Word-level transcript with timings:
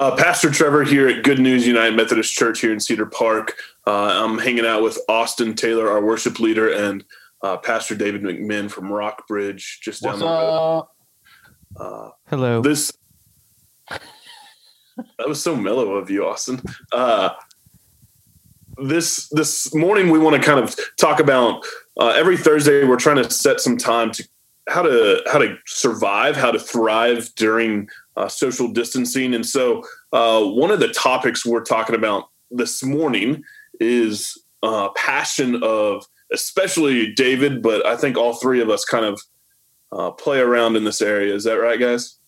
Uh, 0.00 0.16
Pastor 0.16 0.50
Trevor 0.50 0.82
here 0.82 1.08
at 1.08 1.24
Good 1.24 1.38
News 1.38 1.66
United 1.66 1.94
Methodist 1.94 2.32
Church 2.32 2.62
here 2.62 2.72
in 2.72 2.80
Cedar 2.80 3.04
Park. 3.04 3.54
Uh, 3.86 4.24
I'm 4.24 4.38
hanging 4.38 4.64
out 4.64 4.82
with 4.82 4.98
Austin 5.10 5.52
Taylor, 5.54 5.90
our 5.90 6.02
worship 6.02 6.40
leader, 6.40 6.72
and 6.72 7.04
uh, 7.42 7.58
Pastor 7.58 7.94
David 7.94 8.22
McMinn 8.22 8.70
from 8.70 8.90
Rockbridge, 8.90 9.80
just 9.82 10.02
down 10.02 10.12
What's 10.12 10.20
the 10.20 10.26
road. 10.26 10.78
up? 10.78 10.96
Uh, 11.76 12.10
Hello. 12.30 12.62
this 12.62 12.90
that 13.90 15.28
was 15.28 15.42
so 15.42 15.54
mellow 15.54 15.92
of 15.96 16.08
you, 16.08 16.26
Austin. 16.26 16.62
Uh, 16.92 17.30
this 18.82 19.28
this 19.28 19.74
morning 19.74 20.08
we 20.08 20.18
want 20.18 20.34
to 20.34 20.40
kind 20.42 20.58
of 20.58 20.74
talk 20.96 21.20
about 21.20 21.62
uh, 22.00 22.14
every 22.16 22.38
Thursday 22.38 22.84
we're 22.84 22.96
trying 22.96 23.22
to 23.22 23.30
set 23.30 23.60
some 23.60 23.76
time 23.76 24.10
to 24.12 24.26
how 24.70 24.80
to 24.80 25.22
how 25.30 25.38
to 25.38 25.56
survive, 25.66 26.36
how 26.36 26.50
to 26.50 26.58
thrive 26.58 27.28
during 27.36 27.88
uh, 28.20 28.28
social 28.28 28.68
distancing, 28.68 29.34
and 29.34 29.46
so 29.46 29.82
uh, 30.12 30.44
one 30.44 30.70
of 30.70 30.78
the 30.78 30.88
topics 30.88 31.46
we're 31.46 31.64
talking 31.64 31.94
about 31.94 32.28
this 32.50 32.82
morning 32.82 33.42
is 33.80 34.36
uh, 34.62 34.90
passion 34.90 35.62
of 35.62 36.04
especially 36.32 37.12
David, 37.14 37.62
but 37.62 37.84
I 37.86 37.96
think 37.96 38.18
all 38.18 38.34
three 38.34 38.60
of 38.60 38.68
us 38.68 38.84
kind 38.84 39.04
of 39.04 39.20
uh, 39.90 40.10
play 40.10 40.38
around 40.38 40.76
in 40.76 40.84
this 40.84 41.00
area. 41.00 41.34
Is 41.34 41.44
that 41.44 41.54
right, 41.54 41.80
guys? 41.80 42.18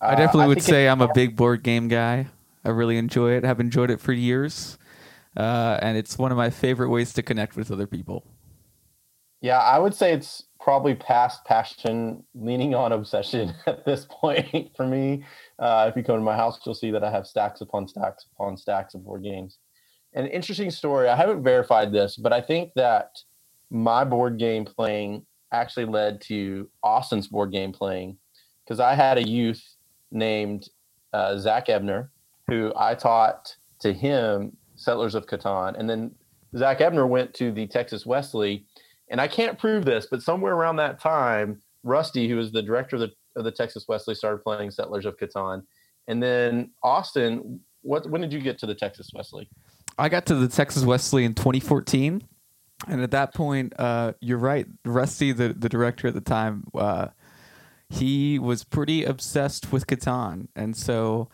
I 0.00 0.14
Uh, 0.14 0.16
definitely 0.16 0.48
would 0.48 0.58
think 0.58 0.66
say 0.66 0.88
I'm 0.88 1.00
a 1.00 1.12
big 1.12 1.36
board 1.36 1.62
game 1.62 1.86
guy. 1.88 2.26
I 2.64 2.70
really 2.70 2.98
enjoy 2.98 3.32
it. 3.32 3.44
Have 3.44 3.60
enjoyed 3.60 3.90
it 3.90 4.00
for 4.00 4.12
years, 4.12 4.78
uh, 5.36 5.78
and 5.80 5.96
it's 5.96 6.18
one 6.18 6.32
of 6.32 6.38
my 6.38 6.50
favorite 6.50 6.88
ways 6.90 7.12
to 7.14 7.22
connect 7.22 7.56
with 7.56 7.70
other 7.70 7.86
people. 7.86 8.24
Yeah, 9.40 9.58
I 9.58 9.78
would 9.78 9.94
say 9.94 10.12
it's 10.12 10.42
probably 10.60 10.94
past 10.94 11.44
passion, 11.44 12.22
leaning 12.34 12.74
on 12.74 12.92
obsession 12.92 13.54
at 13.66 13.84
this 13.84 14.06
point 14.10 14.70
for 14.76 14.86
me. 14.86 15.24
Uh, 15.58 15.86
if 15.88 15.96
you 15.96 16.02
come 16.02 16.16
to 16.16 16.22
my 16.22 16.36
house, 16.36 16.60
you'll 16.64 16.74
see 16.74 16.90
that 16.90 17.02
I 17.02 17.10
have 17.10 17.26
stacks 17.26 17.60
upon 17.60 17.88
stacks 17.88 18.26
upon 18.34 18.56
stacks 18.56 18.94
of 18.94 19.04
board 19.04 19.22
games. 19.22 19.58
An 20.12 20.26
interesting 20.26 20.70
story. 20.70 21.08
I 21.08 21.16
haven't 21.16 21.42
verified 21.42 21.92
this, 21.92 22.16
but 22.16 22.32
I 22.32 22.40
think 22.40 22.72
that 22.76 23.18
my 23.70 24.04
board 24.04 24.38
game 24.38 24.64
playing 24.64 25.24
actually 25.52 25.86
led 25.86 26.20
to 26.22 26.68
Austin's 26.82 27.28
board 27.28 27.52
game 27.52 27.72
playing 27.72 28.18
because 28.64 28.80
I 28.80 28.94
had 28.94 29.18
a 29.18 29.22
youth 29.22 29.62
named 30.10 30.68
uh, 31.12 31.38
Zach 31.38 31.68
Ebner 31.68 32.10
who 32.48 32.72
I 32.76 32.94
taught 32.94 33.56
to 33.80 33.92
him 33.92 34.56
Settlers 34.74 35.14
of 35.14 35.26
Catan, 35.26 35.78
and 35.78 35.88
then 35.88 36.10
Zach 36.56 36.80
Ebner 36.80 37.06
went 37.06 37.32
to 37.34 37.52
the 37.52 37.66
Texas 37.66 38.04
Wesley 38.04 38.66
and 39.10 39.20
I 39.20 39.28
can't 39.28 39.58
prove 39.58 39.84
this, 39.84 40.06
but 40.10 40.22
somewhere 40.22 40.54
around 40.54 40.76
that 40.76 41.00
time, 41.00 41.60
Rusty, 41.82 42.28
who 42.28 42.36
was 42.36 42.52
the 42.52 42.62
director 42.62 42.96
of 42.96 43.00
the, 43.00 43.10
of 43.36 43.44
the 43.44 43.50
Texas 43.50 43.86
Wesley, 43.88 44.14
started 44.14 44.38
playing 44.38 44.70
Settlers 44.70 45.04
of 45.04 45.18
Catan. 45.18 45.64
And 46.06 46.22
then 46.22 46.70
Austin, 46.82 47.60
what 47.82 48.08
when 48.08 48.20
did 48.20 48.32
you 48.32 48.40
get 48.40 48.58
to 48.60 48.66
the 48.66 48.74
Texas 48.74 49.10
Wesley? 49.14 49.48
I 49.98 50.08
got 50.08 50.26
to 50.26 50.34
the 50.34 50.48
Texas 50.48 50.84
Wesley 50.84 51.24
in 51.24 51.34
2014, 51.34 52.22
and 52.88 53.02
at 53.02 53.10
that 53.10 53.34
point, 53.34 53.74
uh, 53.78 54.12
you're 54.20 54.38
right. 54.38 54.66
Rusty, 54.84 55.32
the 55.32 55.52
the 55.52 55.68
director 55.68 56.08
at 56.08 56.14
the 56.14 56.20
time, 56.20 56.64
uh, 56.74 57.08
he 57.88 58.38
was 58.38 58.64
pretty 58.64 59.04
obsessed 59.04 59.72
with 59.72 59.86
Catan, 59.86 60.48
and 60.56 60.76
so 60.76 61.28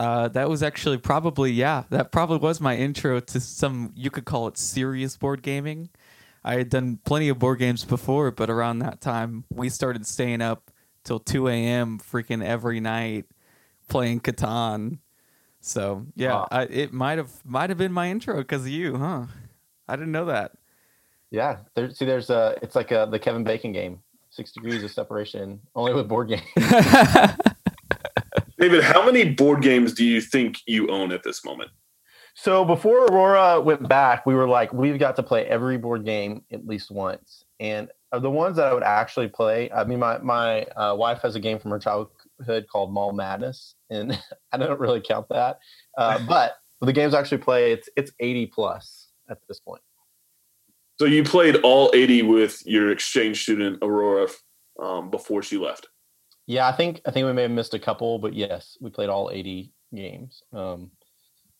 uh, 0.00 0.28
that 0.28 0.48
was 0.48 0.62
actually 0.62 0.98
probably 0.98 1.50
yeah, 1.52 1.84
that 1.90 2.12
probably 2.12 2.38
was 2.38 2.60
my 2.60 2.76
intro 2.76 3.20
to 3.20 3.40
some 3.40 3.92
you 3.94 4.10
could 4.10 4.24
call 4.24 4.46
it 4.48 4.58
serious 4.58 5.16
board 5.16 5.42
gaming. 5.42 5.90
I 6.48 6.54
had 6.54 6.70
done 6.70 6.98
plenty 7.04 7.28
of 7.28 7.38
board 7.38 7.58
games 7.58 7.84
before, 7.84 8.30
but 8.30 8.48
around 8.48 8.78
that 8.78 9.02
time, 9.02 9.44
we 9.50 9.68
started 9.68 10.06
staying 10.06 10.40
up 10.40 10.70
till 11.04 11.20
2 11.20 11.46
a.m. 11.48 11.98
freaking 11.98 12.42
every 12.42 12.80
night 12.80 13.26
playing 13.86 14.20
Catan. 14.20 15.00
So 15.60 16.06
yeah, 16.14 16.32
Wow. 16.32 16.48
I, 16.50 16.62
it 16.62 16.94
might 16.94 17.18
have 17.18 17.32
might 17.44 17.68
have 17.68 17.76
been 17.76 17.92
my 17.92 18.08
intro 18.08 18.38
because 18.38 18.62
of 18.62 18.68
you, 18.68 18.96
huh? 18.96 19.26
I 19.86 19.96
didn't 19.96 20.12
know 20.12 20.24
that. 20.24 20.52
Yeah, 21.30 21.58
there, 21.74 21.90
see, 21.90 22.06
there's 22.06 22.30
a 22.30 22.56
it's 22.62 22.74
like 22.74 22.92
a, 22.92 23.06
the 23.10 23.18
Kevin 23.18 23.44
Bacon 23.44 23.72
game, 23.72 24.00
six 24.30 24.50
degrees 24.50 24.82
of 24.82 24.90
separation, 24.90 25.60
only 25.74 25.92
with 25.92 26.08
board 26.08 26.28
games. 26.28 26.40
David, 28.58 28.84
how 28.84 29.04
many 29.04 29.34
board 29.34 29.60
games 29.60 29.92
do 29.92 30.02
you 30.02 30.22
think 30.22 30.62
you 30.66 30.88
own 30.88 31.12
at 31.12 31.24
this 31.24 31.44
moment? 31.44 31.70
So 32.40 32.64
before 32.64 33.06
Aurora 33.06 33.60
went 33.60 33.88
back, 33.88 34.24
we 34.24 34.32
were 34.32 34.46
like, 34.46 34.72
we've 34.72 34.96
got 34.96 35.16
to 35.16 35.24
play 35.24 35.44
every 35.46 35.76
board 35.76 36.04
game 36.04 36.44
at 36.52 36.64
least 36.68 36.88
once. 36.88 37.44
And 37.58 37.90
of 38.12 38.22
the 38.22 38.30
ones 38.30 38.56
that 38.58 38.68
I 38.68 38.72
would 38.72 38.84
actually 38.84 39.26
play, 39.26 39.72
I 39.72 39.82
mean, 39.82 39.98
my 39.98 40.18
my 40.18 40.62
uh, 40.76 40.94
wife 40.94 41.20
has 41.22 41.34
a 41.34 41.40
game 41.40 41.58
from 41.58 41.72
her 41.72 41.80
childhood 41.80 42.68
called 42.70 42.92
Mall 42.92 43.12
Madness, 43.12 43.74
and 43.90 44.16
I 44.52 44.56
don't 44.56 44.78
really 44.78 45.00
count 45.00 45.28
that. 45.30 45.58
Uh, 45.96 46.24
but 46.28 46.58
the 46.80 46.92
games 46.92 47.12
I 47.12 47.18
actually 47.18 47.38
play, 47.38 47.72
it's 47.72 47.88
it's 47.96 48.12
80 48.20 48.46
plus 48.46 49.08
at 49.28 49.38
this 49.48 49.58
point. 49.58 49.82
So 51.00 51.06
you 51.06 51.24
played 51.24 51.56
all 51.56 51.90
80 51.92 52.22
with 52.22 52.64
your 52.64 52.92
exchange 52.92 53.42
student 53.42 53.80
Aurora 53.82 54.28
um, 54.80 55.10
before 55.10 55.42
she 55.42 55.58
left. 55.58 55.88
Yeah, 56.46 56.68
I 56.68 56.72
think 56.72 57.00
I 57.04 57.10
think 57.10 57.26
we 57.26 57.32
may 57.32 57.42
have 57.42 57.50
missed 57.50 57.74
a 57.74 57.80
couple, 57.80 58.20
but 58.20 58.32
yes, 58.32 58.78
we 58.80 58.90
played 58.90 59.08
all 59.08 59.28
80 59.32 59.72
games 59.92 60.42
um, 60.52 60.92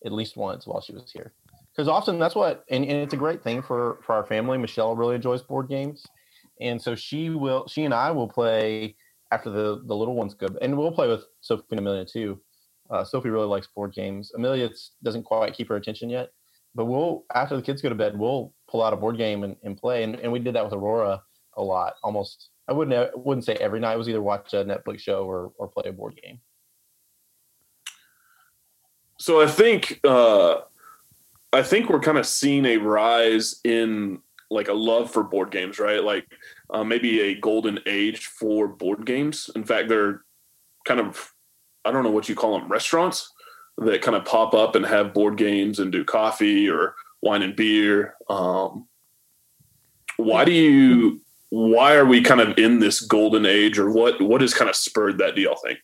at 0.04 0.12
least 0.12 0.36
once 0.36 0.66
while 0.66 0.81
she 0.81 0.92
was 0.92 1.10
here. 1.12 1.32
Because 1.72 1.88
often 1.88 2.19
that's 2.19 2.34
what, 2.34 2.64
and, 2.70 2.84
and 2.84 2.97
it's 2.98 3.14
a 3.14 3.16
great 3.16 3.42
thing 3.42 3.62
for 3.62 4.00
for 4.03 4.14
our 4.14 4.25
family. 4.25 4.59
Michelle 4.59 4.97
really 4.97 5.14
enjoys 5.14 5.42
board 5.42 5.69
games, 5.69 6.06
and 6.60 6.81
so 6.81 6.94
she 6.94 7.31
will, 7.31 7.66
she 7.69 7.84
and 7.84 7.94
I 7.94 8.10
will 8.10 8.28
play 8.28 8.97
after 9.31 9.50
the 9.50 9.82
the 9.86 9.94
little 9.94 10.14
ones 10.14 10.34
go, 10.34 10.48
and 10.60 10.76
we'll 10.76 10.92
play 10.92 11.09
with 11.09 11.25
Sophie 11.41 11.62
and 11.70 11.81
Amelia 11.81 12.04
too. 12.04 12.41
Uh, 12.91 13.04
Sophie 13.04 13.28
really 13.28 13.47
likes 13.47 13.69
board 13.69 13.92
games. 13.92 14.32
Amelia 14.34 14.70
doesn't 15.04 15.22
quite 15.22 15.54
keep 15.54 15.69
her 15.69 15.76
attention 15.76 16.10
yet, 16.10 16.30
but 16.75 16.86
we'll 16.86 17.25
after 17.34 17.54
the 17.54 17.62
kids 17.62 17.82
go 17.82 17.88
to 17.88 17.94
bed, 17.94 18.19
we'll 18.19 18.53
pull 18.69 18.82
out 18.82 18.92
a 18.92 18.97
board 18.97 19.16
game 19.16 19.44
and, 19.44 19.56
and 19.62 19.76
play, 19.76 20.03
and, 20.03 20.16
and 20.16 20.32
we 20.32 20.38
did 20.38 20.54
that 20.54 20.65
with 20.65 20.72
Aurora 20.72 21.22
a 21.56 21.62
lot, 21.62 21.94
almost 22.03 22.50
I 22.69 22.72
wouldn't 22.72 23.16
wouldn't 23.19 23.44
say 23.44 23.54
every 23.54 23.80
night. 23.80 23.94
It 23.94 23.98
was 23.98 24.09
either 24.09 24.22
watch 24.22 24.53
a 24.53 24.65
Netflix 24.65 25.00
show 25.00 25.25
or 25.25 25.53
or 25.59 25.69
play 25.69 25.84
a 25.86 25.92
board 25.92 26.19
game. 26.22 26.41
So 29.19 29.43
I 29.43 29.47
think 29.47 30.01
uh, 30.05 30.61
I 31.53 31.62
think 31.62 31.91
we're 31.91 32.01
kind 32.01 32.19
of 32.19 32.27
seeing 32.27 32.65
a 32.65 32.77
rise 32.77 33.61
in 33.65 34.21
like 34.51 34.69
a 34.69 34.73
love 34.73 35.11
for 35.11 35.23
board 35.23 35.51
games, 35.51 35.79
right? 35.79 36.03
Like 36.03 36.27
uh, 36.71 36.84
maybe 36.84 37.21
a 37.21 37.34
golden 37.34 37.81
age 37.87 38.27
for 38.27 38.69
board 38.69 39.05
games. 39.05 39.51
In 39.55 39.65
fact, 39.65 39.89
they're 39.89 40.25
kind 40.87 41.01
of 41.01 41.33
I 41.84 41.91
don't 41.91 42.05
know 42.05 42.11
what 42.11 42.28
you 42.28 42.34
call 42.34 42.59
them 42.59 42.71
restaurants 42.71 43.33
that 43.78 44.03
kind 44.03 44.17
of 44.17 44.25
pop 44.25 44.55
up 44.55 44.75
and 44.75 44.84
have 44.84 45.15
board 45.15 45.37
games 45.37 45.78
and 45.78 45.93
do 45.93 46.05
coffee 46.05 46.69
or 46.69 46.95
wine 47.23 47.43
and 47.43 47.57
beer. 47.57 48.15
Um, 48.28 48.87
why 50.17 50.45
do 50.45 50.53
you? 50.53 51.21
Why 51.51 51.95
are 51.95 52.05
we 52.05 52.21
kind 52.21 52.41
of 52.41 52.59
in 52.59 52.81
this 52.81 53.01
golden 53.01 53.47
age, 53.47 53.78
or 53.78 53.91
what? 53.91 54.21
What 54.21 54.43
has 54.43 54.53
kind 54.53 54.69
of 54.69 54.77
spurred 54.77 55.19
that? 55.19 55.34
Do 55.34 55.41
y'all 55.41 55.57
think? 55.57 55.78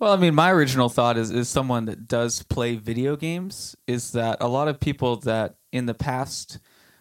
Well, 0.00 0.14
I 0.14 0.16
mean, 0.16 0.34
my 0.34 0.50
original 0.50 0.88
thought 0.88 1.18
is 1.18 1.30
is 1.30 1.50
someone 1.50 1.84
that 1.84 2.08
does 2.08 2.42
play 2.44 2.76
video 2.76 3.16
games 3.16 3.76
is 3.86 4.12
that 4.12 4.38
a 4.40 4.48
lot 4.48 4.66
of 4.66 4.80
people 4.80 5.16
that 5.16 5.56
in 5.72 5.84
the 5.84 5.92
past 5.92 6.58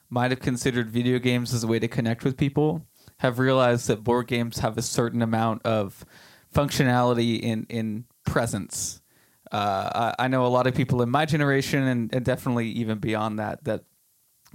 might 0.10 0.32
have 0.32 0.42
considered 0.42 0.92
video 0.92 1.18
games 1.18 1.54
as 1.54 1.64
a 1.64 1.68
way 1.68 1.80
to 1.80 1.88
connect 1.88 2.26
with 2.26 2.36
people 2.36 2.86
have 3.20 3.40
realized 3.40 3.88
that 3.88 4.04
board 4.04 4.28
games 4.28 4.60
have 4.60 4.78
a 4.78 4.82
certain 4.82 5.22
amount 5.22 5.66
of 5.66 6.06
functionality 6.54 7.40
in 7.40 7.66
in 7.70 8.04
presence. 8.26 9.02
Uh, 9.50 10.14
I, 10.20 10.26
I 10.26 10.28
know 10.28 10.46
a 10.46 10.48
lot 10.48 10.68
of 10.68 10.76
people 10.76 11.02
in 11.02 11.10
my 11.10 11.26
generation 11.26 11.88
and, 11.88 12.14
and 12.14 12.26
definitely 12.26 12.68
even 12.68 12.98
beyond 13.00 13.40
that 13.40 13.64
that 13.64 13.86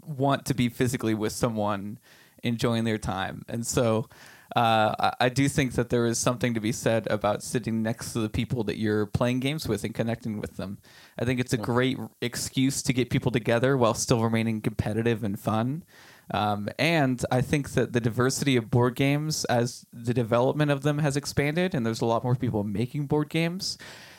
want 0.03 0.45
to 0.47 0.55
be 0.55 0.69
physically 0.69 1.15
with 1.15 1.33
someone 1.33 1.99
enjoying 2.43 2.85
their 2.85 2.99
time, 2.99 3.43
and 3.49 3.67
so 3.67 4.07
uh, 4.55 4.95
I, 4.99 5.13
I 5.21 5.29
do 5.29 5.49
think 5.49 5.73
that 5.73 5.91
there 5.91 6.07
is 6.07 6.19
something 6.19 6.55
to 6.55 6.61
be 6.61 6.73
said 6.73 7.07
about 7.11 7.43
sitting 7.43 7.83
next 7.83 8.13
to 8.13 8.21
the 8.21 8.29
people 8.29 8.65
that 8.65 8.79
you're 8.79 9.07
playing 9.07 9.41
games 9.41 9.67
with 9.67 9.85
and 9.85 9.95
connecting 9.95 10.41
with 10.41 10.57
them. 10.57 10.79
I 11.19 11.25
think 11.25 11.41
it's 11.41 11.53
a 11.53 11.59
great 11.59 11.99
excuse 12.21 12.83
to 12.83 12.93
get 12.93 13.11
people 13.11 13.33
together 13.33 13.77
while 13.77 13.95
still 13.95 14.23
remaining 14.23 14.61
competitive 14.61 15.25
and 15.25 15.39
fun. 15.39 15.85
Um, 16.33 16.69
and 16.79 17.23
I 17.31 17.41
think 17.43 17.71
that 17.73 17.93
the 17.93 18.01
diversity 18.01 18.57
of 18.57 18.71
board 18.71 18.95
games, 18.95 19.45
as 19.47 19.85
the 19.93 20.15
development 20.15 20.71
of 20.71 20.83
them 20.83 20.99
has 20.99 21.17
expanded, 21.17 21.75
and 21.75 21.85
there's 21.85 22.01
a 22.01 22.07
lot 22.07 22.25
more 22.25 22.35
people 22.35 22.65
making 22.65 23.07
board 23.07 23.29
games, 23.29 23.77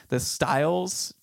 the 0.09 0.19
styles 0.19 1.13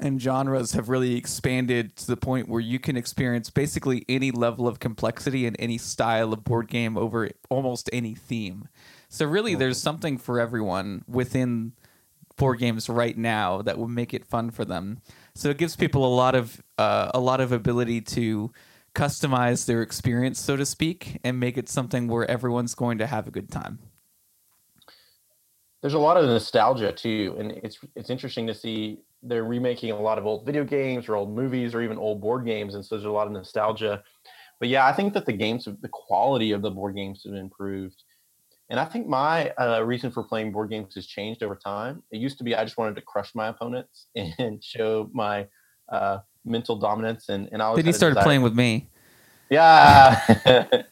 and 0.00 0.20
genres 0.20 0.72
have 0.72 0.88
really 0.88 1.16
expanded 1.16 1.96
to 1.96 2.06
the 2.06 2.16
point 2.16 2.48
where 2.48 2.60
you 2.60 2.78
can 2.78 2.96
experience 2.96 3.50
basically 3.50 4.04
any 4.08 4.30
level 4.30 4.66
of 4.66 4.80
complexity 4.80 5.46
and 5.46 5.56
any 5.58 5.78
style 5.78 6.32
of 6.32 6.44
board 6.44 6.68
game 6.68 6.96
over 6.96 7.30
almost 7.48 7.88
any 7.92 8.14
theme. 8.14 8.68
So 9.08 9.26
really 9.26 9.54
there's 9.54 9.78
something 9.78 10.18
for 10.18 10.40
everyone 10.40 11.04
within 11.06 11.72
board 12.36 12.58
games 12.58 12.88
right 12.88 13.16
now 13.16 13.62
that 13.62 13.78
will 13.78 13.88
make 13.88 14.14
it 14.14 14.24
fun 14.24 14.50
for 14.50 14.64
them. 14.64 15.02
So 15.34 15.50
it 15.50 15.58
gives 15.58 15.76
people 15.76 16.04
a 16.04 16.14
lot 16.14 16.34
of 16.34 16.62
uh, 16.78 17.10
a 17.12 17.20
lot 17.20 17.40
of 17.40 17.52
ability 17.52 18.00
to 18.02 18.52
customize 18.94 19.66
their 19.66 19.82
experience 19.82 20.40
so 20.40 20.56
to 20.56 20.66
speak 20.66 21.20
and 21.22 21.38
make 21.38 21.56
it 21.56 21.68
something 21.68 22.08
where 22.08 22.28
everyone's 22.28 22.74
going 22.74 22.98
to 22.98 23.06
have 23.06 23.28
a 23.28 23.30
good 23.30 23.48
time. 23.50 23.78
there's 25.80 25.94
a 25.94 25.98
lot 25.98 26.16
of 26.16 26.24
nostalgia 26.24 26.92
too, 26.92 27.36
and 27.38 27.52
it's 27.52 27.78
it's 27.96 28.10
interesting 28.10 28.46
to 28.46 28.54
see 28.54 28.98
they're 29.22 29.44
remaking 29.44 29.90
a 29.90 30.00
lot 30.00 30.18
of 30.18 30.26
old 30.26 30.46
video 30.46 30.64
games 30.64 31.08
or 31.08 31.16
old 31.16 31.34
movies 31.34 31.74
or 31.74 31.82
even 31.82 31.98
old 31.98 32.20
board 32.20 32.44
games, 32.44 32.74
and 32.74 32.84
so 32.84 32.94
there's 32.94 33.04
a 33.04 33.10
lot 33.10 33.26
of 33.26 33.32
nostalgia. 33.32 34.02
But 34.58 34.68
yeah, 34.68 34.86
I 34.86 34.92
think 34.92 35.14
that 35.14 35.26
the 35.26 35.32
games, 35.32 35.64
the 35.64 35.88
quality 35.88 36.52
of 36.52 36.62
the 36.62 36.70
board 36.70 36.94
games 36.94 37.22
have 37.24 37.34
improved. 37.34 38.02
And 38.68 38.78
I 38.78 38.84
think 38.84 39.08
my 39.08 39.50
uh, 39.58 39.82
reason 39.84 40.12
for 40.12 40.22
playing 40.22 40.52
board 40.52 40.70
games 40.70 40.94
has 40.94 41.06
changed 41.06 41.42
over 41.42 41.56
time. 41.56 42.02
It 42.12 42.18
used 42.18 42.38
to 42.38 42.44
be 42.44 42.54
I 42.54 42.64
just 42.64 42.78
wanted 42.78 42.94
to 42.96 43.02
crush 43.02 43.34
my 43.34 43.48
opponents 43.48 44.06
and 44.14 44.62
show 44.62 45.10
my 45.12 45.46
uh, 45.88 46.18
mental 46.44 46.76
dominance, 46.76 47.28
and 47.28 47.48
and 47.52 47.62
I 47.62 47.70
was. 47.70 47.76
Then 47.76 47.86
you 47.86 47.92
started 47.92 48.22
playing 48.22 48.42
with 48.42 48.54
me. 48.54 48.88
Yeah. 49.50 50.20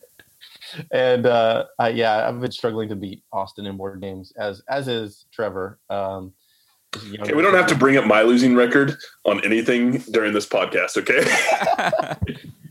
and 0.90 1.26
uh, 1.26 1.66
I, 1.78 1.90
yeah, 1.90 2.28
I've 2.28 2.40
been 2.40 2.50
struggling 2.50 2.88
to 2.88 2.96
beat 2.96 3.22
Austin 3.32 3.66
in 3.66 3.76
board 3.76 4.00
games, 4.00 4.32
as 4.36 4.62
as 4.68 4.88
is 4.88 5.26
Trevor. 5.32 5.78
Um, 5.88 6.32
okay, 6.96 7.34
we 7.34 7.42
don't 7.42 7.54
have 7.54 7.66
to 7.68 7.74
bring 7.74 7.96
up 7.96 8.06
my 8.06 8.22
losing 8.22 8.54
record 8.54 8.96
on 9.24 9.44
anything 9.44 9.98
during 10.10 10.32
this 10.32 10.46
podcast, 10.46 10.96
okay? 10.96 11.24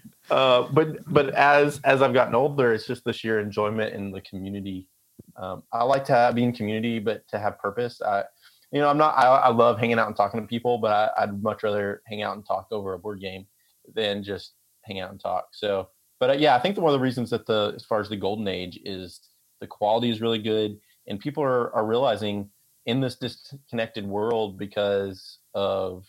uh, 0.31 0.67
but 0.71 0.97
but 1.11 1.33
as 1.33 1.79
as 1.83 2.01
I've 2.01 2.13
gotten 2.13 2.35
older, 2.35 2.73
it's 2.73 2.87
just 2.87 3.03
the 3.03 3.13
sheer 3.13 3.39
enjoyment 3.39 3.93
in 3.93 4.11
the 4.11 4.21
community. 4.21 4.87
Um, 5.35 5.63
I 5.71 5.83
like 5.83 6.05
to 6.05 6.13
have, 6.13 6.35
be 6.35 6.43
in 6.43 6.53
community, 6.53 6.99
but 6.99 7.27
to 7.29 7.39
have 7.39 7.59
purpose. 7.59 8.01
I, 8.01 8.23
you 8.71 8.81
know, 8.81 8.89
I'm 8.89 8.97
not. 8.97 9.15
I, 9.17 9.25
I 9.27 9.49
love 9.49 9.79
hanging 9.79 9.99
out 9.99 10.07
and 10.07 10.15
talking 10.15 10.41
to 10.41 10.47
people, 10.47 10.77
but 10.77 10.91
I, 10.91 11.23
I'd 11.23 11.41
much 11.43 11.63
rather 11.63 12.01
hang 12.05 12.21
out 12.23 12.35
and 12.35 12.45
talk 12.45 12.67
over 12.71 12.93
a 12.93 12.99
board 12.99 13.21
game 13.21 13.45
than 13.93 14.23
just 14.23 14.53
hang 14.83 14.99
out 14.99 15.11
and 15.11 15.19
talk. 15.19 15.49
So 15.51 15.89
but 16.19 16.29
uh, 16.31 16.33
yeah, 16.33 16.55
I 16.55 16.59
think 16.59 16.77
one 16.77 16.93
of 16.93 16.99
the 16.99 17.03
reasons 17.03 17.29
that 17.29 17.45
the 17.45 17.73
as 17.75 17.85
far 17.85 17.99
as 17.99 18.09
the 18.09 18.15
golden 18.15 18.47
age 18.47 18.79
is 18.83 19.21
the 19.59 19.67
quality 19.67 20.09
is 20.09 20.21
really 20.21 20.39
good, 20.39 20.79
and 21.07 21.19
people 21.19 21.43
are 21.43 21.73
are 21.75 21.85
realizing 21.85 22.49
in 22.87 23.01
this 23.01 23.15
disconnected 23.15 24.07
world 24.07 24.57
because 24.57 25.39
of 25.53 26.05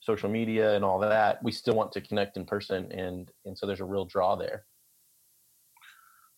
social 0.00 0.30
media 0.30 0.74
and 0.74 0.84
all 0.84 0.98
that, 1.00 1.42
we 1.42 1.52
still 1.52 1.74
want 1.74 1.92
to 1.92 2.00
connect 2.00 2.36
in 2.36 2.46
person, 2.46 2.90
and 2.92 3.30
and 3.44 3.58
so 3.58 3.66
there's 3.66 3.80
a 3.80 3.84
real 3.84 4.06
draw 4.06 4.36
there. 4.36 4.64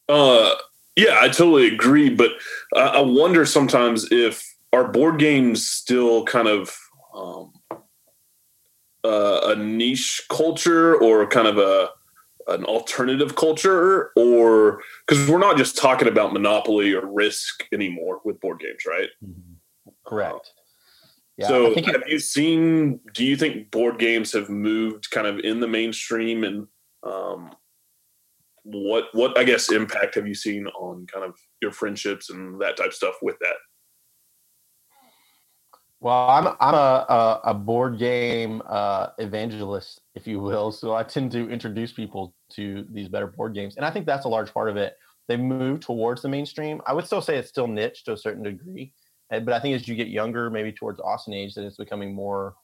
Uh, 0.09 0.55
yeah, 0.97 1.19
I 1.21 1.29
totally 1.29 1.69
agree, 1.69 2.11
but 2.11 2.33
I, 2.75 2.81
I 2.81 3.01
wonder 3.01 3.47
sometimes 3.47 4.11
if 4.11 4.57
our 4.73 4.89
board 4.89 5.19
games 5.19 5.69
still 5.69 6.25
kind 6.25 6.49
of 6.49 6.75
um, 7.15 7.53
uh, 9.05 9.41
a 9.45 9.57
niche 9.57 10.23
culture 10.31 10.97
or 10.97 11.27
kind 11.27 11.47
of 11.47 11.59
a 11.59 11.91
an 12.49 12.65
alternative 12.65 13.37
culture 13.37 14.11
or 14.17 14.81
because 15.07 15.29
we're 15.29 15.39
not 15.39 15.57
just 15.57 15.79
talking 15.79 16.09
about 16.09 16.33
monopoly 16.33 16.93
or 16.93 17.07
risk 17.07 17.69
anymore 17.73 18.21
with 18.25 18.41
board 18.41 18.59
games 18.59 18.85
right 18.85 19.11
mm-hmm. 19.25 19.52
Correct 20.07 20.53
yeah, 21.39 21.49
so 21.49 21.75
have 21.75 22.03
it, 22.03 22.09
you 22.09 22.19
seen 22.19 23.01
do 23.15 23.25
you 23.25 23.37
think 23.37 23.71
board 23.71 23.99
games 23.99 24.33
have 24.33 24.51
moved 24.51 25.11
kind 25.11 25.27
of 25.27 25.39
in 25.41 25.61
the 25.61 25.69
mainstream 25.69 26.45
and 26.45 26.67
um, 27.05 27.51
what 28.65 29.07
what 29.13 29.37
i 29.39 29.45
guess 29.45 29.73
impact 29.73 30.15
have 30.15 30.27
you 30.27 30.35
seen 30.35 30.67
on 30.69 31.07
kind 31.07 31.25
of 31.25 31.35
your 31.61 31.73
friendships 31.73 32.31
and 32.31 32.61
that 32.61 32.77
type 32.77 32.89
of 32.89 32.95
stuff 32.95 33.15
with 33.23 33.37
that 33.41 33.57
well, 36.03 36.29
I'm 36.29 36.49
I'm 36.59 36.75
a 36.75 37.07
a, 37.09 37.41
a 37.45 37.55
board 37.55 37.97
game 37.97 38.61
uh, 38.69 39.11
evangelist, 39.19 40.01
if 40.17 40.27
you 40.27 40.41
will. 40.41 40.73
So 40.73 40.97
I 40.97 41.05
tend 41.05 41.31
to 41.31 41.49
introduce 41.49 41.93
people 41.93 42.35
to 42.55 42.85
these 42.91 43.09
better 43.09 43.29
board 43.29 43.55
games, 43.55 43.77
and 43.77 43.87
I 43.87 43.91
think 43.91 44.05
that's 44.05 44.25
a 44.25 44.29
large 44.29 44.53
part 44.53 44.69
of 44.69 44.77
it. 44.77 44.97
They 45.29 45.37
move 45.37 45.79
towards 45.79 46.21
the 46.21 46.29
mainstream. 46.29 46.83
I 46.89 46.93
would 46.93 47.07
still 47.07 47.23
say 47.23 47.37
it's 47.37 47.51
still 47.51 47.69
niche 47.69 48.03
to 48.05 48.15
a 48.15 48.17
certain 48.17 48.43
degree, 48.43 48.93
but 49.41 49.55
I 49.55 49.61
think 49.61 49.75
as 49.75 49.89
you 49.89 49.95
get 49.95 50.09
younger, 50.09 50.51
maybe 50.51 50.73
towards 50.73 51.01
Austin 51.01 51.35
age, 51.35 51.55
that 51.55 51.65
it's 51.65 51.77
becoming 51.77 52.15
more 52.15 52.55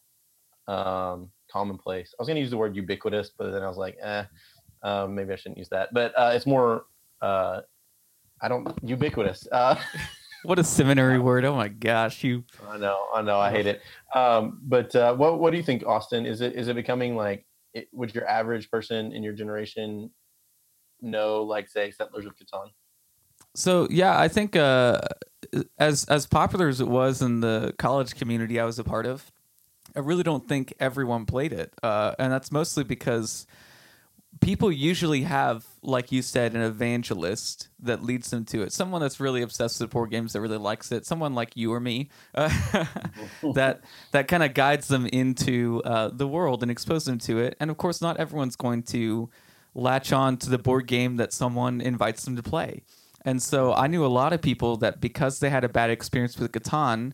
um, 0.66 1.30
commonplace. 1.50 2.14
I 2.18 2.22
was 2.22 2.28
going 2.28 2.36
to 2.36 2.40
use 2.40 2.50
the 2.50 2.56
word 2.56 2.76
ubiquitous, 2.76 3.30
but 3.36 3.50
then 3.52 3.62
I 3.62 3.68
was 3.68 3.78
like, 3.78 3.96
eh, 4.02 4.24
um, 4.82 5.14
maybe 5.14 5.32
I 5.32 5.36
shouldn't 5.36 5.58
use 5.58 5.70
that. 5.70 5.92
But 5.92 6.12
uh, 6.16 6.32
it's 6.34 6.46
more, 6.46 6.84
uh, 7.22 7.62
I 8.40 8.48
don't 8.48 8.68
ubiquitous. 8.82 9.48
Uh, 9.50 9.76
what 10.44 10.58
a 10.58 10.64
seminary 10.64 11.18
word. 11.18 11.44
Oh 11.44 11.56
my 11.56 11.68
gosh, 11.68 12.22
you. 12.22 12.44
I 12.68 12.76
know, 12.76 13.06
I 13.14 13.22
know, 13.22 13.38
I 13.38 13.50
hate 13.50 13.66
it. 13.66 13.80
Um, 14.14 14.60
but 14.62 14.94
uh, 14.94 15.14
what 15.14 15.40
what 15.40 15.50
do 15.50 15.56
you 15.56 15.62
think, 15.62 15.84
Austin? 15.86 16.26
Is 16.26 16.40
it 16.40 16.54
is 16.54 16.68
it 16.68 16.74
becoming 16.74 17.16
like? 17.16 17.44
It, 17.74 17.88
would 17.92 18.14
your 18.14 18.26
average 18.26 18.70
person 18.70 19.12
in 19.12 19.22
your 19.22 19.34
generation 19.34 20.10
know, 21.00 21.42
like, 21.42 21.68
say, 21.68 21.90
Settlers 21.90 22.24
of 22.24 22.32
Catan? 22.34 22.70
So 23.54 23.88
yeah, 23.90 24.18
I 24.18 24.28
think 24.28 24.56
uh, 24.56 25.00
as 25.78 26.04
as 26.04 26.26
popular 26.26 26.68
as 26.68 26.80
it 26.80 26.88
was 26.88 27.22
in 27.22 27.40
the 27.40 27.74
college 27.78 28.14
community 28.14 28.60
I 28.60 28.64
was 28.64 28.78
a 28.78 28.84
part 28.84 29.06
of, 29.06 29.30
I 29.96 30.00
really 30.00 30.22
don't 30.22 30.46
think 30.46 30.74
everyone 30.78 31.26
played 31.26 31.52
it, 31.52 31.72
uh, 31.82 32.14
and 32.18 32.32
that's 32.32 32.52
mostly 32.52 32.84
because 32.84 33.46
people 34.40 34.70
usually 34.70 35.22
have, 35.22 35.66
like 35.82 36.12
you 36.12 36.22
said, 36.22 36.54
an 36.54 36.60
evangelist 36.62 37.68
that 37.80 38.02
leads 38.02 38.30
them 38.30 38.44
to 38.46 38.62
it. 38.62 38.72
Someone 38.72 39.00
that's 39.00 39.20
really 39.20 39.42
obsessed 39.42 39.80
with 39.80 39.90
board 39.90 40.10
games 40.10 40.32
that 40.32 40.40
really 40.40 40.58
likes 40.58 40.92
it. 40.92 41.06
Someone 41.06 41.34
like 41.34 41.56
you 41.56 41.72
or 41.72 41.80
me 41.80 42.10
uh, 42.34 42.48
that 43.54 43.80
that 44.12 44.28
kind 44.28 44.42
of 44.42 44.54
guides 44.54 44.88
them 44.88 45.06
into 45.06 45.82
uh, 45.84 46.08
the 46.08 46.28
world 46.28 46.62
and 46.62 46.70
exposes 46.70 47.04
them 47.06 47.18
to 47.18 47.38
it. 47.38 47.56
And 47.60 47.70
of 47.70 47.76
course, 47.76 48.00
not 48.00 48.18
everyone's 48.18 48.56
going 48.56 48.82
to 48.84 49.30
latch 49.74 50.12
on 50.12 50.36
to 50.38 50.50
the 50.50 50.58
board 50.58 50.86
game 50.86 51.16
that 51.16 51.32
someone 51.32 51.80
invites 51.80 52.24
them 52.24 52.36
to 52.36 52.42
play. 52.42 52.82
And 53.24 53.42
so 53.42 53.72
I 53.74 53.86
knew 53.88 54.04
a 54.04 54.08
lot 54.08 54.32
of 54.32 54.40
people 54.40 54.76
that 54.78 55.00
because 55.00 55.40
they 55.40 55.50
had 55.50 55.64
a 55.64 55.68
bad 55.68 55.90
experience 55.90 56.38
with 56.38 56.52
Catan, 56.52 57.12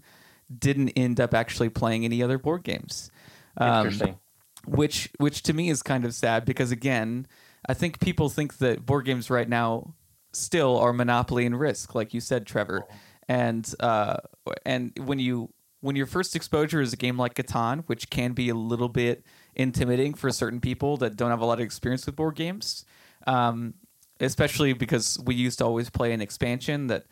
didn't 0.56 0.90
end 0.90 1.20
up 1.20 1.34
actually 1.34 1.70
playing 1.70 2.04
any 2.04 2.22
other 2.22 2.38
board 2.38 2.62
games. 2.62 3.10
Um, 3.56 3.86
Interesting 3.86 4.18
which 4.66 5.10
which 5.18 5.42
to 5.42 5.52
me 5.52 5.70
is 5.70 5.82
kind 5.82 6.04
of 6.04 6.14
sad 6.14 6.44
because 6.44 6.70
again, 6.70 7.26
I 7.68 7.74
think 7.74 8.00
people 8.00 8.28
think 8.28 8.58
that 8.58 8.84
board 8.84 9.04
games 9.04 9.30
right 9.30 9.48
now 9.48 9.94
still 10.32 10.78
are 10.78 10.92
monopoly 10.92 11.46
and 11.46 11.58
risk, 11.58 11.94
like 11.94 12.14
you 12.14 12.20
said, 12.20 12.46
Trevor. 12.46 12.84
And 13.28 13.72
uh, 13.80 14.18
and 14.64 14.92
when 14.98 15.18
you 15.18 15.50
when 15.80 15.96
your 15.96 16.06
first 16.06 16.34
exposure 16.34 16.80
is 16.80 16.92
a 16.92 16.96
game 16.96 17.18
like 17.18 17.34
Catan, 17.34 17.84
which 17.86 18.10
can 18.10 18.32
be 18.32 18.48
a 18.48 18.54
little 18.54 18.88
bit 18.88 19.24
intimidating 19.54 20.14
for 20.14 20.30
certain 20.30 20.60
people 20.60 20.96
that 20.98 21.16
don't 21.16 21.30
have 21.30 21.40
a 21.40 21.46
lot 21.46 21.58
of 21.60 21.64
experience 21.64 22.06
with 22.06 22.16
board 22.16 22.36
games, 22.36 22.84
um, 23.26 23.74
especially 24.20 24.72
because 24.72 25.18
we 25.24 25.34
used 25.34 25.58
to 25.58 25.64
always 25.64 25.90
play 25.90 26.12
an 26.12 26.20
expansion 26.20 26.86
that 26.88 27.06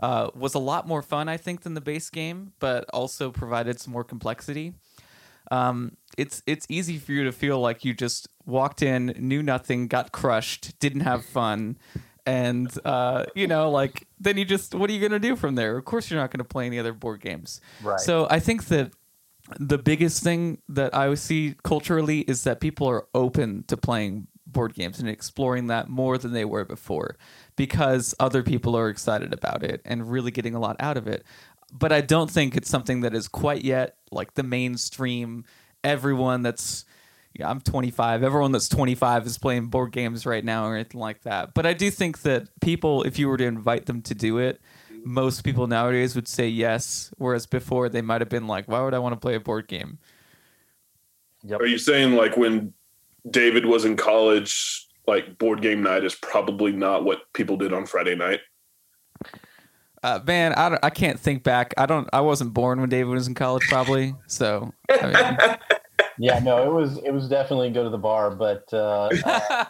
uh, 0.00 0.30
was 0.34 0.54
a 0.54 0.58
lot 0.58 0.86
more 0.86 1.02
fun, 1.02 1.28
I 1.28 1.36
think, 1.36 1.62
than 1.62 1.74
the 1.74 1.80
base 1.80 2.10
game, 2.10 2.52
but 2.58 2.84
also 2.92 3.30
provided 3.30 3.80
some 3.80 3.92
more 3.92 4.04
complexity 4.04 4.74
um, 5.50 5.96
it's 6.18 6.42
it's 6.46 6.66
easy 6.68 6.98
for 6.98 7.12
you 7.12 7.24
to 7.24 7.32
feel 7.32 7.60
like 7.60 7.84
you 7.84 7.94
just 7.94 8.28
walked 8.44 8.82
in, 8.82 9.14
knew 9.18 9.42
nothing, 9.42 9.88
got 9.88 10.12
crushed, 10.12 10.78
didn't 10.80 11.00
have 11.00 11.24
fun, 11.24 11.78
and 12.24 12.72
uh, 12.84 13.26
you 13.34 13.46
know, 13.46 13.70
like 13.70 14.06
then 14.18 14.36
you 14.38 14.44
just 14.44 14.74
what 14.74 14.90
are 14.90 14.92
you 14.92 15.00
gonna 15.00 15.18
do 15.18 15.36
from 15.36 15.54
there? 15.54 15.76
Of 15.76 15.84
course, 15.84 16.10
you're 16.10 16.20
not 16.20 16.30
gonna 16.30 16.44
play 16.44 16.66
any 16.66 16.78
other 16.78 16.92
board 16.92 17.20
games. 17.20 17.60
Right. 17.82 18.00
So 18.00 18.26
I 18.30 18.40
think 18.40 18.66
that 18.66 18.92
the 19.60 19.78
biggest 19.78 20.24
thing 20.24 20.58
that 20.68 20.94
I 20.94 21.14
see 21.14 21.54
culturally 21.62 22.20
is 22.20 22.42
that 22.44 22.60
people 22.60 22.88
are 22.88 23.06
open 23.14 23.64
to 23.68 23.76
playing 23.76 24.26
board 24.46 24.74
games 24.74 24.98
and 24.98 25.08
exploring 25.08 25.66
that 25.66 25.88
more 25.88 26.18
than 26.18 26.32
they 26.32 26.44
were 26.44 26.64
before 26.64 27.16
because 27.56 28.14
other 28.20 28.42
people 28.42 28.76
are 28.76 28.88
excited 28.88 29.32
about 29.32 29.62
it 29.62 29.80
and 29.84 30.10
really 30.10 30.30
getting 30.30 30.54
a 30.54 30.60
lot 30.60 30.76
out 30.78 30.96
of 30.96 31.06
it 31.08 31.24
but 31.72 31.92
I 31.92 32.00
don't 32.00 32.30
think 32.30 32.56
it's 32.56 32.68
something 32.68 33.00
that 33.00 33.14
is 33.14 33.28
quite 33.28 33.64
yet 33.64 33.96
like 34.10 34.34
the 34.34 34.42
mainstream. 34.42 35.44
Everyone 35.82 36.42
that's 36.42 36.84
yeah, 37.34 37.50
I'm 37.50 37.60
25. 37.60 38.22
Everyone 38.22 38.52
that's 38.52 38.68
25 38.68 39.26
is 39.26 39.36
playing 39.36 39.66
board 39.66 39.92
games 39.92 40.24
right 40.24 40.44
now 40.44 40.66
or 40.66 40.74
anything 40.74 41.00
like 41.00 41.22
that. 41.22 41.52
But 41.52 41.66
I 41.66 41.74
do 41.74 41.90
think 41.90 42.22
that 42.22 42.48
people, 42.62 43.02
if 43.02 43.18
you 43.18 43.28
were 43.28 43.36
to 43.36 43.44
invite 43.44 43.84
them 43.84 44.00
to 44.02 44.14
do 44.14 44.38
it, 44.38 44.58
most 45.04 45.44
people 45.44 45.66
nowadays 45.66 46.14
would 46.14 46.28
say 46.28 46.48
yes, 46.48 47.12
whereas 47.18 47.46
before 47.46 47.90
they 47.90 48.00
might 48.00 48.22
have 48.22 48.30
been 48.30 48.46
like, 48.46 48.66
"Why 48.68 48.80
would 48.80 48.94
I 48.94 48.98
want 48.98 49.12
to 49.12 49.20
play 49.20 49.34
a 49.34 49.40
board 49.40 49.68
game?" 49.68 49.98
Yep. 51.42 51.60
Are 51.60 51.66
you 51.66 51.78
saying 51.78 52.14
like 52.14 52.36
when 52.36 52.72
David 53.30 53.66
was 53.66 53.84
in 53.84 53.96
college, 53.96 54.86
like 55.06 55.38
board 55.38 55.62
game 55.62 55.82
night 55.82 56.04
is 56.04 56.14
probably 56.14 56.72
not 56.72 57.04
what 57.04 57.32
people 57.32 57.56
did 57.56 57.72
on 57.72 57.86
Friday 57.86 58.14
night? 58.14 58.40
Uh, 60.02 60.20
man, 60.26 60.52
I, 60.56 60.78
I 60.82 60.90
can't 60.90 61.18
think 61.18 61.42
back. 61.42 61.74
I 61.76 61.86
don't. 61.86 62.08
I 62.12 62.20
wasn't 62.20 62.54
born 62.54 62.80
when 62.80 62.88
David 62.88 63.10
was 63.10 63.26
in 63.26 63.34
college, 63.34 63.66
probably. 63.68 64.14
So, 64.26 64.72
I 64.90 65.06
mean. 65.06 65.58
yeah, 66.18 66.38
no, 66.38 66.62
it 66.62 66.72
was 66.72 66.98
it 66.98 67.10
was 67.10 67.28
definitely 67.28 67.70
go 67.70 67.82
to 67.82 67.90
the 67.90 67.98
bar. 67.98 68.30
But 68.30 68.72
uh, 68.72 69.08
I, 69.24 69.66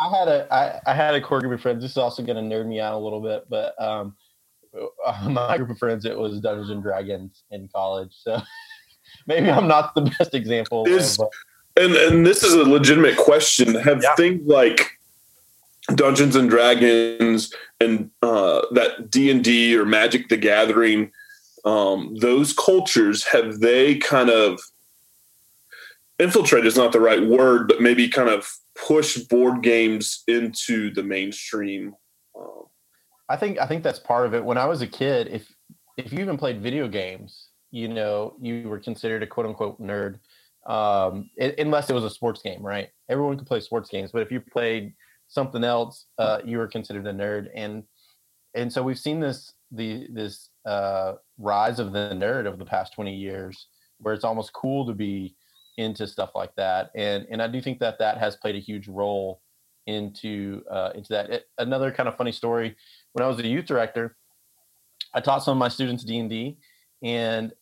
I, 0.00 0.18
had 0.18 0.28
a 0.28 0.54
I, 0.54 0.92
I 0.92 0.94
had 0.94 1.14
a 1.14 1.20
core 1.20 1.40
group 1.40 1.52
of 1.52 1.60
friends. 1.60 1.82
This 1.82 1.92
is 1.92 1.96
also 1.96 2.22
going 2.22 2.36
to 2.36 2.54
nerd 2.54 2.66
me 2.66 2.80
out 2.80 2.94
a 2.94 2.98
little 2.98 3.20
bit, 3.20 3.46
but 3.48 3.80
um, 3.82 4.14
my 5.28 5.56
group 5.56 5.70
of 5.70 5.78
friends 5.78 6.04
it 6.04 6.16
was 6.16 6.40
Dungeons 6.40 6.70
and 6.70 6.82
Dragons 6.82 7.44
in 7.50 7.68
college. 7.74 8.12
So 8.12 8.40
maybe 9.26 9.50
I'm 9.50 9.68
not 9.68 9.94
the 9.94 10.02
best 10.18 10.34
example. 10.34 10.86
Is, 10.86 11.18
of, 11.18 11.28
and 11.76 11.94
and 11.94 12.26
this 12.26 12.42
is 12.42 12.54
a 12.54 12.64
legitimate 12.64 13.16
question. 13.16 13.74
Have 13.74 14.02
yeah. 14.02 14.14
things 14.14 14.46
like 14.46 14.98
Dungeons 15.94 16.36
and 16.36 16.48
Dragons 16.48 17.52
and 17.80 18.10
uh, 18.22 18.62
that 18.72 19.10
D 19.10 19.30
and 19.30 19.42
D 19.42 19.76
or 19.76 19.84
Magic 19.84 20.28
the 20.28 20.36
Gathering 20.36 21.12
um, 21.64 22.16
those 22.20 22.52
cultures 22.52 23.24
have 23.26 23.60
they 23.60 23.96
kind 23.96 24.30
of 24.30 24.60
infiltrate 26.18 26.66
is 26.66 26.76
not 26.76 26.92
the 26.92 27.00
right 27.00 27.22
word, 27.22 27.68
but 27.68 27.80
maybe 27.80 28.08
kind 28.08 28.28
of 28.28 28.48
push 28.74 29.16
board 29.18 29.62
games 29.62 30.24
into 30.26 30.92
the 30.92 31.02
mainstream. 31.02 31.94
Um, 32.36 32.64
I 33.28 33.36
think 33.36 33.58
I 33.58 33.66
think 33.66 33.82
that's 33.82 33.98
part 33.98 34.26
of 34.26 34.34
it. 34.34 34.44
When 34.44 34.58
I 34.58 34.66
was 34.66 34.82
a 34.82 34.86
kid, 34.86 35.28
if 35.28 35.52
if 35.96 36.12
you 36.12 36.20
even 36.20 36.36
played 36.36 36.60
video 36.60 36.88
games, 36.88 37.48
you 37.70 37.88
know, 37.88 38.34
you 38.40 38.68
were 38.68 38.80
considered 38.80 39.22
a 39.22 39.26
quote 39.26 39.46
unquote 39.46 39.80
nerd, 39.80 40.18
um, 40.66 41.30
it, 41.36 41.58
unless 41.58 41.90
it 41.90 41.94
was 41.94 42.04
a 42.04 42.10
sports 42.10 42.42
game, 42.42 42.62
right? 42.62 42.88
Everyone 43.08 43.36
could 43.36 43.46
play 43.46 43.60
sports 43.60 43.88
games, 43.90 44.10
but 44.12 44.22
if 44.22 44.30
you 44.30 44.40
played 44.40 44.94
something 45.28 45.64
else, 45.64 46.06
uh, 46.18 46.38
you 46.44 46.58
were 46.58 46.68
considered 46.68 47.06
a 47.06 47.12
nerd. 47.12 47.48
And 47.54 47.84
and 48.54 48.72
so 48.72 48.82
we've 48.82 48.98
seen 48.98 49.20
this 49.20 49.52
the 49.70 50.06
this 50.12 50.50
uh, 50.66 51.14
rise 51.38 51.78
of 51.78 51.92
the 51.92 52.10
nerd 52.14 52.46
over 52.46 52.56
the 52.56 52.64
past 52.64 52.92
twenty 52.92 53.14
years, 53.14 53.66
where 53.98 54.14
it's 54.14 54.24
almost 54.24 54.52
cool 54.52 54.86
to 54.86 54.92
be 54.92 55.34
into 55.78 56.06
stuff 56.06 56.30
like 56.34 56.54
that. 56.56 56.90
And 56.94 57.26
and 57.30 57.42
I 57.42 57.48
do 57.48 57.60
think 57.60 57.80
that 57.80 57.98
that 57.98 58.18
has 58.18 58.36
played 58.36 58.56
a 58.56 58.60
huge 58.60 58.88
role 58.88 59.40
into 59.86 60.62
uh, 60.70 60.90
into 60.94 61.08
that. 61.10 61.30
It, 61.30 61.46
another 61.58 61.90
kind 61.90 62.08
of 62.08 62.16
funny 62.16 62.32
story: 62.32 62.76
when 63.12 63.24
I 63.24 63.28
was 63.28 63.38
a 63.38 63.46
youth 63.46 63.66
director, 63.66 64.16
I 65.14 65.20
taught 65.20 65.42
some 65.42 65.52
of 65.52 65.58
my 65.58 65.68
students 65.68 66.04
D 66.04 66.18
and 66.18 66.30
D, 66.30 66.58
and 67.02 67.52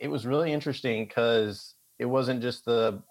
it 0.00 0.08
was 0.08 0.26
really 0.26 0.52
interesting 0.52 1.06
because 1.06 1.74
it 1.98 2.06
wasn't 2.06 2.42
just 2.42 2.64
the 2.64 3.02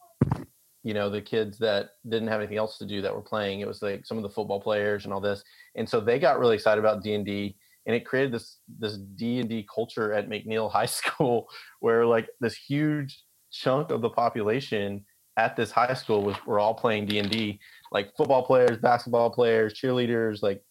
you 0.84 0.94
know 0.94 1.10
the 1.10 1.22
kids 1.22 1.58
that 1.58 1.92
didn't 2.08 2.30
have 2.30 2.40
anything 2.40 2.58
else 2.58 2.78
to 2.78 2.86
do 2.86 3.02
that 3.02 3.14
were 3.14 3.22
playing. 3.22 3.60
It 3.60 3.68
was 3.68 3.82
like 3.82 4.06
some 4.06 4.18
of 4.18 4.24
the 4.24 4.30
football 4.30 4.62
players 4.62 5.04
and 5.04 5.14
all 5.14 5.20
this. 5.20 5.44
And 5.76 5.88
so 5.88 6.00
they 6.00 6.20
got 6.20 6.40
really 6.40 6.56
excited 6.56 6.80
about 6.80 7.04
d&d 7.04 7.56
and 7.88 7.96
it 7.96 8.06
created 8.06 8.32
this 8.32 8.60
this 8.78 8.98
d&d 8.98 9.68
culture 9.74 10.14
at 10.14 10.30
mcneil 10.30 10.72
high 10.80 10.86
school 10.86 11.48
where 11.80 12.06
like 12.06 12.30
this 12.40 12.56
huge 12.56 13.24
chunk 13.52 13.90
of 13.90 14.02
the 14.02 14.10
population 14.10 15.04
at 15.38 15.56
this 15.56 15.72
high 15.72 15.94
school 15.94 16.22
was 16.24 16.36
were 16.46 16.60
all 16.60 16.74
playing 16.74 17.06
d&d 17.06 17.60
like 17.92 18.16
football 18.16 18.44
players 18.44 18.78
basketball 18.78 19.30
players 19.30 19.74
cheerleaders 19.74 20.44
like 20.44 20.62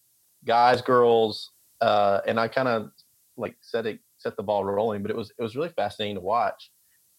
guys 0.44 0.80
girls 0.80 1.50
uh, 1.80 2.20
and 2.26 2.38
i 2.38 2.46
kind 2.46 2.68
of 2.68 2.90
like 3.36 3.56
set 3.60 3.86
it 3.86 3.98
set 4.18 4.36
the 4.36 4.42
ball 4.42 4.64
rolling 4.64 5.02
but 5.02 5.10
it 5.10 5.16
was 5.16 5.32
it 5.38 5.42
was 5.42 5.56
really 5.56 5.68
fascinating 5.70 6.14
to 6.14 6.20
watch 6.20 6.70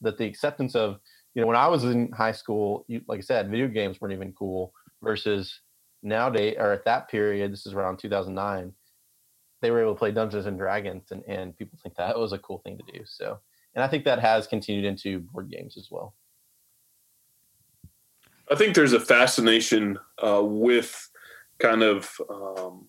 that 0.01 0.17
the 0.17 0.25
acceptance 0.25 0.75
of 0.75 0.99
you 1.33 1.41
know 1.41 1.47
when 1.47 1.55
i 1.55 1.67
was 1.67 1.83
in 1.83 2.11
high 2.11 2.31
school 2.31 2.85
you, 2.87 3.01
like 3.07 3.19
i 3.19 3.21
said 3.21 3.49
video 3.49 3.67
games 3.67 3.99
weren't 3.99 4.13
even 4.13 4.33
cool 4.33 4.73
versus 5.01 5.61
nowadays 6.03 6.55
or 6.59 6.71
at 6.71 6.85
that 6.85 7.09
period 7.09 7.51
this 7.51 7.65
is 7.65 7.73
around 7.73 7.97
2009 7.97 8.73
they 9.61 9.71
were 9.71 9.81
able 9.81 9.93
to 9.93 9.99
play 9.99 10.11
dungeons 10.11 10.45
and 10.45 10.57
dragons 10.57 11.11
and, 11.11 11.23
and 11.27 11.57
people 11.57 11.79
think 11.81 11.95
that 11.95 12.17
was 12.17 12.33
a 12.33 12.37
cool 12.39 12.59
thing 12.59 12.77
to 12.77 12.97
do 12.97 13.03
so. 13.05 13.39
And 13.75 13.83
i 13.83 13.87
think 13.87 14.05
that 14.05 14.19
has 14.19 14.47
continued 14.47 14.85
into 14.85 15.19
board 15.19 15.49
games 15.49 15.77
as 15.77 15.89
well. 15.91 16.15
I 18.49 18.55
think 18.55 18.75
there's 18.75 18.93
a 18.93 18.99
fascination 18.99 19.99
uh, 20.23 20.41
with 20.43 21.09
kind 21.59 21.83
of 21.83 22.09
um, 22.29 22.87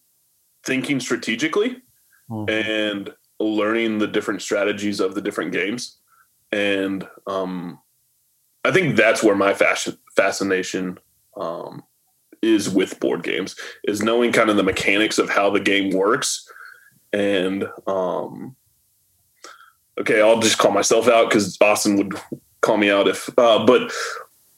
thinking 0.64 1.00
strategically 1.00 1.82
mm-hmm. 2.30 2.48
and 2.48 3.10
learning 3.40 3.98
the 3.98 4.06
different 4.06 4.40
strategies 4.40 5.00
of 5.00 5.14
the 5.14 5.20
different 5.20 5.52
games 5.52 5.98
and 6.52 7.06
um, 7.26 7.78
I 8.64 8.72
think 8.72 8.96
that's 8.96 9.22
where 9.22 9.36
my 9.36 9.54
fascination 10.16 10.98
um, 11.36 11.82
is 12.42 12.70
with 12.70 13.00
board 13.00 13.22
games 13.22 13.56
is 13.84 14.02
knowing 14.02 14.32
kind 14.32 14.50
of 14.50 14.56
the 14.56 14.62
mechanics 14.62 15.18
of 15.18 15.30
how 15.30 15.50
the 15.50 15.60
game 15.60 15.90
works. 15.90 16.48
And 17.12 17.68
um, 17.86 18.56
okay 19.98 20.20
i'll 20.20 20.40
just 20.40 20.58
call 20.58 20.70
myself 20.70 21.08
out 21.08 21.28
because 21.28 21.56
austin 21.60 21.96
would 21.96 22.14
call 22.60 22.76
me 22.76 22.90
out 22.90 23.08
if 23.08 23.28
uh, 23.38 23.64
but 23.64 23.92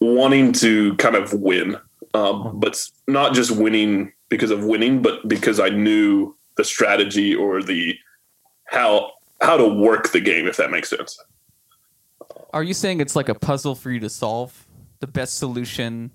wanting 0.01 0.53
to 0.53 0.95
kind 0.97 1.17
of 1.17 1.33
win 1.33 1.77
um, 2.15 2.59
but 2.59 2.83
not 3.07 3.35
just 3.35 3.51
winning 3.51 4.13
because 4.29 4.51
of 4.51 4.65
winning 4.65 5.03
but 5.03 5.27
because 5.29 5.59
i 5.59 5.69
knew 5.69 6.35
the 6.57 6.65
strategy 6.65 7.35
or 7.35 7.63
the 7.63 7.97
how 8.67 9.11
how 9.41 9.57
to 9.57 9.67
work 9.67 10.13
the 10.13 10.21
game 10.21 10.47
if 10.47 10.57
that 10.57 10.71
makes 10.71 10.91
sense 10.91 11.19
are 12.53 12.63
you 12.63 12.75
saying 12.75 13.01
it's 13.01 13.17
like 13.17 13.29
a 13.29 13.35
puzzle 13.35 13.75
for 13.75 13.91
you 13.91 14.01
to 14.01 14.11
solve? 14.11 14.67
The 15.01 15.07
best 15.07 15.39
solution 15.39 16.11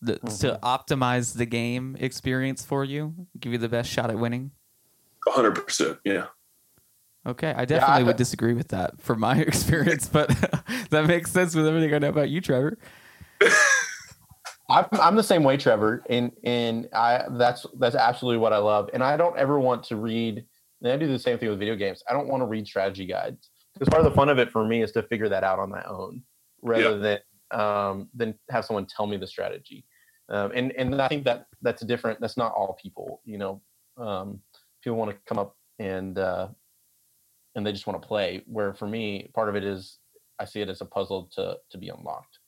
the, 0.00 0.14
mm-hmm. 0.14 0.28
to 0.46 0.58
optimize 0.62 1.36
the 1.36 1.46
game 1.46 1.96
experience 1.98 2.64
for 2.64 2.84
you, 2.84 3.14
give 3.38 3.52
you 3.52 3.58
the 3.58 3.68
best 3.68 3.90
shot 3.90 4.10
at 4.10 4.18
winning. 4.18 4.52
hundred 5.26 5.52
percent, 5.52 5.98
yeah. 6.04 6.26
Okay, 7.26 7.50
I 7.50 7.64
definitely 7.64 7.96
yeah, 7.96 8.00
I, 8.00 8.02
would 8.04 8.16
disagree 8.16 8.54
with 8.54 8.68
that 8.68 9.00
from 9.00 9.20
my 9.20 9.38
experience, 9.40 10.08
but 10.08 10.28
that 10.90 11.06
makes 11.06 11.30
sense 11.30 11.54
with 11.54 11.66
everything 11.66 11.92
I 11.92 11.98
know 11.98 12.10
about 12.10 12.30
you, 12.30 12.40
Trevor. 12.40 12.78
I'm, 14.70 14.86
I'm 14.92 15.16
the 15.16 15.22
same 15.22 15.44
way, 15.44 15.56
Trevor, 15.56 16.04
and 16.08 16.30
and 16.44 16.88
I 16.94 17.24
that's 17.32 17.66
that's 17.78 17.96
absolutely 17.96 18.38
what 18.38 18.52
I 18.52 18.58
love, 18.58 18.90
and 18.92 19.02
I 19.02 19.16
don't 19.16 19.36
ever 19.36 19.58
want 19.58 19.84
to 19.84 19.96
read. 19.96 20.44
And 20.80 20.92
I 20.92 20.96
do 20.96 21.08
the 21.08 21.18
same 21.18 21.38
thing 21.38 21.48
with 21.48 21.58
video 21.58 21.74
games. 21.74 22.04
I 22.08 22.12
don't 22.12 22.28
want 22.28 22.40
to 22.40 22.46
read 22.46 22.64
strategy 22.64 23.04
guides 23.04 23.50
because 23.78 23.90
part 23.90 24.04
of 24.04 24.10
the 24.10 24.16
fun 24.16 24.28
of 24.28 24.38
it 24.38 24.50
for 24.50 24.66
me 24.66 24.82
is 24.82 24.92
to 24.92 25.02
figure 25.02 25.28
that 25.28 25.44
out 25.44 25.58
on 25.58 25.70
my 25.70 25.82
own 25.84 26.22
rather 26.62 26.98
yep. 26.98 27.22
than 27.50 27.60
um, 27.60 28.08
than 28.14 28.34
have 28.50 28.64
someone 28.64 28.86
tell 28.86 29.06
me 29.06 29.16
the 29.16 29.26
strategy. 29.26 29.84
Um, 30.28 30.52
and 30.54 30.72
and 30.72 31.00
I 31.00 31.08
think 31.08 31.24
that 31.24 31.46
that's 31.62 31.82
different. 31.82 32.20
That's 32.20 32.36
not 32.36 32.52
all 32.52 32.78
people. 32.80 33.20
You 33.24 33.38
know, 33.38 33.62
um, 33.96 34.40
people 34.82 34.98
want 34.98 35.10
to 35.10 35.16
come 35.26 35.38
up 35.38 35.56
and 35.78 36.18
uh, 36.18 36.48
and 37.54 37.66
they 37.66 37.72
just 37.72 37.86
want 37.86 38.00
to 38.00 38.06
play. 38.06 38.42
Where 38.46 38.74
for 38.74 38.86
me, 38.86 39.30
part 39.34 39.48
of 39.48 39.56
it 39.56 39.64
is 39.64 39.98
I 40.38 40.44
see 40.44 40.60
it 40.60 40.68
as 40.68 40.80
a 40.80 40.86
puzzle 40.86 41.30
to 41.36 41.56
to 41.70 41.78
be 41.78 41.88
unlocked. 41.88 42.38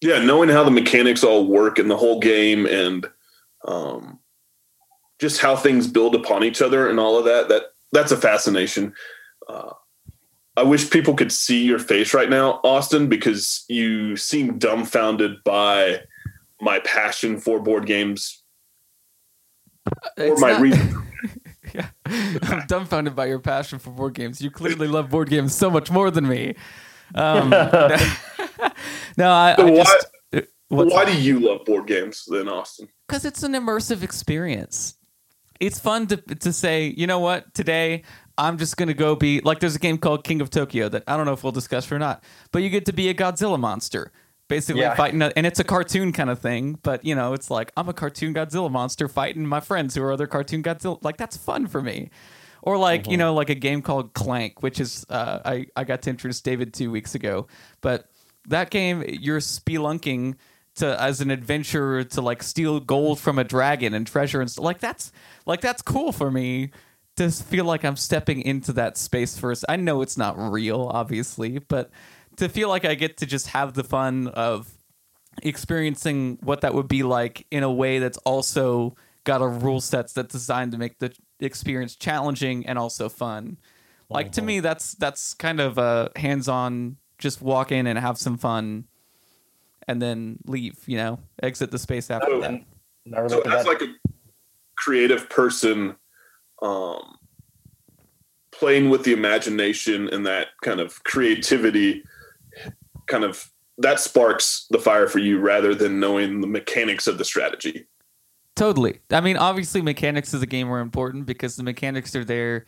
Yeah, 0.00 0.22
knowing 0.22 0.48
how 0.48 0.64
the 0.64 0.70
mechanics 0.70 1.24
all 1.24 1.46
work 1.46 1.78
in 1.78 1.88
the 1.88 1.96
whole 1.96 2.20
game 2.20 2.66
and 2.66 3.06
um, 3.66 4.18
just 5.20 5.40
how 5.40 5.56
things 5.56 5.86
build 5.86 6.14
upon 6.14 6.42
each 6.42 6.62
other 6.62 6.88
and 6.88 6.98
all 6.98 7.18
of 7.18 7.24
that. 7.24 7.48
That 7.48 7.64
that's 7.92 8.12
a 8.12 8.16
fascination. 8.16 8.94
Uh, 9.48 9.72
I 10.60 10.62
wish 10.62 10.90
people 10.90 11.14
could 11.14 11.32
see 11.32 11.64
your 11.64 11.78
face 11.78 12.12
right 12.12 12.28
now, 12.28 12.60
Austin, 12.62 13.08
because 13.08 13.64
you 13.68 14.14
seem 14.18 14.58
dumbfounded 14.58 15.42
by 15.42 16.02
my 16.60 16.80
passion 16.80 17.40
for 17.40 17.58
board 17.60 17.86
games 17.86 18.42
or 20.18 20.36
my 20.36 20.52
not, 20.52 20.60
reason. 20.60 21.02
yeah. 21.74 21.88
I'm 22.42 22.66
dumbfounded 22.66 23.16
by 23.16 23.24
your 23.24 23.38
passion 23.38 23.78
for 23.78 23.88
board 23.88 24.12
games. 24.12 24.42
You 24.42 24.50
clearly 24.50 24.86
love 24.86 25.08
board 25.08 25.30
games 25.30 25.54
so 25.54 25.70
much 25.70 25.90
more 25.90 26.10
than 26.10 26.28
me. 26.28 26.56
Um, 27.14 27.48
no, 29.16 29.32
I, 29.32 29.54
so 29.56 29.66
I 29.66 29.70
why, 29.70 29.76
just, 29.76 30.06
uh, 30.34 30.40
why 30.68 31.06
do 31.06 31.18
you 31.18 31.40
love 31.40 31.64
board 31.64 31.86
games 31.86 32.26
then, 32.28 32.50
Austin? 32.50 32.86
Because 33.08 33.24
it's 33.24 33.42
an 33.42 33.54
immersive 33.54 34.02
experience. 34.02 34.94
It's 35.58 35.78
fun 35.78 36.06
to 36.08 36.16
to 36.16 36.52
say, 36.52 36.94
you 36.96 37.06
know 37.06 37.18
what, 37.18 37.54
today 37.54 38.02
I'm 38.40 38.56
just 38.56 38.78
gonna 38.78 38.94
go 38.94 39.14
be 39.14 39.40
like 39.42 39.60
there's 39.60 39.76
a 39.76 39.78
game 39.78 39.98
called 39.98 40.24
King 40.24 40.40
of 40.40 40.48
Tokyo 40.48 40.88
that 40.88 41.04
I 41.06 41.16
don't 41.16 41.26
know 41.26 41.34
if 41.34 41.44
we'll 41.44 41.52
discuss 41.52 41.92
or 41.92 41.98
not, 41.98 42.24
but 42.52 42.62
you 42.62 42.70
get 42.70 42.86
to 42.86 42.92
be 42.92 43.10
a 43.10 43.14
Godzilla 43.14 43.60
monster. 43.60 44.12
Basically 44.48 44.80
yeah. 44.80 44.96
fighting, 44.96 45.22
a, 45.22 45.32
and 45.36 45.46
it's 45.46 45.60
a 45.60 45.64
cartoon 45.64 46.10
kind 46.10 46.28
of 46.28 46.40
thing, 46.40 46.76
but 46.82 47.04
you 47.04 47.14
know, 47.14 47.34
it's 47.34 47.50
like 47.50 47.70
I'm 47.76 47.88
a 47.88 47.92
cartoon 47.92 48.34
Godzilla 48.34 48.70
monster 48.70 49.08
fighting 49.08 49.46
my 49.46 49.60
friends 49.60 49.94
who 49.94 50.02
are 50.02 50.10
other 50.10 50.26
cartoon 50.26 50.62
Godzilla. 50.62 50.98
Like 51.04 51.18
that's 51.18 51.36
fun 51.36 51.66
for 51.66 51.82
me. 51.82 52.10
Or 52.62 52.78
like 52.78 53.02
mm-hmm. 53.02 53.12
you 53.12 53.16
know, 53.18 53.34
like 53.34 53.50
a 53.50 53.54
game 53.54 53.82
called 53.82 54.14
Clank, 54.14 54.62
which 54.62 54.80
is 54.80 55.04
uh, 55.10 55.40
I 55.44 55.66
I 55.76 55.84
got 55.84 56.02
to 56.02 56.10
introduce 56.10 56.40
David 56.40 56.72
two 56.72 56.90
weeks 56.90 57.14
ago, 57.14 57.46
but 57.82 58.08
that 58.48 58.70
game 58.70 59.04
you're 59.06 59.40
spelunking 59.40 60.36
to 60.76 61.00
as 61.00 61.20
an 61.20 61.30
adventurer 61.30 62.04
to 62.04 62.22
like 62.22 62.42
steal 62.42 62.80
gold 62.80 63.20
from 63.20 63.38
a 63.38 63.44
dragon 63.44 63.92
and 63.92 64.06
treasure 64.06 64.40
and 64.40 64.50
stuff. 64.50 64.64
Like 64.64 64.80
that's 64.80 65.12
like 65.44 65.60
that's 65.60 65.82
cool 65.82 66.10
for 66.10 66.30
me 66.30 66.70
to 67.20 67.30
feel 67.30 67.66
like 67.66 67.84
I'm 67.84 67.96
stepping 67.96 68.40
into 68.40 68.72
that 68.72 68.96
space 68.96 69.38
first. 69.38 69.66
I 69.68 69.76
know 69.76 70.00
it's 70.00 70.16
not 70.16 70.38
real, 70.38 70.90
obviously, 70.90 71.58
but 71.58 71.90
to 72.36 72.48
feel 72.48 72.70
like 72.70 72.86
I 72.86 72.94
get 72.94 73.18
to 73.18 73.26
just 73.26 73.48
have 73.48 73.74
the 73.74 73.84
fun 73.84 74.28
of 74.28 74.72
experiencing 75.42 76.38
what 76.42 76.62
that 76.62 76.72
would 76.72 76.88
be 76.88 77.02
like 77.02 77.46
in 77.50 77.62
a 77.62 77.70
way 77.70 77.98
that's 77.98 78.16
also 78.18 78.96
got 79.24 79.42
a 79.42 79.46
rule 79.46 79.82
sets 79.82 80.14
that's 80.14 80.32
designed 80.32 80.72
to 80.72 80.78
make 80.78 80.98
the 80.98 81.12
experience 81.40 81.94
challenging 81.94 82.64
and 82.66 82.78
also 82.78 83.10
fun. 83.10 83.58
Like 84.08 84.32
to 84.32 84.42
me, 84.42 84.58
uh-huh. 84.58 84.68
that's 84.68 84.94
that's 84.94 85.34
kind 85.34 85.60
of 85.60 85.76
a 85.76 86.10
hands-on, 86.16 86.96
just 87.18 87.42
walk 87.42 87.70
in 87.70 87.86
and 87.86 87.98
have 87.98 88.16
some 88.16 88.38
fun, 88.38 88.86
and 89.86 90.00
then 90.00 90.38
leave. 90.46 90.78
You 90.86 90.96
know, 90.96 91.20
exit 91.42 91.70
the 91.70 91.78
space 91.78 92.10
after 92.10 92.26
so, 92.26 92.40
that. 92.40 93.30
So 93.30 93.40
as 93.42 93.66
like 93.66 93.82
a 93.82 93.94
creative 94.76 95.28
person 95.28 95.96
um, 96.62 97.16
playing 98.52 98.90
with 98.90 99.04
the 99.04 99.12
imagination 99.12 100.08
and 100.08 100.26
that 100.26 100.48
kind 100.62 100.80
of 100.80 101.02
creativity 101.04 102.02
kind 103.06 103.24
of 103.24 103.50
that 103.78 103.98
sparks 103.98 104.66
the 104.70 104.78
fire 104.78 105.08
for 105.08 105.18
you 105.18 105.38
rather 105.38 105.74
than 105.74 105.98
knowing 105.98 106.40
the 106.40 106.46
mechanics 106.46 107.06
of 107.06 107.18
the 107.18 107.24
strategy 107.24 107.86
totally 108.56 109.00
i 109.10 109.20
mean 109.20 109.36
obviously 109.36 109.80
mechanics 109.80 110.34
of 110.34 110.40
the 110.40 110.46
game 110.46 110.70
are 110.70 110.80
important 110.80 111.26
because 111.26 111.56
the 111.56 111.62
mechanics 111.62 112.14
are 112.14 112.24
there 112.24 112.66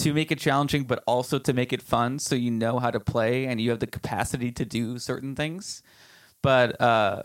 to 0.00 0.14
make 0.14 0.32
it 0.32 0.38
challenging, 0.38 0.84
but 0.84 1.02
also 1.06 1.38
to 1.38 1.52
make 1.52 1.72
it 1.72 1.82
fun, 1.82 2.18
so 2.18 2.34
you 2.34 2.50
know 2.50 2.78
how 2.78 2.90
to 2.90 3.00
play 3.00 3.46
and 3.46 3.60
you 3.60 3.70
have 3.70 3.80
the 3.80 3.86
capacity 3.86 4.50
to 4.52 4.64
do 4.64 4.98
certain 4.98 5.34
things. 5.34 5.82
But 6.42 6.80
uh, 6.80 7.22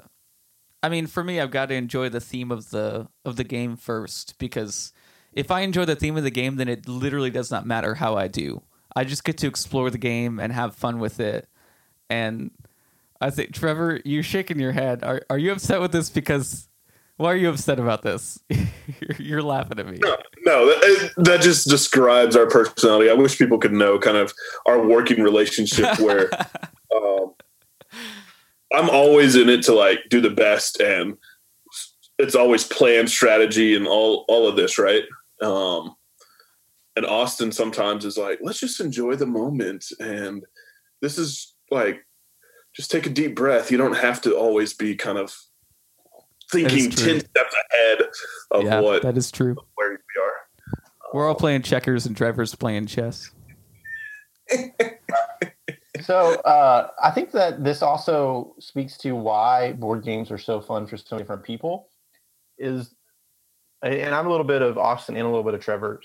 I 0.83 0.89
mean, 0.89 1.07
for 1.07 1.23
me, 1.23 1.39
I've 1.39 1.51
got 1.51 1.67
to 1.69 1.75
enjoy 1.75 2.09
the 2.09 2.19
theme 2.19 2.51
of 2.51 2.71
the 2.71 3.07
of 3.23 3.37
the 3.37 3.43
game 3.43 3.77
first 3.77 4.37
because 4.39 4.91
if 5.35 5.51
I 5.51 5.61
enjoy 5.61 5.85
the 5.85 5.95
theme 5.95 6.17
of 6.17 6.23
the 6.23 6.31
game, 6.31 6.55
then 6.55 6.67
it 6.69 6.87
literally 6.87 7.29
does 7.29 7.51
not 7.51 7.65
matter 7.65 7.95
how 7.95 8.15
I 8.15 8.27
do. 8.27 8.63
I 8.95 9.03
just 9.03 9.25
get 9.25 9.37
to 9.39 9.47
explore 9.47 9.89
the 9.89 9.97
game 9.97 10.39
and 10.39 10.53
have 10.53 10.73
fun 10.75 10.99
with 10.99 11.19
it. 11.19 11.47
And 12.09 12.51
I 13.19 13.29
think 13.29 13.53
Trevor, 13.53 13.99
you're 14.05 14.23
shaking 14.23 14.59
your 14.59 14.71
head. 14.71 15.03
Are 15.03 15.21
are 15.29 15.37
you 15.37 15.51
upset 15.51 15.81
with 15.81 15.91
this 15.91 16.09
because 16.09 16.69
why 17.17 17.31
are 17.33 17.35
you 17.35 17.49
upset 17.49 17.79
about 17.79 18.01
this? 18.01 18.39
you're, 18.49 19.17
you're 19.17 19.41
laughing 19.43 19.79
at 19.79 19.87
me. 19.87 19.97
No, 20.01 20.17
no 20.45 20.65
that, 20.67 21.11
that, 21.17 21.41
just 21.41 21.69
describes 21.69 22.35
our 22.35 22.47
personality. 22.47 23.09
I 23.09 23.13
wish 23.13 23.37
people 23.37 23.57
could 23.57 23.71
know 23.71 23.97
kind 23.99 24.17
of 24.17 24.33
our 24.65 24.85
working 24.85 25.21
relationship 25.21 25.99
where 25.99 26.29
um, 26.95 27.33
I'm 28.73 28.89
always 28.89 29.35
in 29.35 29.49
it 29.49 29.63
to 29.63 29.73
like 29.73 29.99
do 30.09 30.21
the 30.21 30.29
best 30.29 30.79
and 30.79 31.17
it's 32.17 32.35
always 32.35 32.63
plan 32.63 33.07
strategy 33.07 33.75
and 33.75 33.87
all 33.87 34.25
all 34.27 34.47
of 34.47 34.55
this, 34.55 34.77
right? 34.77 35.03
Um, 35.41 35.95
and 36.95 37.05
Austin 37.05 37.51
sometimes 37.51 38.05
is 38.05 38.17
like, 38.17 38.39
let's 38.41 38.59
just 38.59 38.79
enjoy 38.79 39.15
the 39.15 39.25
moment. 39.25 39.85
And 39.99 40.45
this 41.01 41.17
is 41.17 41.55
like, 41.69 42.05
just 42.75 42.91
take 42.91 43.05
a 43.05 43.09
deep 43.09 43.35
breath. 43.35 43.71
You 43.71 43.77
don't 43.77 43.97
have 43.97 44.21
to 44.23 44.35
always 44.35 44.73
be 44.73 44.95
kind 44.95 45.17
of 45.17 45.35
thinking 46.51 46.89
10 46.89 47.19
steps 47.19 47.55
ahead 47.71 48.01
of 48.51 48.63
yeah, 48.63 48.79
what 48.79 49.01
that 49.01 49.17
is 49.17 49.31
true 49.31 49.55
where 49.75 49.91
we 49.91 50.21
are 50.21 50.73
we're 51.13 51.27
all 51.27 51.35
playing 51.35 51.61
checkers 51.61 52.05
and 52.05 52.15
Trevor's 52.15 52.53
playing 52.55 52.85
chess 52.85 53.31
so 56.01 56.35
uh, 56.41 56.89
i 57.01 57.09
think 57.09 57.31
that 57.31 57.63
this 57.63 57.81
also 57.81 58.55
speaks 58.59 58.97
to 58.97 59.13
why 59.13 59.73
board 59.73 60.03
games 60.03 60.29
are 60.29 60.37
so 60.37 60.61
fun 60.61 60.85
for 60.85 60.97
so 60.97 61.03
many 61.11 61.23
different 61.23 61.43
people 61.43 61.89
is 62.57 62.94
and 63.85 64.13
i'm 64.13 64.27
a 64.27 64.29
little 64.29 64.45
bit 64.45 64.61
of 64.61 64.77
austin 64.77 65.15
and 65.15 65.25
a 65.25 65.29
little 65.29 65.43
bit 65.43 65.53
of 65.53 65.61
trevor 65.61 66.01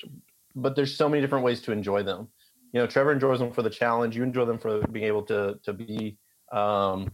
but 0.54 0.76
there's 0.76 0.96
so 0.96 1.08
many 1.08 1.20
different 1.20 1.44
ways 1.44 1.60
to 1.60 1.72
enjoy 1.72 2.02
them 2.02 2.28
you 2.72 2.80
know 2.80 2.86
trevor 2.86 3.12
enjoys 3.12 3.38
them 3.38 3.52
for 3.52 3.62
the 3.62 3.70
challenge 3.70 4.16
you 4.16 4.22
enjoy 4.22 4.44
them 4.44 4.58
for 4.58 4.86
being 4.88 5.04
able 5.04 5.22
to 5.22 5.58
to 5.62 5.72
be 5.72 6.16
um, 6.52 7.10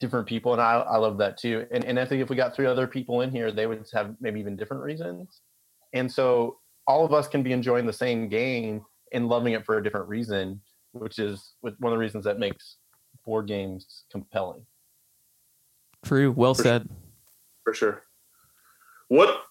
different 0.00 0.26
people, 0.26 0.52
and 0.52 0.60
I, 0.60 0.80
I 0.80 0.96
love 0.96 1.18
that 1.18 1.36
too. 1.36 1.66
And 1.70 1.84
and 1.84 2.00
I 2.00 2.04
think 2.04 2.22
if 2.22 2.30
we 2.30 2.36
got 2.36 2.56
three 2.56 2.66
other 2.66 2.86
people 2.86 3.20
in 3.20 3.30
here, 3.30 3.52
they 3.52 3.66
would 3.66 3.86
have 3.92 4.16
maybe 4.20 4.40
even 4.40 4.56
different 4.56 4.82
reasons. 4.82 5.42
And 5.92 6.10
so 6.10 6.58
all 6.86 7.04
of 7.04 7.12
us 7.12 7.28
can 7.28 7.42
be 7.42 7.52
enjoying 7.52 7.86
the 7.86 7.92
same 7.92 8.28
game 8.28 8.84
and 9.12 9.28
loving 9.28 9.52
it 9.52 9.64
for 9.64 9.76
a 9.78 9.82
different 9.82 10.08
reason, 10.08 10.60
which 10.92 11.18
is 11.18 11.52
one 11.60 11.74
of 11.82 11.90
the 11.90 11.98
reasons 11.98 12.24
that 12.24 12.38
makes 12.38 12.76
board 13.24 13.46
games 13.46 14.04
compelling. 14.10 14.64
True. 16.04 16.32
Well 16.32 16.54
for 16.54 16.62
said. 16.62 16.82
Sure. 16.88 16.96
For 17.64 17.74
sure. 17.74 18.02
What 19.08 19.42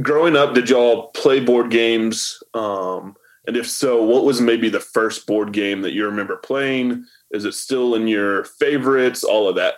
growing 0.00 0.36
up 0.36 0.54
did 0.54 0.70
y'all 0.70 1.08
play 1.08 1.40
board 1.40 1.70
games? 1.70 2.42
Um, 2.54 3.16
and 3.46 3.56
if 3.56 3.68
so, 3.68 4.02
what 4.02 4.24
was 4.24 4.40
maybe 4.40 4.68
the 4.68 4.80
first 4.80 5.26
board 5.26 5.52
game 5.52 5.82
that 5.82 5.92
you 5.92 6.04
remember 6.06 6.36
playing? 6.36 7.04
Is 7.32 7.44
it 7.44 7.54
still 7.54 7.94
in 7.94 8.06
your 8.06 8.44
favorites? 8.44 9.24
All 9.24 9.48
of 9.48 9.56
that. 9.56 9.74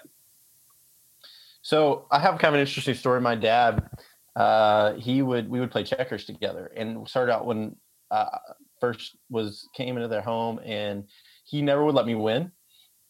So 1.62 2.06
I 2.10 2.18
have 2.18 2.38
kind 2.38 2.54
of 2.54 2.54
an 2.54 2.60
interesting 2.60 2.94
story. 2.94 3.22
My 3.22 3.34
dad, 3.34 3.88
uh, 4.36 4.94
he 4.94 5.22
would 5.22 5.48
we 5.48 5.60
would 5.60 5.70
play 5.70 5.82
checkers 5.82 6.26
together, 6.26 6.70
and 6.76 7.08
started 7.08 7.32
out 7.32 7.46
when 7.46 7.76
uh, 8.10 8.38
first 8.80 9.16
was 9.30 9.66
came 9.74 9.96
into 9.96 10.08
their 10.08 10.20
home, 10.20 10.60
and 10.62 11.04
he 11.44 11.62
never 11.62 11.82
would 11.82 11.94
let 11.94 12.06
me 12.06 12.14
win, 12.14 12.52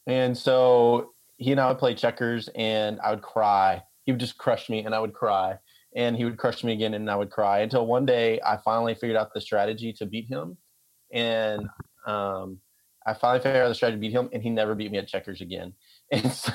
and 0.07 0.39
so 0.39 1.15
he 1.37 1.51
and 1.51 1.61
I 1.61 1.69
would 1.69 1.79
play 1.79 1.95
checkers, 1.95 2.49
and 2.55 3.01
I 3.01 3.11
would 3.11 3.23
cry. 3.23 3.83
He 4.05 4.13
would 4.13 4.21
just 4.21 4.39
crush 4.39 4.71
me, 4.71 4.85
and 4.85 4.95
I 4.95 5.01
would 5.01 5.15
cry, 5.15 5.59
and 5.95 6.17
he 6.17 6.25
would 6.25 6.39
crush 6.39 6.65
me 6.65 6.73
again, 6.73 6.95
and 6.95 7.11
I 7.11 7.17
would 7.17 7.31
cry 7.31 7.61
until 7.61 7.87
one 7.87 8.07
day 8.07 8.41
I 8.45 8.57
finally 8.57 8.95
figured 8.95 9.17
out 9.17 9.33
the 9.33 9.41
strategy 9.41 9.93
to 9.95 10.07
beat 10.07 10.29
him, 10.29 10.57
and 11.13 11.69
um, 12.07 12.59
I 13.07 13.15
finally 13.15 13.41
figured 13.41 13.65
out 13.65 13.69
the 13.69 13.75
strategy 13.75 13.97
to 13.97 14.01
beat 14.01 14.13
him, 14.13 14.29
and 14.33 14.43
he 14.43 14.51
never 14.51 14.75
beat 14.75 14.91
me 14.91 14.99
at 14.99 15.09
checkers 15.09 15.41
again. 15.41 15.73
And 16.13 16.31
so 16.31 16.53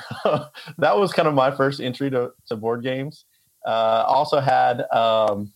that 0.78 0.96
was 0.96 1.12
kind 1.12 1.26
of 1.26 1.34
my 1.34 1.50
first 1.50 1.80
entry 1.80 2.08
to, 2.10 2.30
to 2.46 2.56
board 2.56 2.84
games. 2.84 3.26
Uh, 3.66 4.04
also 4.06 4.38
had, 4.40 4.82
um, 4.92 5.52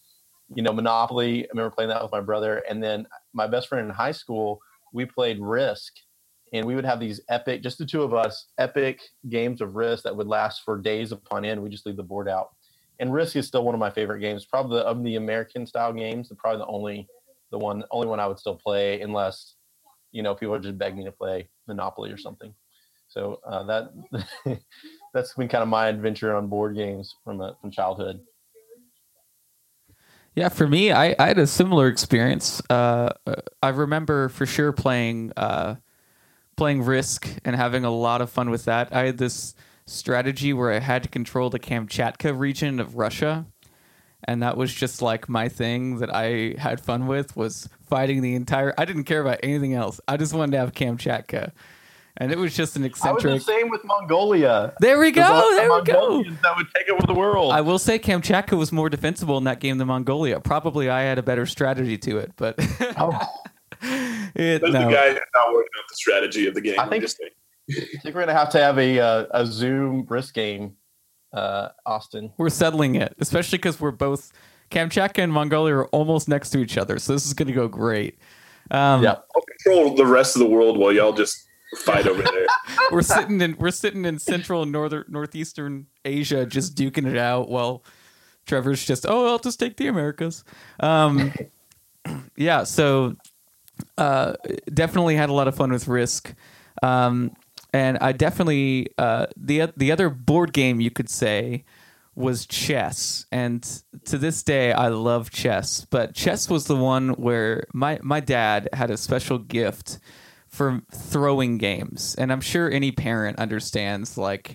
you 0.54 0.62
know, 0.62 0.72
Monopoly. 0.72 1.44
I 1.44 1.48
remember 1.52 1.74
playing 1.74 1.90
that 1.90 2.02
with 2.02 2.12
my 2.12 2.20
brother. 2.20 2.62
And 2.68 2.82
then 2.82 3.06
my 3.32 3.46
best 3.46 3.68
friend 3.68 3.86
in 3.86 3.94
high 3.94 4.12
school, 4.12 4.60
we 4.92 5.06
played 5.06 5.38
Risk. 5.40 5.92
And 6.52 6.66
we 6.66 6.74
would 6.74 6.84
have 6.84 7.00
these 7.00 7.20
epic, 7.28 7.62
just 7.62 7.78
the 7.78 7.86
two 7.86 8.02
of 8.02 8.12
us, 8.12 8.48
epic 8.58 9.00
games 9.28 9.60
of 9.60 9.76
Risk 9.76 10.02
that 10.02 10.16
would 10.16 10.28
last 10.28 10.62
for 10.64 10.76
days 10.76 11.12
upon 11.12 11.44
end. 11.44 11.62
We 11.62 11.70
just 11.70 11.86
leave 11.86 11.96
the 11.96 12.02
board 12.02 12.28
out. 12.28 12.50
And 13.04 13.12
Risk 13.12 13.36
is 13.36 13.46
still 13.46 13.62
one 13.64 13.74
of 13.74 13.78
my 13.78 13.90
favorite 13.90 14.20
games. 14.20 14.46
Probably 14.46 14.80
of 14.80 15.04
the 15.04 15.16
American 15.16 15.66
style 15.66 15.92
games, 15.92 16.30
the 16.30 16.34
probably 16.34 16.60
the 16.60 16.66
only 16.66 17.06
the 17.50 17.58
one 17.58 17.84
only 17.90 18.06
one 18.06 18.18
I 18.18 18.26
would 18.26 18.38
still 18.38 18.54
play 18.54 19.02
unless 19.02 19.56
you 20.10 20.22
know 20.22 20.34
people 20.34 20.58
just 20.58 20.78
beg 20.78 20.96
me 20.96 21.04
to 21.04 21.12
play 21.12 21.50
Monopoly 21.68 22.10
or 22.10 22.16
something. 22.16 22.54
So 23.08 23.40
uh, 23.46 23.62
that 23.64 23.92
that's 25.12 25.34
been 25.34 25.48
kind 25.48 25.60
of 25.60 25.68
my 25.68 25.88
adventure 25.88 26.34
on 26.34 26.46
board 26.46 26.76
games 26.76 27.14
from 27.22 27.42
uh, 27.42 27.50
from 27.60 27.70
childhood. 27.70 28.20
Yeah, 30.34 30.48
for 30.48 30.66
me, 30.66 30.90
I, 30.90 31.14
I 31.18 31.26
had 31.26 31.38
a 31.38 31.46
similar 31.46 31.88
experience. 31.88 32.62
Uh, 32.70 33.10
I 33.62 33.68
remember 33.68 34.30
for 34.30 34.46
sure 34.46 34.72
playing 34.72 35.34
uh, 35.36 35.74
playing 36.56 36.84
Risk 36.84 37.28
and 37.44 37.54
having 37.54 37.84
a 37.84 37.90
lot 37.90 38.22
of 38.22 38.30
fun 38.30 38.48
with 38.48 38.64
that. 38.64 38.94
I 38.94 39.04
had 39.04 39.18
this 39.18 39.54
strategy 39.86 40.52
where 40.52 40.72
I 40.72 40.78
had 40.78 41.02
to 41.02 41.08
control 41.08 41.50
the 41.50 41.58
Kamchatka 41.58 42.36
region 42.38 42.80
of 42.80 42.96
Russia, 42.96 43.46
and 44.24 44.42
that 44.42 44.56
was 44.56 44.72
just 44.72 45.02
like 45.02 45.28
my 45.28 45.48
thing 45.48 45.98
that 45.98 46.14
I 46.14 46.54
had 46.58 46.80
fun 46.80 47.06
with 47.06 47.36
was 47.36 47.68
fighting 47.82 48.22
the 48.22 48.34
entire. 48.34 48.74
I 48.78 48.84
didn't 48.84 49.04
care 49.04 49.20
about 49.20 49.40
anything 49.42 49.74
else. 49.74 50.00
I 50.08 50.16
just 50.16 50.32
wanted 50.32 50.52
to 50.52 50.58
have 50.58 50.72
Kamchatka 50.72 51.52
and 52.16 52.30
it 52.30 52.38
was 52.38 52.54
just 52.54 52.76
an 52.76 52.84
eccentric. 52.84 53.30
I 53.30 53.34
was 53.34 53.46
the 53.46 53.52
same 53.52 53.70
with 53.70 53.84
Mongolia. 53.84 54.72
There 54.80 54.98
we 54.98 55.10
go. 55.10 55.54
There 55.56 55.72
we 55.72 55.82
go. 55.82 56.22
That 56.42 56.56
would 56.56 56.66
take 56.76 56.88
over 56.88 57.06
the 57.06 57.14
world. 57.14 57.52
I 57.52 57.60
will 57.60 57.78
say 57.78 57.98
Kamchatka 57.98 58.56
was 58.56 58.70
more 58.70 58.88
defensible 58.88 59.36
in 59.38 59.44
that 59.44 59.60
game 59.60 59.78
than 59.78 59.88
Mongolia. 59.88 60.40
Probably 60.40 60.88
I 60.88 61.02
had 61.02 61.18
a 61.18 61.22
better 61.22 61.46
strategy 61.46 61.98
to 61.98 62.18
it, 62.18 62.32
but 62.36 62.54
oh. 62.98 63.20
it, 64.34 64.62
no. 64.62 64.68
no. 64.68 64.86
the 64.86 64.94
guy 64.94 65.12
not 65.34 65.52
working 65.52 65.70
out 65.76 65.88
the 65.88 65.96
strategy 65.96 66.46
of 66.46 66.54
the 66.54 66.60
game. 66.60 66.78
I 66.78 66.88
think, 66.88 67.04
I 67.70 67.98
think 68.02 68.14
we're 68.14 68.22
gonna 68.22 68.34
have 68.34 68.50
to 68.50 68.60
have 68.60 68.78
a 68.78 68.98
uh, 68.98 69.26
a 69.30 69.46
Zoom 69.46 70.06
Risk 70.08 70.34
game, 70.34 70.76
uh, 71.32 71.68
Austin. 71.86 72.32
We're 72.36 72.50
settling 72.50 72.96
it, 72.96 73.14
especially 73.18 73.58
because 73.58 73.80
we're 73.80 73.90
both 73.90 74.32
Kamchatka 74.70 75.22
and 75.22 75.32
Mongolia 75.32 75.76
are 75.76 75.86
almost 75.88 76.28
next 76.28 76.50
to 76.50 76.58
each 76.58 76.76
other, 76.76 76.98
so 76.98 77.12
this 77.12 77.26
is 77.26 77.34
gonna 77.34 77.52
go 77.52 77.68
great. 77.68 78.18
Um, 78.70 79.02
yeah, 79.02 79.16
I'll 79.34 79.42
control 79.42 79.94
the 79.94 80.06
rest 80.06 80.36
of 80.36 80.40
the 80.40 80.48
world 80.48 80.78
while 80.78 80.92
y'all 80.92 81.12
just 81.12 81.36
fight 81.78 82.06
over 82.06 82.22
there. 82.22 82.46
we're 82.90 83.02
sitting 83.02 83.40
in 83.40 83.56
we're 83.58 83.70
sitting 83.70 84.04
in 84.04 84.18
central 84.18 84.62
and 84.62 84.72
northern 84.72 85.04
northeastern 85.08 85.86
Asia, 86.04 86.46
just 86.46 86.76
duking 86.76 87.06
it 87.06 87.16
out. 87.16 87.48
While 87.48 87.84
Trevor's 88.46 88.84
just, 88.84 89.06
oh, 89.08 89.26
I'll 89.28 89.38
just 89.38 89.58
take 89.58 89.76
the 89.76 89.86
Americas. 89.86 90.44
Um, 90.80 91.32
yeah, 92.36 92.64
so 92.64 93.16
uh, 93.98 94.34
definitely 94.72 95.16
had 95.16 95.30
a 95.30 95.32
lot 95.32 95.48
of 95.48 95.54
fun 95.54 95.72
with 95.72 95.88
Risk, 95.88 96.34
um, 96.82 97.34
and 97.74 97.98
I 98.00 98.12
definitely 98.12 98.88
uh, 98.96 99.26
the 99.36 99.72
the 99.76 99.92
other 99.92 100.08
board 100.08 100.54
game 100.54 100.80
you 100.80 100.90
could 100.90 101.10
say 101.10 101.64
was 102.16 102.46
chess 102.46 103.26
and 103.32 103.82
to 104.04 104.16
this 104.16 104.44
day 104.44 104.72
i 104.72 104.86
love 104.86 105.32
chess 105.32 105.84
but 105.90 106.14
chess 106.14 106.48
was 106.48 106.66
the 106.66 106.76
one 106.76 107.08
where 107.14 107.66
my 107.72 107.98
my 108.04 108.20
dad 108.20 108.68
had 108.72 108.88
a 108.88 108.96
special 108.96 109.36
gift 109.36 109.98
for 110.54 110.82
throwing 110.92 111.58
games. 111.58 112.14
And 112.14 112.32
I'm 112.32 112.40
sure 112.40 112.70
any 112.70 112.92
parent 112.92 113.40
understands, 113.40 114.16
like, 114.16 114.54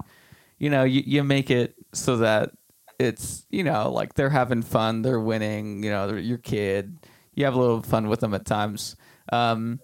you 0.58 0.70
know, 0.70 0.86
you, 0.86 1.04
you 1.06 1.24
make 1.26 1.52
it 1.52 1.76
so 1.92 2.18
that 2.18 2.52
it's, 2.98 3.46
you 3.50 3.66
know, 3.66 3.92
like 3.92 4.14
they're 4.14 4.30
having 4.30 4.62
fun, 4.62 5.02
they're 5.02 5.20
winning, 5.20 5.84
you 5.84 5.90
know, 5.90 6.16
your 6.16 6.38
kid. 6.38 6.98
You 7.36 7.44
have 7.44 7.54
a 7.54 7.60
little 7.60 7.82
fun 7.82 8.08
with 8.08 8.22
them 8.22 8.34
at 8.34 8.46
times. 8.46 8.96
Um, 9.32 9.82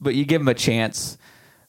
but 0.00 0.14
you 0.14 0.24
give 0.24 0.40
them 0.40 0.48
a 0.48 0.54
chance. 0.54 1.18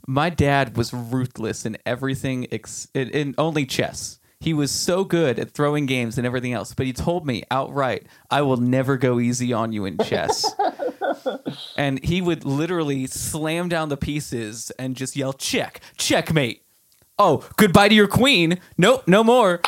My 0.06 0.30
dad 0.30 0.76
was 0.76 0.94
ruthless 0.94 1.66
in 1.66 1.78
everything, 1.86 2.48
ex- 2.52 2.88
in, 2.94 3.10
in 3.10 3.36
only 3.38 3.66
chess. 3.66 4.20
He 4.39 4.54
was 4.54 4.72
so 4.72 5.06
good 5.06 5.39
at 5.39 5.52
throwing 5.52 5.86
games 5.86 6.18
and 6.18 6.28
everything 6.28 6.52
else, 6.52 6.74
but 6.74 6.86
he 6.86 6.92
told 6.92 7.26
me 7.26 7.44
outright, 7.50 8.08
I 8.30 8.42
will 8.42 8.58
never 8.58 8.98
go 8.98 9.22
easy 9.22 9.54
on 9.54 9.72
you 9.72 9.86
in 9.86 9.98
chess. 10.00 10.54
and 11.78 12.04
he 12.04 12.22
would 12.22 12.44
literally 12.44 13.08
slam 13.08 13.70
down 13.70 13.88
the 13.88 13.96
pieces 13.96 14.72
and 14.78 14.98
just 14.98 15.16
yell, 15.16 15.32
check, 15.32 15.80
checkmate. 15.98 16.63
Oh, 17.18 17.48
goodbye 17.56 17.88
to 17.88 17.96
your 17.96 18.08
queen. 18.08 18.60
Nope, 18.78 19.04
no 19.08 19.24
more. 19.24 19.62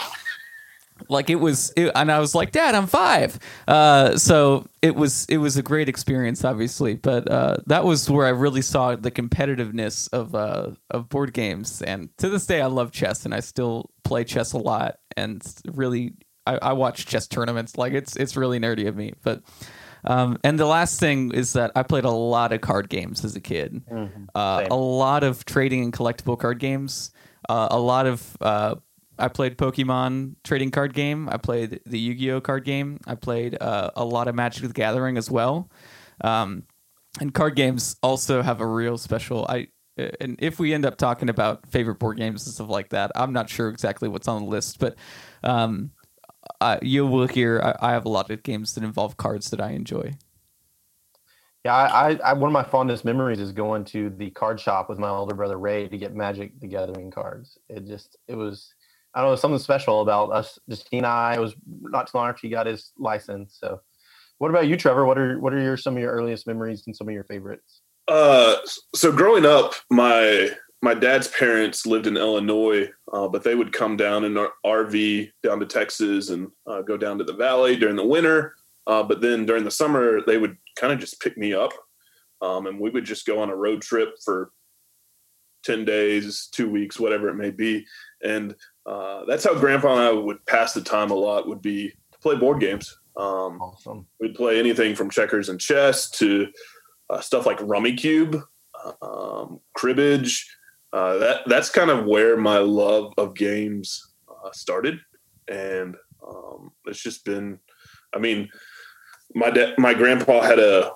Like 1.09 1.29
it 1.29 1.35
was 1.35 1.71
it, 1.75 1.91
and 1.95 2.11
i 2.11 2.19
was 2.19 2.33
like 2.35 2.51
dad 2.51 2.75
i'm 2.75 2.87
five 2.87 3.37
uh, 3.67 4.17
so 4.17 4.65
it 4.81 4.95
was 4.95 5.25
it 5.29 5.37
was 5.37 5.57
a 5.57 5.63
great 5.63 5.87
experience 5.89 6.43
obviously 6.43 6.95
but 6.95 7.29
uh, 7.29 7.57
that 7.67 7.83
was 7.83 8.09
where 8.09 8.25
i 8.25 8.29
really 8.29 8.61
saw 8.61 8.95
the 8.95 9.11
competitiveness 9.11 10.09
of 10.13 10.33
uh, 10.35 10.71
of 10.91 11.09
board 11.09 11.33
games 11.33 11.81
and 11.81 12.09
to 12.17 12.29
this 12.29 12.45
day 12.45 12.61
i 12.61 12.65
love 12.67 12.91
chess 12.91 13.25
and 13.25 13.33
i 13.33 13.39
still 13.39 13.89
play 14.03 14.23
chess 14.23 14.53
a 14.53 14.57
lot 14.57 14.97
and 15.17 15.41
really 15.73 16.13
i, 16.45 16.57
I 16.61 16.73
watch 16.73 17.05
chess 17.05 17.27
tournaments 17.27 17.77
like 17.77 17.93
it's 17.93 18.15
it's 18.15 18.35
really 18.35 18.59
nerdy 18.59 18.87
of 18.87 18.95
me 18.95 19.13
but 19.23 19.41
um, 20.07 20.37
and 20.43 20.59
the 20.59 20.67
last 20.67 20.99
thing 20.99 21.31
is 21.33 21.53
that 21.53 21.71
I 21.75 21.81
played 21.81 22.03
a 22.05 22.11
lot 22.11 22.53
of 22.53 22.61
card 22.61 22.89
games 22.89 23.25
as 23.25 23.35
a 23.35 23.41
kid, 23.41 23.81
Mhm. 23.91 24.27
uh, 24.35 24.67
a 24.69 24.75
lot 24.75 25.23
of 25.23 25.45
trading 25.45 25.81
and 25.83 25.91
collectible 25.91 26.37
card 26.37 26.59
games, 26.59 27.09
uh, 27.49 27.69
a 27.71 27.79
lot 27.79 28.05
of. 28.05 28.37
I 29.17 29.27
played 29.27 29.57
Pokemon 29.57 30.35
trading 30.43 30.71
card 30.71 30.93
game. 30.93 31.29
I 31.29 31.37
played 31.37 31.79
the 31.85 31.99
Yu-Gi-Oh 31.99 32.41
card 32.41 32.65
game. 32.65 32.99
I 33.07 33.15
played 33.15 33.57
uh, 33.61 33.91
a 33.95 34.03
lot 34.03 34.27
of 34.27 34.35
Magic 34.35 34.67
the 34.67 34.73
Gathering 34.73 35.17
as 35.17 35.31
well. 35.31 35.69
Um, 36.21 36.63
and 37.19 37.33
card 37.33 37.55
games 37.55 37.95
also 38.03 38.41
have 38.41 38.61
a 38.61 38.67
real 38.67 38.97
special. 38.97 39.45
I 39.47 39.67
and 39.97 40.35
if 40.39 40.59
we 40.59 40.73
end 40.73 40.85
up 40.85 40.97
talking 40.97 41.29
about 41.29 41.69
favorite 41.69 41.99
board 41.99 42.17
games 42.17 42.45
and 42.45 42.53
stuff 42.53 42.69
like 42.69 42.89
that, 42.89 43.11
I'm 43.15 43.31
not 43.31 43.49
sure 43.49 43.69
exactly 43.69 44.09
what's 44.09 44.27
on 44.27 44.43
the 44.43 44.49
list, 44.49 44.79
but 44.79 44.95
um, 45.43 45.91
uh, 46.59 46.79
you 46.81 47.07
will 47.07 47.27
hear. 47.27 47.61
I, 47.63 47.89
I 47.89 47.91
have 47.91 48.05
a 48.05 48.09
lot 48.09 48.29
of 48.29 48.43
games 48.43 48.73
that 48.73 48.83
involve 48.83 49.15
cards 49.17 49.49
that 49.51 49.61
I 49.61 49.71
enjoy. 49.71 50.15
Yeah, 51.63 51.73
I, 51.73 52.11
I, 52.11 52.19
I 52.25 52.33
one 52.33 52.49
of 52.49 52.53
my 52.53 52.63
fondest 52.63 53.05
memories 53.05 53.39
is 53.39 53.51
going 53.51 53.85
to 53.85 54.11
the 54.11 54.29
card 54.31 54.59
shop 54.59 54.87
with 54.87 54.99
my 54.99 55.09
older 55.09 55.33
brother 55.33 55.57
Ray 55.57 55.87
to 55.87 55.97
get 55.97 56.13
Magic 56.13 56.59
the 56.59 56.67
Gathering 56.67 57.09
cards. 57.09 57.57
It 57.69 57.87
just 57.87 58.17
it 58.27 58.35
was 58.35 58.74
I 59.15 59.21
don't 59.21 59.31
know 59.31 59.35
something 59.37 59.59
special 59.59 60.01
about 60.01 60.31
us. 60.31 60.59
Just 60.69 60.89
he 60.91 60.97
and 60.97 61.07
I. 61.07 61.35
It 61.35 61.39
was 61.39 61.55
not 61.65 62.07
too 62.07 62.17
long 62.17 62.27
after 62.27 62.41
he 62.41 62.49
got 62.49 62.67
his 62.67 62.91
license. 62.97 63.57
So, 63.59 63.79
what 64.39 64.51
about 64.51 64.67
you, 64.67 64.75
Trevor? 64.75 65.05
What 65.05 65.17
are 65.17 65.39
what 65.39 65.53
are 65.53 65.61
your 65.61 65.77
some 65.77 65.95
of 65.95 66.01
your 66.01 66.11
earliest 66.11 66.45
memories 66.45 66.83
and 66.85 66.95
some 66.95 67.07
of 67.07 67.13
your 67.13 67.23
favorites? 67.23 67.81
Uh, 68.09 68.57
so 68.93 69.11
growing 69.13 69.45
up, 69.45 69.73
my 69.89 70.49
my 70.81 70.93
dad's 70.93 71.29
parents 71.29 71.85
lived 71.85 72.07
in 72.07 72.17
Illinois, 72.17 72.89
uh, 73.13 73.27
but 73.29 73.43
they 73.43 73.55
would 73.55 73.71
come 73.71 73.95
down 73.95 74.25
in 74.25 74.37
our 74.37 74.51
RV 74.65 75.31
down 75.41 75.61
to 75.61 75.65
Texas 75.65 76.29
and 76.29 76.49
uh, 76.67 76.81
go 76.81 76.97
down 76.97 77.17
to 77.17 77.23
the 77.23 77.33
valley 77.33 77.77
during 77.77 77.95
the 77.95 78.05
winter. 78.05 78.53
Uh, 78.85 79.01
but 79.01 79.21
then 79.21 79.45
during 79.45 79.63
the 79.63 79.71
summer, 79.71 80.21
they 80.27 80.37
would 80.37 80.57
kind 80.75 80.91
of 80.93 80.99
just 80.99 81.21
pick 81.21 81.37
me 81.37 81.53
up, 81.53 81.71
um, 82.41 82.67
and 82.67 82.79
we 82.79 82.89
would 82.89 83.05
just 83.05 83.25
go 83.25 83.39
on 83.39 83.49
a 83.49 83.55
road 83.55 83.81
trip 83.81 84.09
for 84.23 84.51
ten 85.63 85.85
days, 85.85 86.49
two 86.51 86.69
weeks, 86.69 86.99
whatever 86.99 87.29
it 87.29 87.35
may 87.35 87.49
be. 87.49 87.85
And 88.21 88.53
uh, 88.85 89.25
that's 89.25 89.43
how 89.43 89.55
Grandpa 89.55 89.93
and 89.93 90.01
I 90.01 90.11
would 90.11 90.45
pass 90.45 90.73
the 90.73 90.81
time 90.81 91.11
a 91.11 91.15
lot. 91.15 91.47
Would 91.47 91.61
be 91.61 91.89
to 92.11 92.19
play 92.19 92.35
board 92.35 92.59
games. 92.59 92.97
Um, 93.17 93.61
Awesome. 93.61 94.05
We'd 94.19 94.35
play 94.35 94.59
anything 94.59 94.95
from 94.95 95.09
checkers 95.09 95.49
and 95.49 95.59
chess 95.59 96.09
to 96.11 96.47
uh, 97.09 97.21
stuff 97.21 97.45
like 97.45 97.59
Rummikub, 97.59 98.41
um, 99.01 99.59
cribbage. 99.75 100.45
Uh, 100.93 101.17
that 101.17 101.41
that's 101.47 101.69
kind 101.69 101.89
of 101.89 102.05
where 102.05 102.37
my 102.37 102.57
love 102.57 103.13
of 103.17 103.35
games 103.35 104.13
uh, 104.29 104.51
started, 104.51 104.99
and 105.47 105.95
um, 106.25 106.71
it's 106.85 107.01
just 107.01 107.25
been. 107.25 107.59
I 108.13 108.19
mean, 108.19 108.49
my 109.33 109.49
da- 109.49 109.73
my 109.77 109.93
grandpa 109.93 110.41
had 110.41 110.59
a 110.59 110.91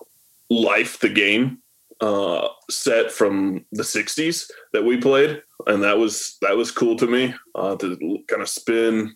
Life 0.51 0.99
the 0.99 1.09
game 1.09 1.59
uh, 2.01 2.47
set 2.71 3.11
from 3.11 3.65
the 3.71 3.83
'60s 3.83 4.49
that 4.73 4.83
we 4.83 4.97
played, 4.97 5.43
and 5.67 5.83
that 5.83 5.97
was 5.97 6.37
that 6.41 6.55
was 6.55 6.71
cool 6.71 6.95
to 6.97 7.07
me 7.07 7.33
uh, 7.55 7.75
to 7.77 8.23
kind 8.27 8.41
of 8.41 8.49
spin, 8.49 9.15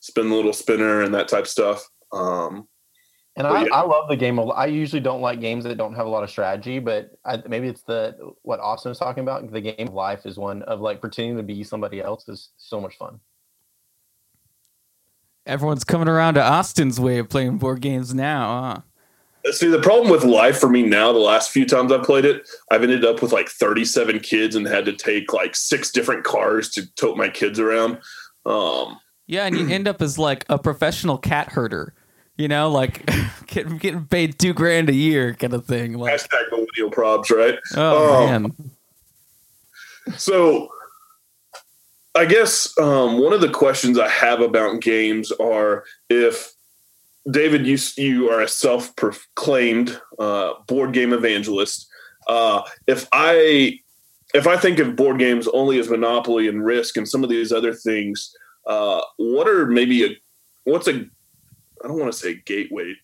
spin 0.00 0.28
the 0.28 0.34
little 0.34 0.52
spinner 0.52 1.02
and 1.02 1.14
that 1.14 1.28
type 1.28 1.44
of 1.44 1.48
stuff. 1.48 1.86
Um, 2.12 2.68
And 3.36 3.46
I, 3.46 3.62
yeah. 3.62 3.74
I 3.74 3.82
love 3.82 4.08
the 4.08 4.16
game. 4.16 4.38
I 4.38 4.66
usually 4.66 5.00
don't 5.00 5.20
like 5.20 5.40
games 5.40 5.64
that 5.64 5.76
don't 5.76 5.94
have 5.94 6.06
a 6.06 6.10
lot 6.10 6.24
of 6.24 6.30
strategy, 6.30 6.78
but 6.78 7.12
I, 7.24 7.40
maybe 7.48 7.68
it's 7.68 7.82
the 7.82 8.16
what 8.42 8.60
Austin 8.60 8.90
was 8.90 8.98
talking 8.98 9.22
about. 9.22 9.50
The 9.50 9.60
game 9.60 9.88
of 9.88 9.94
life 9.94 10.26
is 10.26 10.36
one 10.36 10.62
of 10.64 10.80
like 10.80 11.00
pretending 11.00 11.36
to 11.36 11.42
be 11.42 11.62
somebody 11.62 12.00
else 12.00 12.28
is 12.28 12.50
so 12.56 12.80
much 12.80 12.96
fun. 12.96 13.20
Everyone's 15.46 15.84
coming 15.84 16.08
around 16.08 16.34
to 16.34 16.42
Austin's 16.42 17.00
way 17.00 17.18
of 17.18 17.28
playing 17.28 17.58
board 17.58 17.80
games 17.80 18.12
now. 18.12 18.60
Huh? 18.60 18.80
See, 19.52 19.68
the 19.68 19.80
problem 19.80 20.10
with 20.10 20.24
life 20.24 20.58
for 20.58 20.68
me 20.68 20.82
now, 20.82 21.12
the 21.12 21.18
last 21.18 21.50
few 21.50 21.64
times 21.64 21.90
I've 21.90 22.02
played 22.02 22.26
it, 22.26 22.48
I've 22.70 22.82
ended 22.82 23.04
up 23.04 23.22
with 23.22 23.32
like 23.32 23.48
37 23.48 24.20
kids 24.20 24.54
and 24.54 24.66
had 24.66 24.84
to 24.84 24.92
take 24.92 25.32
like 25.32 25.56
six 25.56 25.90
different 25.90 26.24
cars 26.24 26.68
to 26.70 26.86
tote 26.94 27.16
my 27.16 27.28
kids 27.28 27.58
around. 27.58 27.98
Um, 28.44 29.00
Yeah, 29.26 29.46
and 29.46 29.56
you 29.56 29.68
end 29.68 29.88
up 29.88 30.02
as 30.02 30.18
like 30.18 30.44
a 30.50 30.58
professional 30.58 31.16
cat 31.16 31.52
herder. 31.52 31.94
You 32.36 32.48
know, 32.48 32.70
like 32.70 33.08
getting, 33.46 33.78
getting 33.78 34.06
paid 34.06 34.38
two 34.38 34.52
grand 34.52 34.90
a 34.90 34.94
year, 34.94 35.34
kind 35.34 35.54
of 35.54 35.64
thing. 35.66 35.94
Like, 35.94 36.14
hashtag 36.14 36.50
millennial 36.50 36.90
probs, 36.90 37.30
right? 37.30 37.58
oh 37.76 38.26
um, 38.26 38.42
man, 40.06 40.16
So, 40.18 40.68
I 42.14 42.24
guess 42.26 42.72
um, 42.78 43.22
one 43.22 43.32
of 43.32 43.40
the 43.40 43.50
questions 43.50 43.98
I 43.98 44.08
have 44.08 44.40
about 44.40 44.80
games 44.80 45.32
are 45.32 45.84
if 46.08 46.52
David, 47.30 47.66
you 47.66 47.78
you 47.96 48.30
are 48.30 48.40
a 48.40 48.48
self-proclaimed 48.48 50.00
uh, 50.18 50.54
board 50.66 50.92
game 50.92 51.12
evangelist. 51.12 51.88
Uh, 52.26 52.62
if 52.86 53.08
I 53.12 53.78
if 54.34 54.46
I 54.46 54.56
think 54.56 54.78
of 54.78 54.96
board 54.96 55.18
games 55.18 55.48
only 55.48 55.78
as 55.78 55.88
Monopoly 55.88 56.48
and 56.48 56.64
Risk 56.64 56.96
and 56.96 57.08
some 57.08 57.24
of 57.24 57.30
these 57.30 57.52
other 57.52 57.74
things, 57.74 58.34
uh, 58.66 59.00
what 59.16 59.48
are 59.48 59.66
maybe 59.66 60.04
a 60.04 60.16
what's 60.64 60.88
a 60.88 60.92
I 60.92 61.88
don't 61.88 61.98
want 61.98 62.12
to 62.12 62.18
say 62.18 62.42
gateway 62.44 62.94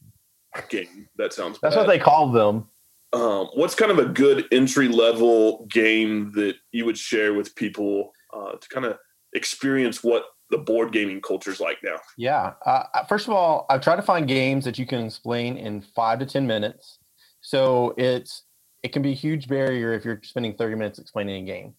game. 0.68 1.08
That 1.16 1.32
sounds 1.32 1.58
That's 1.60 1.74
bad 1.74 1.82
what 1.82 1.88
they 1.88 1.98
call 1.98 2.32
them. 2.32 2.68
um, 3.12 3.48
what's 3.54 3.74
kind 3.74 3.90
of 3.90 3.98
a 3.98 4.06
good 4.06 4.46
entry 4.52 4.88
level 4.88 5.66
game 5.66 6.32
that 6.32 6.56
you 6.72 6.84
would 6.84 6.98
share 6.98 7.34
with 7.34 7.54
people 7.54 8.12
uh, 8.32 8.52
to 8.52 8.68
kind 8.68 8.86
of 8.86 8.98
experience 9.32 10.02
what 10.02 10.24
the 10.50 10.58
board 10.58 10.92
gaming 10.92 11.20
culture 11.20 11.50
is 11.50 11.60
like 11.60 11.78
now? 11.82 11.96
Yeah. 12.16 12.52
Uh, 12.64 12.84
first 13.08 13.26
of 13.26 13.34
all, 13.34 13.66
I've 13.68 13.80
tried 13.80 13.96
to 13.96 14.02
find 14.02 14.28
games 14.28 14.64
that 14.64 14.78
you 14.78 14.86
can 14.86 15.04
explain 15.04 15.56
in 15.56 15.80
five 15.80 16.18
to 16.20 16.26
ten 16.26 16.46
minutes. 16.46 16.98
So 17.40 17.94
it's 17.96 18.44
it 18.82 18.92
can 18.92 19.02
be 19.02 19.12
a 19.12 19.14
huge 19.14 19.48
barrier 19.48 19.92
if 19.92 20.04
you're 20.04 20.20
spending 20.22 20.54
thirty 20.54 20.76
minutes 20.76 20.98
explaining 20.98 21.42
a 21.42 21.46
game. 21.46 21.74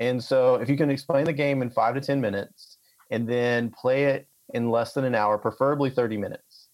And 0.00 0.22
so 0.22 0.56
if 0.56 0.68
you 0.68 0.76
can 0.76 0.90
explain 0.90 1.24
the 1.24 1.32
game 1.32 1.62
in 1.62 1.70
five 1.70 1.94
to 1.94 2.00
ten 2.00 2.20
minutes 2.20 2.78
and 3.10 3.28
then 3.28 3.70
play 3.70 4.04
it 4.04 4.26
in 4.52 4.70
less 4.70 4.92
than 4.94 5.04
an 5.04 5.14
hour, 5.14 5.38
preferably 5.38 5.90
thirty 5.90 6.16
minutes, 6.16 6.68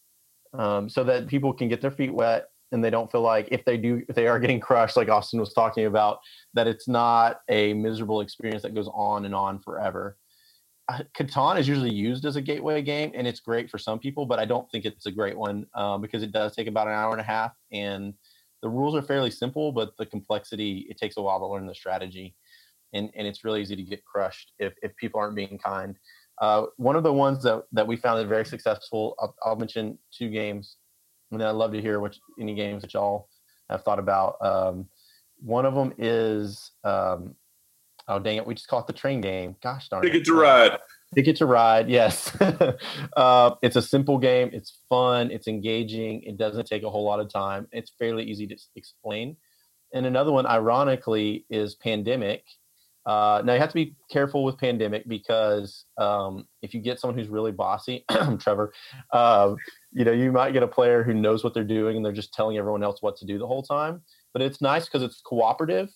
um, 0.55 0.88
so 0.88 1.05
that 1.05 1.29
people 1.29 1.53
can 1.53 1.69
get 1.69 1.83
their 1.83 1.91
feet 1.91 2.14
wet 2.14 2.49
and 2.73 2.83
they 2.83 2.91
don't 2.91 3.11
feel 3.11 3.23
like 3.23 3.49
if 3.51 3.64
they 3.64 3.77
do 3.77 4.03
if 4.09 4.14
they 4.14 4.27
are 4.27 4.41
getting 4.41 4.61
crushed, 4.61 4.97
like 4.97 5.09
Austin 5.09 5.41
was 5.41 5.53
talking 5.53 5.87
about, 5.87 6.21
that 6.55 6.67
it's 6.67 6.88
not 6.88 7.41
a 7.49 7.75
miserable 7.75 8.21
experience 8.21 8.62
that 8.62 8.75
goes 8.75 8.88
on 8.95 9.27
and 9.27 9.35
on 9.35 9.59
forever. 9.59 10.17
Catan 11.16 11.59
is 11.59 11.68
usually 11.68 11.92
used 11.92 12.24
as 12.24 12.37
a 12.37 12.40
gateway 12.40 12.83
game, 12.83 13.12
and 13.14 13.27
it's 13.27 13.40
great 13.40 13.70
for 13.70 13.79
some 13.79 13.98
people, 13.98 14.27
but 14.27 14.38
I 14.38 14.44
don't 14.44 14.70
think 14.70 14.85
it's 14.85 15.07
a 15.07 15.11
great 15.11 15.37
one 15.37 15.66
um, 15.74 16.01
because 16.01 16.22
it 16.22 16.33
does 16.33 16.55
take 16.55 16.66
about 16.66 16.87
an 16.87 16.94
hour 16.94 17.12
and 17.12 17.20
a 17.20 17.24
half, 17.24 17.53
and 17.72 18.14
the 18.62 18.68
rules 18.68 18.94
are 18.94 19.03
fairly 19.03 19.31
simple, 19.31 19.72
but 19.72 19.96
the 19.98 20.07
complexity 20.07 20.87
it 20.88 20.98
takes 20.98 21.16
a 21.16 21.22
while 21.22 21.38
to 21.38 21.46
learn 21.46 21.66
the 21.66 21.74
strategy, 21.74 22.35
and 22.92 23.11
and 23.14 23.27
it's 23.27 23.44
really 23.44 23.61
easy 23.61 23.77
to 23.77 23.83
get 23.83 24.05
crushed 24.05 24.53
if 24.59 24.74
if 24.83 24.96
people 24.96 25.20
aren't 25.20 25.37
being 25.37 25.59
kind. 25.59 25.96
Uh, 26.40 26.66
one 26.77 26.96
of 26.96 27.03
the 27.03 27.12
ones 27.12 27.42
that 27.42 27.64
that 27.72 27.87
we 27.87 27.96
found 27.96 28.18
that 28.18 28.27
very 28.27 28.44
successful, 28.44 29.14
I'll, 29.20 29.35
I'll 29.42 29.57
mention 29.57 29.98
two 30.12 30.31
games, 30.31 30.77
and 31.31 31.42
I'd 31.42 31.51
love 31.51 31.72
to 31.72 31.83
hear 31.83 32.01
which 32.01 32.18
any 32.40 32.55
games 32.55 32.83
that 32.83 32.94
y'all 32.94 33.29
have 33.68 33.85
thought 33.85 33.98
about. 33.98 34.37
Um, 34.40 34.88
one 35.40 35.66
of 35.66 35.74
them 35.74 35.92
is 35.98 36.72
um, 36.85 37.35
oh 38.09 38.18
dang 38.18 38.37
it, 38.37 38.47
we 38.47 38.55
just 38.55 38.68
call 38.68 38.81
it 38.81 38.87
the 38.87 38.92
train 38.92 39.21
game. 39.21 39.57
Gosh 39.62 39.88
darn 39.88 40.05
it, 40.05 40.11
Ticket 40.11 40.27
to 40.27 40.38
Uh, 40.38 40.42
Ride. 40.42 40.79
Ticket 41.14 41.37
to 41.37 41.47
Ride, 41.47 41.88
yes. 41.88 42.37
uh, 43.16 43.55
it's 43.62 43.77
a 43.77 43.83
simple 43.83 44.18
game. 44.18 44.51
It's 44.53 44.79
fun. 44.88 45.31
It's 45.31 45.49
engaging. 45.49 46.23
It 46.23 46.37
doesn't 46.37 46.66
take 46.66 46.83
a 46.83 46.90
whole 46.90 47.05
lot 47.05 47.21
of 47.21 47.33
time. 47.33 47.66
It's 47.73 47.92
fairly 47.99 48.25
easy 48.25 48.47
to 48.47 48.57
explain. 48.77 49.37
And 49.94 50.05
another 50.05 50.33
one, 50.33 50.44
ironically, 50.44 51.47
is 51.49 51.75
Pandemic. 51.77 52.44
Uh, 53.07 53.40
now 53.42 53.55
you 53.55 53.61
have 53.61 53.71
to 53.71 53.75
be 53.75 53.97
careful 54.11 54.44
with 54.44 54.59
Pandemic 54.59 55.09
because 55.09 55.87
um, 55.97 56.47
if 56.61 56.75
you 56.75 56.81
get 56.81 57.01
someone 57.01 57.16
who's 57.16 57.31
really 57.31 57.53
bossy, 57.53 58.05
Trevor, 58.38 58.75
um, 59.14 59.57
you 59.92 60.05
know 60.05 60.12
you 60.12 60.31
might 60.31 60.53
get 60.53 60.62
a 60.62 60.68
player 60.68 61.03
who 61.03 61.14
knows 61.14 61.42
what 61.42 61.55
they're 61.55 61.64
doing 61.64 61.97
and 61.97 62.05
they're 62.05 62.12
just 62.12 62.35
telling 62.35 62.59
everyone 62.59 62.83
else 62.83 63.01
what 63.01 63.16
to 63.16 63.25
do 63.25 63.38
the 63.38 63.47
whole 63.47 63.62
time. 63.62 64.03
But 64.35 64.42
it's 64.42 64.61
nice 64.61 64.85
because 64.85 65.03
it's 65.03 65.23
cooperative 65.23 65.88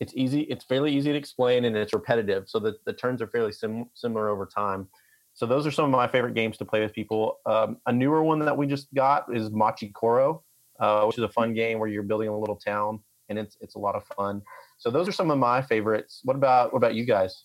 it's 0.00 0.12
easy 0.16 0.42
it's 0.42 0.64
fairly 0.64 0.94
easy 0.94 1.12
to 1.12 1.18
explain 1.18 1.64
and 1.64 1.76
it's 1.76 1.92
repetitive 1.92 2.48
so 2.48 2.58
the, 2.58 2.76
the 2.86 2.92
turns 2.92 3.20
are 3.20 3.26
fairly 3.26 3.52
sim- 3.52 3.90
similar 3.94 4.28
over 4.28 4.46
time. 4.46 4.88
So 5.34 5.46
those 5.46 5.66
are 5.66 5.70
some 5.70 5.84
of 5.84 5.92
my 5.92 6.08
favorite 6.08 6.34
games 6.34 6.56
to 6.58 6.64
play 6.64 6.80
with 6.80 6.92
people. 6.92 7.38
Um, 7.46 7.76
a 7.86 7.92
newer 7.92 8.24
one 8.24 8.40
that 8.40 8.56
we 8.56 8.66
just 8.66 8.92
got 8.92 9.26
is 9.34 9.50
machi 9.50 9.88
koro 9.90 10.42
uh, 10.80 11.04
which 11.04 11.18
is 11.18 11.24
a 11.24 11.28
fun 11.28 11.54
game 11.54 11.78
where 11.78 11.88
you're 11.88 12.02
building 12.02 12.28
a 12.28 12.38
little 12.38 12.56
town 12.56 13.00
and 13.28 13.38
it's 13.38 13.56
it's 13.60 13.74
a 13.74 13.78
lot 13.78 13.94
of 13.94 14.04
fun. 14.16 14.42
So 14.78 14.90
those 14.90 15.08
are 15.08 15.12
some 15.12 15.30
of 15.30 15.38
my 15.38 15.60
favorites. 15.60 16.20
What 16.24 16.36
about 16.36 16.72
what 16.72 16.78
about 16.78 16.94
you 16.94 17.04
guys? 17.04 17.44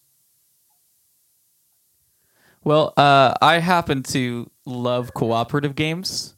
Well, 2.63 2.93
uh, 2.95 3.33
I 3.41 3.59
happen 3.59 4.03
to 4.03 4.49
love 4.65 5.13
cooperative 5.13 5.75
games, 5.75 6.35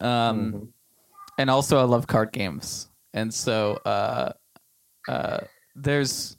um, 0.00 0.52
Mhm. 0.52 0.68
and 1.36 1.50
also 1.50 1.78
I 1.78 1.82
love 1.82 2.06
card 2.06 2.32
games. 2.32 2.88
And 3.12 3.34
so 3.34 3.80
uh, 3.84 4.34
uh, 5.06 5.40
there's 5.74 6.36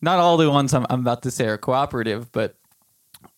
not 0.00 0.18
all 0.18 0.36
the 0.36 0.50
ones 0.50 0.74
I'm, 0.74 0.86
I'm 0.90 1.00
about 1.00 1.22
to 1.22 1.30
say 1.30 1.46
are 1.46 1.58
cooperative, 1.58 2.30
but 2.32 2.56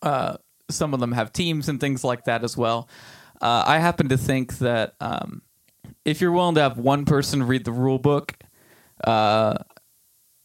uh, 0.03 0.37
some 0.71 0.95
of 0.95 1.01
them 1.01 1.13
have 1.13 1.33
teams 1.33 1.69
and 1.69 1.81
things 1.81 2.03
like 2.03 2.25
that 2.25 2.43
as 2.45 2.57
well. 2.57 2.89
Uh, 3.41 3.65
I 3.67 3.79
happen 3.79 4.09
to 4.09 4.17
think 4.17 4.59
that 4.59 4.95
um, 5.01 5.43
if 6.05 6.21
you're 6.21 6.33
willing 6.33 6.55
to 6.57 6.63
have 6.63 6.79
one 6.79 7.05
person 7.05 7.43
read 7.43 7.65
the 7.65 7.73
rule 7.73 7.99
book, 7.99 8.35
uh, 9.05 9.59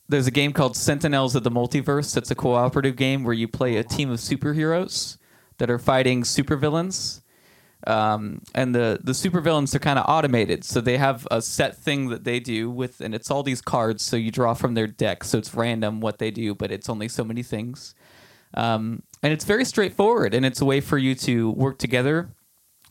there's 0.10 0.28
a 0.28 0.32
game 0.32 0.52
called 0.52 0.76
Sentinels 0.76 1.36
of 1.36 1.44
the 1.44 1.52
Multiverse. 1.52 2.18
It's 2.18 2.32
a 2.32 2.36
cooperative 2.36 2.98
game 2.98 3.24
where 3.24 3.34
you 3.34 3.48
play 3.48 3.78
a 3.78 3.84
team 3.84 4.12
of 4.12 4.20
superheroes 4.20 5.18
that 5.58 5.70
are 5.70 5.80
fighting 5.80 6.24
supervillains. 6.24 7.22
Um, 7.88 8.42
and 8.54 8.76
the 8.76 9.00
the 9.04 9.14
supervillains 9.14 9.74
are 9.74 9.80
kind 9.80 9.98
of 9.98 10.06
automated, 10.08 10.64
so 10.64 10.82
they 10.82 10.98
have 10.98 11.28
a 11.32 11.42
set 11.42 11.76
thing 11.76 12.10
that 12.10 12.24
they 12.24 12.40
do 12.40 12.70
with, 12.70 13.02
and 13.02 13.16
it's 13.16 13.32
all 13.32 13.44
these 13.44 13.62
cards. 13.62 14.04
So 14.04 14.16
you 14.16 14.32
draw 14.32 14.54
from 14.54 14.76
their 14.76 14.88
deck, 14.88 15.24
so 15.24 15.38
it's 15.38 15.54
random 15.56 16.00
what 16.00 16.20
they 16.20 16.32
do, 16.32 16.54
but 16.54 16.72
it's 16.72 16.90
only 16.90 17.08
so 17.08 17.24
many 17.24 17.44
things. 17.44 17.96
Um, 18.54 19.04
and 19.24 19.34
it's 19.34 19.46
very 19.46 19.66
straightforward, 19.66 20.34
and 20.34 20.46
it's 20.46 20.62
a 20.62 20.66
way 20.66 20.82
for 20.82 20.98
you 20.98 21.16
to 21.16 21.52
work 21.52 21.80
together, 21.80 22.36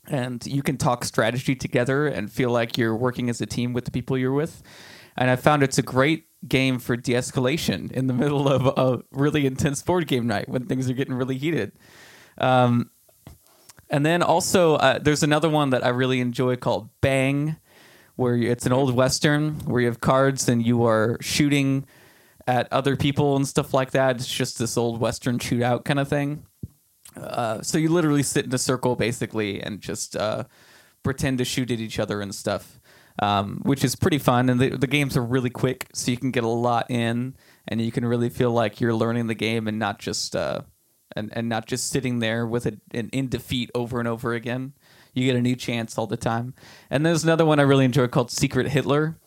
and 0.08 0.44
you 0.46 0.62
can 0.62 0.76
talk 0.76 1.04
strategy 1.04 1.54
together 1.54 2.06
and 2.06 2.32
feel 2.32 2.50
like 2.50 2.76
you're 2.76 2.96
working 2.96 3.30
as 3.30 3.40
a 3.40 3.46
team 3.46 3.72
with 3.72 3.84
the 3.84 3.90
people 3.90 4.18
you're 4.18 4.32
with. 4.32 4.62
And 5.16 5.30
I 5.30 5.36
found 5.36 5.62
it's 5.62 5.78
a 5.78 5.82
great 5.82 6.26
game 6.48 6.78
for 6.78 6.96
de-escalation 6.96 7.92
in 7.92 8.06
the 8.06 8.14
middle 8.22 8.48
of 8.48 8.66
a 8.66 9.02
really 9.12 9.46
intense 9.46 9.82
board 9.82 10.06
game 10.06 10.26
night 10.26 10.48
when 10.48 10.66
things 10.66 10.88
are 10.90 10.94
getting 10.94 11.14
really 11.14 11.36
heated. 11.36 11.72
Um, 12.38 12.90
and 13.90 14.06
then 14.06 14.22
also, 14.22 14.74
uh, 14.76 14.98
there's 14.98 15.22
another 15.22 15.50
one 15.50 15.70
that 15.70 15.84
I 15.84 15.88
really 15.88 16.20
enjoy 16.20 16.56
called 16.56 16.88
Bang, 17.00 17.56
where 18.16 18.36
it's 18.36 18.66
an 18.66 18.72
old 18.72 18.94
western 18.94 19.54
where 19.60 19.80
you 19.80 19.86
have 19.88 20.00
cards 20.00 20.48
and 20.48 20.64
you 20.64 20.84
are 20.84 21.16
shooting 21.20 21.86
at 22.46 22.72
other 22.72 22.96
people 22.96 23.36
and 23.36 23.46
stuff 23.46 23.72
like 23.72 23.92
that. 23.92 24.16
It's 24.16 24.26
just 24.26 24.58
this 24.58 24.76
old 24.76 25.00
western 25.00 25.38
shootout 25.38 25.84
kind 25.84 25.98
of 25.98 26.08
thing. 26.08 26.44
Uh, 27.16 27.62
so 27.62 27.78
you 27.78 27.88
literally 27.88 28.22
sit 28.22 28.44
in 28.44 28.54
a 28.54 28.58
circle 28.58 28.94
basically 28.96 29.60
and 29.62 29.80
just 29.80 30.16
uh, 30.16 30.44
pretend 31.02 31.38
to 31.38 31.44
shoot 31.44 31.70
at 31.70 31.80
each 31.80 31.98
other 31.98 32.20
and 32.20 32.34
stuff, 32.34 32.80
um, 33.20 33.60
which 33.62 33.84
is 33.84 33.96
pretty 33.96 34.18
fun. 34.18 34.48
And 34.48 34.60
the, 34.60 34.70
the 34.76 34.86
games 34.86 35.16
are 35.16 35.24
really 35.24 35.50
quick, 35.50 35.88
so 35.94 36.10
you 36.10 36.16
can 36.16 36.30
get 36.30 36.44
a 36.44 36.48
lot 36.48 36.90
in, 36.90 37.34
and 37.66 37.80
you 37.80 37.90
can 37.90 38.04
really 38.04 38.28
feel 38.28 38.50
like 38.52 38.80
you're 38.80 38.94
learning 38.94 39.26
the 39.26 39.34
game 39.34 39.66
and 39.66 39.78
not 39.78 39.98
just 39.98 40.36
uh, 40.36 40.60
and 41.16 41.30
and 41.32 41.48
not 41.48 41.66
just 41.66 41.88
sitting 41.88 42.18
there 42.18 42.46
with 42.46 42.66
a, 42.66 42.78
an 42.92 43.08
in 43.12 43.28
defeat 43.28 43.70
over 43.74 43.98
and 43.98 44.08
over 44.08 44.34
again. 44.34 44.72
You 45.12 45.26
get 45.26 45.36
a 45.36 45.40
new 45.40 45.56
chance 45.56 45.98
all 45.98 46.06
the 46.06 46.16
time. 46.16 46.54
And 46.88 47.04
there's 47.04 47.24
another 47.24 47.44
one 47.44 47.58
I 47.58 47.64
really 47.64 47.84
enjoy 47.84 48.06
called 48.06 48.30
Secret 48.30 48.68
Hitler, 48.68 49.18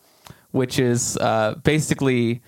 which 0.50 0.78
is 0.78 1.18
uh, 1.18 1.56
basically 1.62 2.42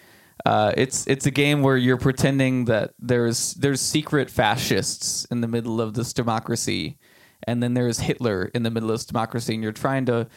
uh, 0.45 0.73
it's 0.77 1.07
it's 1.07 1.27
a 1.27 1.31
game 1.31 1.63
where 1.63 1.77
you're 1.77 1.97
pretending 1.97 2.67
that 2.67 2.95
there's 2.99 3.55
there's 3.55 3.81
secret 3.81 4.31
fascists 4.31 5.25
in 5.27 5.41
the 5.41 5.49
middle 5.49 5.81
of 5.81 5.95
this 5.95 6.13
democracy, 6.13 6.99
and 7.45 7.63
then 7.63 7.75
there's 7.75 8.01
Hitler 8.01 8.51
in 8.55 8.63
the 8.63 8.71
middle 8.71 8.91
of 8.91 8.95
this 8.95 9.07
democracy, 9.07 9.55
and 9.55 9.63
you're 9.63 9.73
trying 9.73 10.07
to 10.07 10.29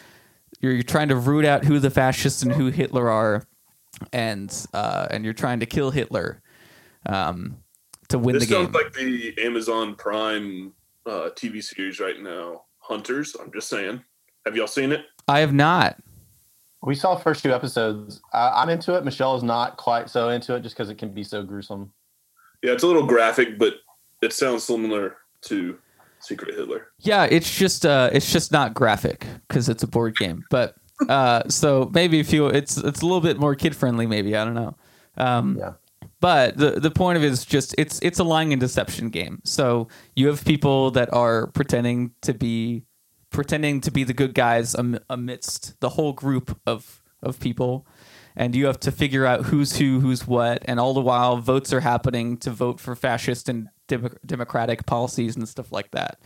you're, 0.62 0.74
you're 0.74 0.84
trying 0.84 1.10
to 1.10 1.16
root 1.16 1.46
out 1.46 1.66
who 1.66 1.80
the 1.80 1.92
fascists 1.92 2.42
and 2.42 2.54
who 2.54 2.68
Hitler 2.68 3.10
are, 3.10 3.46
and 4.12 4.66
uh, 4.74 5.08
and 5.12 5.24
you're 5.24 5.34
trying 5.34 5.60
to 5.60 5.66
kill 5.66 5.92
Hitler 5.92 6.42
um, 7.06 7.58
to 8.10 8.19
win 8.19 8.34
This 8.36 8.48
the 8.48 8.54
game. 8.56 8.65
sounds 8.65 8.76
like 8.76 8.93
the 8.93 9.34
Amazon 9.43 9.95
Prime 9.95 10.74
uh, 11.06 11.30
TV 11.36 11.63
series 11.63 12.00
right 12.00 12.19
now, 12.22 12.63
Hunters. 12.80 13.36
I'm 13.41 13.52
just 13.52 13.69
saying. 13.69 14.04
Have 14.45 14.56
y'all 14.56 14.67
seen 14.67 14.91
it? 14.91 15.06
I 15.28 15.39
have 15.39 15.54
not. 15.54 15.98
We 16.82 16.95
saw 16.95 17.15
the 17.15 17.22
first 17.22 17.43
two 17.43 17.54
episodes. 17.54 18.22
Uh, 18.34 18.52
I'm 18.56 18.69
into 18.69 18.95
it. 18.95 19.04
Michelle 19.04 19.36
is 19.36 19.43
not 19.43 19.78
quite 19.78 20.10
so 20.10 20.30
into 20.30 20.56
it 20.56 20.62
just 20.62 20.76
because 20.76 20.89
it 20.89 20.98
can 20.98 21.13
be 21.13 21.24
so 21.24 21.43
gruesome. 21.43 21.91
Yeah, 22.63 22.72
it's 22.74 22.84
a 22.84 22.88
little 22.88 23.06
graphic, 23.06 23.58
but 23.60 23.76
it 24.22 24.34
sounds 24.34 24.63
similar 24.63 25.17
to 25.43 25.78
Secret 26.19 26.56
Hitler. 26.56 26.88
Yeah, 27.00 27.26
it's 27.30 27.54
just 27.54 27.86
uh, 27.86 28.10
it's 28.13 28.32
just 28.32 28.52
not 28.52 28.74
graphic 28.74 29.26
because 29.48 29.69
it's 29.69 29.84
a 29.84 29.88
board 29.88 30.15
game. 30.15 30.43
But 30.50 30.76
uh, 31.08 31.48
so 31.50 31.89
maybe 31.93 32.19
if 32.19 32.32
you, 32.34 32.48
it's 32.48 32.78
it's 32.78 33.02
a 33.02 33.06
little 33.06 33.22
bit 33.22 33.38
more 33.39 33.56
kid 33.56 33.76
friendly. 33.76 34.08
Maybe 34.08 34.36
I 34.36 34.43
don't 34.45 34.54
know. 34.56 34.76
Um, 35.17 35.58
Yeah. 35.60 35.74
But 36.22 36.58
the 36.58 36.72
the 36.80 36.92
point 36.92 37.18
of 37.18 37.24
it 37.24 37.32
is 37.32 37.46
just 37.46 37.76
it's 37.78 38.00
it's 38.02 38.20
a 38.20 38.24
lying 38.24 38.52
and 38.54 38.60
deception 38.60 39.10
game. 39.10 39.42
So 39.46 39.88
you 40.16 40.28
have 40.28 40.44
people 40.44 40.92
that 40.92 41.12
are 41.14 41.48
pretending 41.48 42.12
to 42.22 42.34
be 42.34 42.84
pretending 43.32 43.80
to 43.82 43.92
be 43.92 44.04
the 44.04 44.14
good 44.14 44.34
guys 44.34 44.76
am, 44.76 45.00
amidst 45.10 45.80
the 45.80 45.90
whole 45.90 46.14
group 46.14 46.60
of 46.66 47.02
of 47.22 47.40
people, 47.40 47.88
and 48.36 48.56
you 48.56 48.66
have 48.66 48.80
to 48.82 48.92
figure 48.92 49.26
out 49.26 49.46
who's 49.46 49.78
who, 49.78 50.00
who's 50.00 50.28
what, 50.28 50.62
and 50.66 50.80
all 50.80 50.94
the 50.94 51.02
while 51.02 51.38
votes 51.38 51.74
are 51.74 51.82
happening 51.82 52.38
to 52.38 52.52
vote 52.52 52.80
for 52.80 52.96
fascist 52.96 53.50
and 53.50 53.68
dem- 53.88 54.16
democratic 54.26 54.86
policies 54.86 55.36
and 55.36 55.48
stuff 55.48 55.72
like 55.72 55.92
that. 55.92 56.20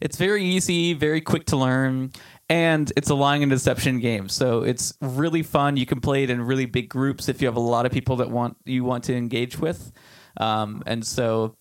It's 0.00 0.16
very 0.16 0.42
easy, 0.42 0.94
very 0.94 1.20
quick 1.20 1.44
to 1.46 1.58
learn, 1.58 2.12
and 2.50 2.92
it's 2.96 3.08
a 3.08 3.14
lying 3.14 3.44
and 3.44 3.50
deception 3.50 4.00
game. 4.00 4.28
So 4.28 4.64
it's 4.64 4.92
really 5.00 5.44
fun. 5.44 5.76
You 5.76 5.86
can 5.86 6.00
play 6.00 6.24
it 6.24 6.30
in 6.30 6.42
really 6.42 6.66
big 6.66 6.88
groups 6.88 7.28
if 7.28 7.40
you 7.40 7.46
have 7.46 7.56
a 7.56 7.60
lot 7.60 7.86
of 7.86 7.92
people 7.92 8.16
that 8.16 8.30
want 8.30 8.56
you 8.66 8.84
want 8.84 9.04
to 9.04 9.14
engage 9.14 9.58
with. 9.58 9.92
Um, 10.36 10.82
and 10.84 11.06
so, 11.06 11.56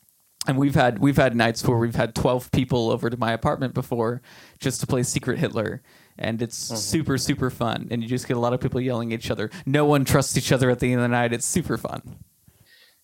and 0.47 0.57
we've 0.57 0.73
had 0.73 0.97
we've 0.97 1.15
had 1.15 1.35
nights 1.35 1.63
where 1.65 1.77
we've 1.77 1.95
had 1.95 2.15
twelve 2.15 2.51
people 2.51 2.89
over 2.89 3.09
to 3.09 3.17
my 3.17 3.33
apartment 3.33 3.75
before 3.75 4.23
just 4.59 4.81
to 4.81 4.87
play 4.87 5.03
Secret 5.03 5.37
Hitler. 5.37 5.83
And 6.17 6.41
it's 6.41 6.57
super, 6.57 7.17
super 7.17 7.49
fun. 7.49 7.87
And 7.91 8.03
you 8.03 8.09
just 8.09 8.27
get 8.27 8.35
a 8.35 8.41
lot 8.41 8.51
of 8.51 8.59
people 8.59 8.81
yelling 8.81 9.13
at 9.13 9.19
each 9.19 9.31
other. 9.31 9.49
No 9.65 9.85
one 9.85 10.03
trusts 10.03 10.35
each 10.35 10.51
other 10.51 10.69
at 10.69 10.79
the 10.79 10.87
end 10.87 10.95
of 10.95 11.03
the 11.03 11.07
night. 11.07 11.31
It's 11.31 11.45
super 11.45 11.77
fun. 11.77 12.01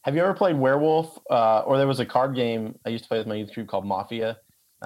Have 0.02 0.15
you 0.15 0.21
ever 0.21 0.34
played 0.34 0.58
Werewolf? 0.58 1.17
Uh, 1.30 1.62
or 1.62 1.78
there 1.78 1.88
was 1.88 2.02
a 2.02 2.06
card 2.06 2.36
game 2.36 2.78
I 2.86 2.89
used 2.89 3.06
to 3.06 3.08
play 3.08 3.19
with 3.19 3.28
my 3.28 3.36
youth 3.36 3.54
group 3.54 3.69
called 3.69 3.86
Mafia. 3.86 4.38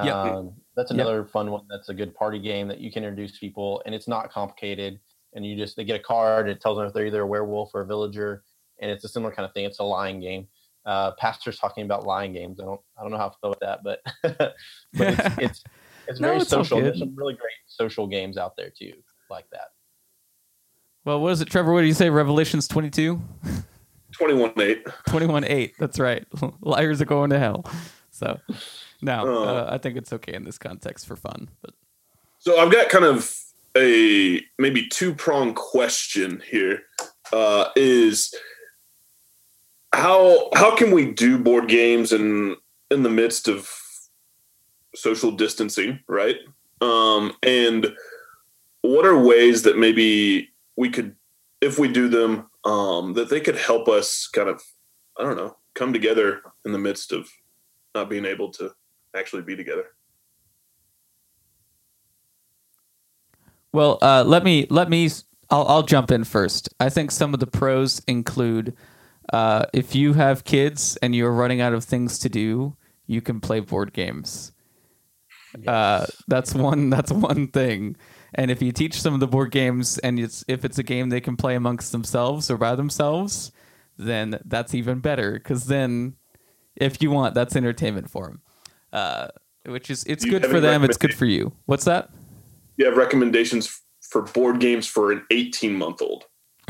Yep. 0.03 0.53
That's 0.79 0.91
Yep. 0.91 0.99
another 1.01 1.25
fun 1.25 1.51
one. 1.51 1.65
That's 1.69 1.89
a 1.89 1.93
good 1.93 2.15
party 2.15 2.39
game 2.39 2.69
that 2.69 2.79
you 2.79 2.89
can 2.89 3.03
introduce 3.03 3.37
people, 3.37 3.81
and 3.85 3.93
it's 3.93 4.07
not 4.07 4.31
complicated. 4.31 4.97
And 5.33 5.45
you 5.45 5.57
just 5.57 5.75
they 5.75 5.83
get 5.83 5.99
a 5.99 6.03
card. 6.03 6.47
It 6.47 6.61
tells 6.61 6.77
them 6.77 6.87
if 6.87 6.93
they're 6.93 7.05
either 7.05 7.21
a 7.23 7.27
werewolf 7.27 7.71
or 7.75 7.81
a 7.81 7.85
villager, 7.85 8.43
and 8.81 8.89
it's 8.89 9.03
a 9.03 9.09
similar 9.09 9.33
kind 9.33 9.45
of 9.45 9.53
thing. 9.53 9.65
It's 9.65 9.79
a 9.79 9.83
lying 9.83 10.21
game. 10.21 10.47
Uh, 10.85 11.11
pastors 11.19 11.59
talking 11.59 11.83
about 11.83 12.05
lying 12.05 12.31
games. 12.31 12.59
I 12.61 12.63
don't 12.63 12.79
I 12.97 13.01
don't 13.01 13.11
know 13.11 13.17
how 13.17 13.27
to 13.29 13.37
feel 13.41 13.49
with 13.49 13.59
that, 13.59 13.81
but 13.83 13.99
but 14.23 14.55
it's 14.93 15.37
it's, 15.37 15.63
it's 16.07 16.19
No, 16.21 16.29
very 16.29 16.39
it's 16.39 16.49
social. 16.49 16.79
There's 16.81 16.99
some 16.99 17.13
really 17.15 17.33
great 17.33 17.51
social 17.67 18.07
games 18.07 18.37
out 18.37 18.55
there 18.55 18.69
too, 18.69 18.93
like 19.29 19.49
that. 19.51 19.67
Well, 21.03 21.19
what 21.21 21.33
is 21.33 21.41
it, 21.41 21.49
Trevor? 21.49 21.73
What 21.73 21.81
do 21.81 21.87
you 21.87 21.93
say? 21.93 22.09
Revelations 22.09 22.67
22? 22.69 23.21
21 24.13 24.53
8. 24.59 24.87
21 25.09 25.43
8. 25.45 25.73
That's 25.79 25.99
right. 25.99 26.25
Liars 26.61 27.01
are 27.01 27.05
going 27.05 27.29
to 27.29 27.39
hell. 27.39 27.65
So, 28.11 28.37
no, 29.01 29.27
Oh. 29.27 29.43
uh, 29.43 29.67
I 29.71 29.77
think 29.77 29.97
it's 29.97 30.13
okay 30.13 30.33
in 30.33 30.43
this 30.43 30.57
context 30.57 31.05
for 31.07 31.15
fun. 31.15 31.49
But 31.61 31.73
So 32.39 32.57
I've 32.57 32.71
got 32.71 32.89
kind 32.89 33.05
of 33.05 33.33
a 33.77 34.41
maybe 34.57 34.87
two 34.87 35.13
prong 35.13 35.53
question 35.53 36.41
here. 36.49 36.83
Uh, 37.31 37.69
is 37.75 38.33
how 39.93 40.49
how 40.55 40.75
can 40.75 40.91
we 40.91 41.11
do 41.11 41.37
board 41.37 41.67
games 41.67 42.11
in 42.11 42.55
in 42.91 43.03
the 43.03 43.09
midst 43.09 43.47
of 43.47 43.69
social 44.95 45.31
distancing, 45.31 45.99
right? 46.07 46.37
Um, 46.81 47.33
and 47.43 47.95
what 48.81 49.05
are 49.05 49.17
ways 49.19 49.63
that 49.63 49.77
maybe 49.77 50.49
we 50.75 50.89
could, 50.89 51.15
if 51.61 51.77
we 51.77 51.87
do 51.87 52.07
them, 52.07 52.49
um, 52.65 53.13
that 53.13 53.29
they 53.29 53.41
could 53.41 53.57
help 53.57 53.87
us 53.87 54.27
kind 54.27 54.49
of, 54.49 54.63
I 55.19 55.23
don't 55.23 55.35
know, 55.35 55.57
come 55.75 55.93
together 55.93 56.41
in 56.65 56.71
the 56.71 56.79
midst 56.79 57.11
of 57.11 57.29
not 57.93 58.09
being 58.09 58.25
able 58.25 58.49
to 58.53 58.73
actually 59.15 59.41
be 59.43 59.55
together. 59.55 59.85
Well, 63.71 63.99
uh, 64.01 64.23
let 64.25 64.43
me 64.43 64.65
let 64.69 64.89
me. 64.89 65.09
I'll 65.49 65.65
I'll 65.67 65.83
jump 65.83 66.11
in 66.11 66.23
first. 66.23 66.69
I 66.79 66.89
think 66.89 67.11
some 67.11 67.33
of 67.33 67.39
the 67.39 67.47
pros 67.47 68.01
include 68.07 68.75
uh, 69.31 69.65
if 69.73 69.95
you 69.95 70.13
have 70.13 70.43
kids 70.43 70.97
and 71.01 71.15
you're 71.15 71.31
running 71.31 71.61
out 71.61 71.73
of 71.73 71.83
things 71.83 72.19
to 72.19 72.29
do, 72.29 72.75
you 73.05 73.21
can 73.21 73.39
play 73.39 73.59
board 73.59 73.93
games. 73.93 74.51
Uh, 75.67 76.05
that's 76.27 76.53
one. 76.53 76.89
That's 76.89 77.11
one 77.11 77.47
thing. 77.47 77.95
And 78.35 78.51
if 78.51 78.61
you 78.61 78.71
teach 78.71 78.99
some 79.01 79.13
of 79.13 79.19
the 79.19 79.27
board 79.27 79.51
games, 79.51 79.97
and 79.99 80.19
it's 80.19 80.43
if 80.47 80.63
it's 80.63 80.77
a 80.77 80.83
game 80.83 81.09
they 81.09 81.21
can 81.21 81.35
play 81.35 81.55
amongst 81.55 81.91
themselves 81.91 82.49
or 82.51 82.57
by 82.57 82.75
themselves, 82.75 83.51
then 83.97 84.39
that's 84.45 84.73
even 84.75 84.99
better. 84.99 85.33
Because 85.33 85.65
then, 85.65 86.15
if 86.75 87.01
you 87.01 87.11
want, 87.11 87.33
that's 87.33 87.55
entertainment 87.55 88.09
for 88.09 88.27
them. 88.27 88.41
Uh, 88.93 89.27
which 89.65 89.89
is 89.89 90.03
it's 90.05 90.25
good 90.25 90.45
for 90.45 90.59
them. 90.59 90.83
It's 90.83 90.97
good 90.97 91.13
for 91.13 91.25
you. 91.25 91.51
What's 91.65 91.85
that? 91.85 92.09
you 92.77 92.85
have 92.85 92.95
recommendations 92.95 93.81
for 93.99 94.21
board 94.21 94.59
games 94.61 94.87
for 94.87 95.11
an 95.11 95.21
18 95.31 95.75
month 95.75 96.01
old 96.01 96.23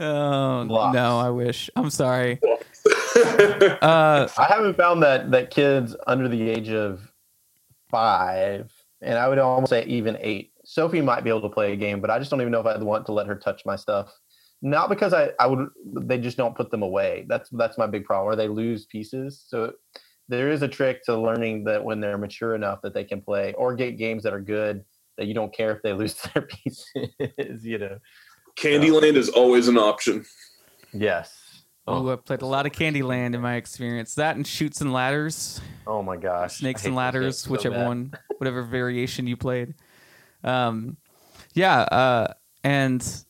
Oh 0.00 0.64
Blocks. 0.64 0.94
no, 0.94 1.18
I 1.18 1.30
wish. 1.30 1.70
I'm 1.76 1.90
sorry. 1.90 2.40
Uh, 3.82 4.28
I 4.38 4.44
haven't 4.44 4.76
found 4.76 5.02
that 5.02 5.30
that 5.32 5.50
kids 5.50 5.94
under 6.06 6.28
the 6.28 6.48
age 6.48 6.68
of 6.70 7.12
five, 7.90 8.70
and 9.02 9.18
I 9.18 9.28
would 9.28 9.38
almost 9.38 9.70
say 9.70 9.84
even 9.86 10.16
eight. 10.20 10.52
Sophie 10.64 11.00
might 11.00 11.24
be 11.24 11.30
able 11.30 11.40
to 11.42 11.48
play 11.48 11.72
a 11.72 11.76
game, 11.76 12.00
but 12.00 12.10
I 12.10 12.18
just 12.20 12.30
don't 12.30 12.40
even 12.40 12.52
know 12.52 12.60
if 12.60 12.66
I'd 12.66 12.80
want 12.82 13.06
to 13.06 13.12
let 13.12 13.26
her 13.26 13.34
touch 13.34 13.62
my 13.66 13.74
stuff. 13.76 14.12
Not 14.60 14.88
because 14.88 15.14
I, 15.14 15.30
I 15.38 15.46
would 15.46 15.68
they 15.84 16.18
just 16.18 16.36
don't 16.36 16.56
put 16.56 16.70
them 16.70 16.82
away. 16.82 17.24
That's 17.28 17.48
that's 17.50 17.78
my 17.78 17.86
big 17.86 18.04
problem. 18.04 18.32
Or 18.32 18.36
they 18.36 18.48
lose 18.48 18.86
pieces. 18.86 19.44
So 19.46 19.72
there 20.28 20.50
is 20.50 20.62
a 20.62 20.68
trick 20.68 21.04
to 21.04 21.16
learning 21.16 21.64
that 21.64 21.82
when 21.82 22.00
they're 22.00 22.18
mature 22.18 22.54
enough 22.54 22.82
that 22.82 22.92
they 22.92 23.04
can 23.04 23.20
play 23.20 23.54
or 23.54 23.74
get 23.74 23.96
games 23.96 24.22
that 24.24 24.32
are 24.32 24.40
good 24.40 24.84
that 25.16 25.26
you 25.26 25.34
don't 25.34 25.54
care 25.54 25.72
if 25.72 25.82
they 25.82 25.92
lose 26.02 26.14
their 26.34 26.42
pieces. 26.42 27.64
You 27.64 27.78
know. 27.78 27.98
Candyland 28.56 29.14
is 29.14 29.28
always 29.28 29.68
an 29.68 29.78
option. 29.78 30.24
Yes. 30.92 31.62
oh, 31.86 32.12
I 32.12 32.16
played 32.16 32.42
a 32.42 32.46
lot 32.46 32.66
of 32.66 32.72
Candyland 32.72 33.34
in 33.34 33.40
my 33.40 33.54
experience. 33.54 34.14
That 34.16 34.34
and 34.34 34.44
Chutes 34.44 34.80
and 34.80 34.92
Ladders, 34.92 35.60
Oh 35.86 36.02
my 36.02 36.16
gosh. 36.16 36.56
snakes 36.56 36.84
and 36.84 36.96
ladders, 36.96 37.38
so 37.38 37.50
whichever 37.50 37.76
bad. 37.76 37.86
one, 37.86 38.12
whatever 38.38 38.62
variation 38.62 39.26
you 39.28 39.36
played. 39.36 39.74
Um, 40.42 40.96
yeah, 41.54 41.80
uh, 41.80 42.34
and 42.64 43.24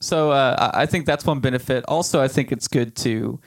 so 0.00 0.30
uh, 0.30 0.70
I 0.74 0.86
think 0.86 1.06
that's 1.06 1.24
one 1.24 1.40
benefit. 1.40 1.84
Also, 1.88 2.20
I 2.20 2.28
think 2.28 2.52
it's 2.52 2.68
good 2.68 2.94
to 2.96 3.40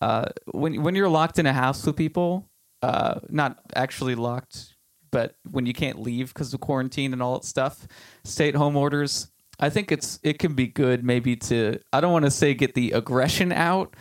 uh, 0.00 0.26
when 0.52 0.82
when 0.82 0.94
you're 0.94 1.08
locked 1.08 1.38
in 1.38 1.46
a 1.46 1.52
house 1.52 1.84
with 1.84 1.96
people, 1.96 2.48
uh, 2.82 3.20
not 3.28 3.58
actually 3.74 4.14
locked, 4.14 4.76
but 5.10 5.34
when 5.50 5.66
you 5.66 5.72
can't 5.72 6.00
leave 6.00 6.32
because 6.32 6.54
of 6.54 6.60
quarantine 6.60 7.12
and 7.12 7.22
all 7.22 7.34
that 7.34 7.44
stuff, 7.44 7.86
stay 8.24 8.48
at 8.48 8.54
home 8.54 8.76
orders. 8.76 9.28
I 9.60 9.70
think 9.70 9.90
it's 9.90 10.20
it 10.22 10.38
can 10.38 10.54
be 10.54 10.68
good 10.68 11.04
maybe 11.04 11.34
to 11.36 11.80
I 11.92 12.00
don't 12.00 12.12
want 12.12 12.24
to 12.24 12.30
say 12.30 12.54
get 12.54 12.74
the 12.74 12.92
aggression 12.92 13.50
out, 13.50 13.96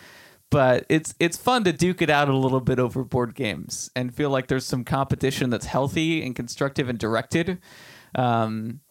but 0.52 0.86
it's 0.90 1.16
it's 1.20 1.38
fun 1.38 1.64
to 1.64 1.74
duke 1.74 2.02
it 2.04 2.12
out 2.12 2.30
a 2.30 2.38
little 2.38 2.62
bit 2.62 2.78
over 2.78 3.04
board 3.04 3.34
games 3.34 3.90
and 3.96 4.14
feel 4.14 4.30
like 4.30 4.48
there's 4.48 4.66
some 4.66 4.84
competition 4.84 5.50
that's 5.50 5.66
healthy 5.66 6.24
and 6.24 6.36
constructive 6.36 6.90
and 6.90 7.00
directed. 7.00 7.60
Um, 8.14 8.82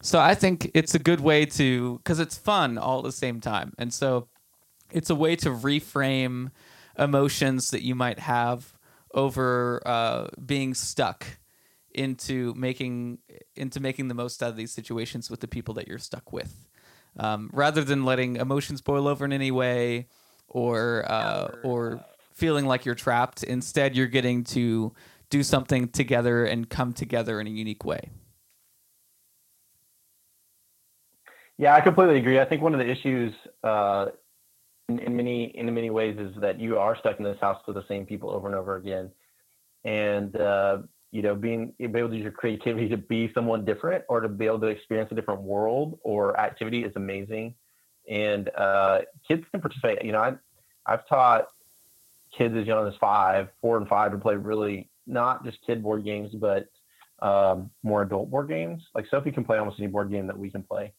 so 0.00 0.20
I 0.20 0.34
think 0.34 0.70
it's 0.74 0.94
a 0.94 0.98
good 0.98 1.20
way 1.20 1.46
to 1.46 1.98
because 1.98 2.20
it's 2.20 2.36
fun 2.36 2.78
all 2.78 2.98
at 2.98 3.04
the 3.04 3.12
same 3.12 3.40
time, 3.40 3.72
and 3.78 3.92
so 3.92 4.28
it's 4.92 5.10
a 5.10 5.14
way 5.14 5.36
to 5.36 5.50
reframe 5.50 6.50
emotions 6.98 7.70
that 7.70 7.82
you 7.82 7.94
might 7.94 8.18
have 8.18 8.74
over 9.14 9.82
uh, 9.86 10.28
being 10.44 10.74
stuck 10.74 11.26
into 11.94 12.52
making 12.54 13.18
into 13.56 13.80
making 13.80 14.08
the 14.08 14.14
most 14.14 14.42
out 14.42 14.50
of 14.50 14.56
these 14.56 14.72
situations 14.72 15.30
with 15.30 15.40
the 15.40 15.48
people 15.48 15.74
that 15.74 15.88
you're 15.88 15.98
stuck 15.98 16.32
with, 16.32 16.68
um, 17.18 17.50
rather 17.52 17.82
than 17.82 18.04
letting 18.04 18.36
emotions 18.36 18.80
boil 18.80 19.08
over 19.08 19.24
in 19.24 19.32
any 19.32 19.50
way 19.50 20.06
or 20.48 21.04
uh, 21.10 21.48
or 21.64 22.04
feeling 22.32 22.66
like 22.66 22.84
you're 22.84 22.94
trapped. 22.94 23.42
Instead, 23.42 23.96
you're 23.96 24.06
getting 24.06 24.44
to 24.44 24.92
do 25.30 25.42
something 25.42 25.88
together 25.88 26.44
and 26.44 26.68
come 26.68 26.92
together 26.92 27.40
in 27.40 27.46
a 27.46 27.50
unique 27.50 27.84
way. 27.84 28.10
Yeah, 31.58 31.74
I 31.74 31.80
completely 31.80 32.18
agree. 32.18 32.38
I 32.38 32.44
think 32.44 32.62
one 32.62 32.74
of 32.74 32.80
the 32.80 32.90
issues 32.90 33.32
uh, 33.64 34.06
in, 34.88 34.98
in 34.98 35.16
many 35.16 35.44
in 35.56 35.72
many 35.74 35.90
ways 35.90 36.18
is 36.18 36.34
that 36.40 36.60
you 36.60 36.78
are 36.78 36.96
stuck 36.96 37.18
in 37.18 37.24
this 37.24 37.38
house 37.40 37.62
with 37.66 37.76
the 37.76 37.84
same 37.88 38.04
people 38.04 38.30
over 38.30 38.46
and 38.46 38.54
over 38.56 38.76
again, 38.76 39.10
and 39.84 40.36
uh, 40.36 40.78
you 41.12 41.22
know, 41.22 41.34
being 41.34 41.72
able 41.80 42.08
to 42.08 42.14
use 42.14 42.22
your 42.22 42.32
creativity 42.32 42.88
to 42.90 42.98
be 42.98 43.32
someone 43.32 43.64
different 43.64 44.04
or 44.08 44.20
to 44.20 44.28
be 44.28 44.44
able 44.44 44.60
to 44.60 44.66
experience 44.66 45.10
a 45.12 45.14
different 45.14 45.40
world 45.40 45.98
or 46.02 46.38
activity 46.38 46.84
is 46.84 46.92
amazing. 46.96 47.54
And 48.08 48.50
uh, 48.54 49.00
kids 49.26 49.44
can 49.50 49.60
participate. 49.60 50.04
You 50.04 50.12
know, 50.12 50.20
I 50.20 50.34
I've 50.84 51.08
taught 51.08 51.46
kids 52.36 52.54
as 52.54 52.66
young 52.66 52.86
as 52.86 52.94
five, 53.00 53.48
four 53.62 53.78
and 53.78 53.88
five 53.88 54.12
to 54.12 54.18
play 54.18 54.36
really 54.36 54.90
not 55.06 55.44
just 55.44 55.58
kid 55.66 55.82
board 55.82 56.04
games, 56.04 56.34
but 56.34 56.68
um, 57.20 57.70
more 57.82 58.02
adult 58.02 58.30
board 58.30 58.48
games. 58.48 58.82
Like 58.94 59.06
Sophie 59.10 59.32
can 59.32 59.44
play 59.44 59.56
almost 59.56 59.78
any 59.78 59.88
board 59.88 60.10
game 60.10 60.26
that 60.26 60.38
we 60.38 60.50
can 60.50 60.62
play 60.62 60.92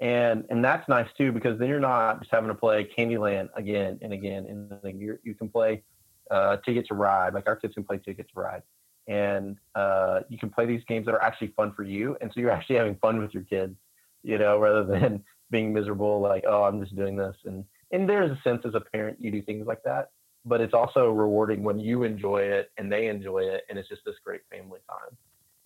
and 0.00 0.44
and 0.48 0.64
that's 0.64 0.88
nice 0.88 1.08
too 1.16 1.30
because 1.30 1.58
then 1.58 1.68
you're 1.68 1.78
not 1.78 2.20
just 2.20 2.30
having 2.30 2.48
to 2.48 2.54
play 2.54 2.88
Candyland 2.96 3.50
again 3.54 3.98
and 4.02 4.12
again 4.12 4.46
and 4.48 4.72
then 4.82 4.98
you 4.98 5.18
you 5.22 5.34
can 5.34 5.48
play 5.48 5.82
uh, 6.30 6.56
Ticket 6.58 6.86
to 6.88 6.94
Ride 6.94 7.34
like 7.34 7.46
our 7.46 7.56
kids 7.56 7.74
can 7.74 7.84
play 7.84 7.98
Ticket 7.98 8.26
to 8.32 8.40
Ride. 8.40 8.62
And 9.08 9.56
uh, 9.74 10.20
you 10.28 10.38
can 10.38 10.50
play 10.50 10.66
these 10.66 10.84
games 10.86 11.06
that 11.06 11.14
are 11.14 11.22
actually 11.22 11.48
fun 11.56 11.72
for 11.74 11.82
you 11.82 12.16
and 12.20 12.30
so 12.32 12.40
you're 12.40 12.50
actually 12.50 12.76
having 12.76 12.96
fun 12.96 13.18
with 13.18 13.34
your 13.34 13.42
kids 13.44 13.76
you 14.22 14.38
know 14.38 14.58
rather 14.58 14.84
than 14.84 15.22
being 15.50 15.72
miserable 15.72 16.20
like 16.20 16.44
oh 16.46 16.64
I'm 16.64 16.80
just 16.80 16.96
doing 16.96 17.16
this. 17.16 17.36
And 17.44 17.64
and 17.92 18.08
there's 18.08 18.30
a 18.30 18.40
sense 18.42 18.62
as 18.64 18.74
a 18.74 18.80
parent 18.80 19.18
you 19.20 19.30
do 19.30 19.42
things 19.42 19.66
like 19.66 19.82
that 19.84 20.10
but 20.46 20.62
it's 20.62 20.72
also 20.72 21.10
rewarding 21.10 21.62
when 21.62 21.78
you 21.78 22.02
enjoy 22.04 22.38
it 22.38 22.70
and 22.78 22.90
they 22.90 23.08
enjoy 23.08 23.40
it 23.40 23.64
and 23.68 23.78
it's 23.78 23.88
just 23.88 24.02
this 24.06 24.16
great 24.24 24.40
family 24.50 24.80
time. 24.88 25.16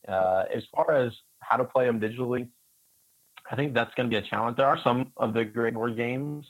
Uh, 0.08 0.44
as 0.52 0.64
far 0.74 0.90
as 0.92 1.12
how 1.40 1.56
to 1.56 1.64
play 1.64 1.86
them 1.86 2.00
digitally 2.00 2.48
I 3.50 3.56
think 3.56 3.74
that's 3.74 3.94
going 3.94 4.08
to 4.08 4.20
be 4.20 4.24
a 4.24 4.28
challenge. 4.28 4.56
There 4.56 4.66
are 4.66 4.78
some 4.82 5.12
of 5.16 5.34
the 5.34 5.44
great 5.44 5.74
board 5.74 5.96
games 5.96 6.46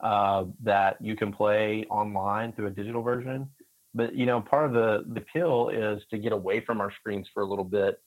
uh, 0.00 0.44
that 0.62 0.96
you 1.00 1.16
can 1.16 1.32
play 1.32 1.86
online 1.88 2.52
through 2.52 2.66
a 2.66 2.70
digital 2.70 3.02
version, 3.02 3.48
but 3.94 4.14
you 4.14 4.26
know, 4.26 4.40
part 4.40 4.66
of 4.66 4.72
the 4.72 5.04
the 5.08 5.20
appeal 5.20 5.70
is 5.70 6.02
to 6.10 6.18
get 6.18 6.32
away 6.32 6.60
from 6.60 6.80
our 6.80 6.92
screens 6.92 7.26
for 7.32 7.42
a 7.42 7.46
little 7.46 7.64
bit. 7.64 8.00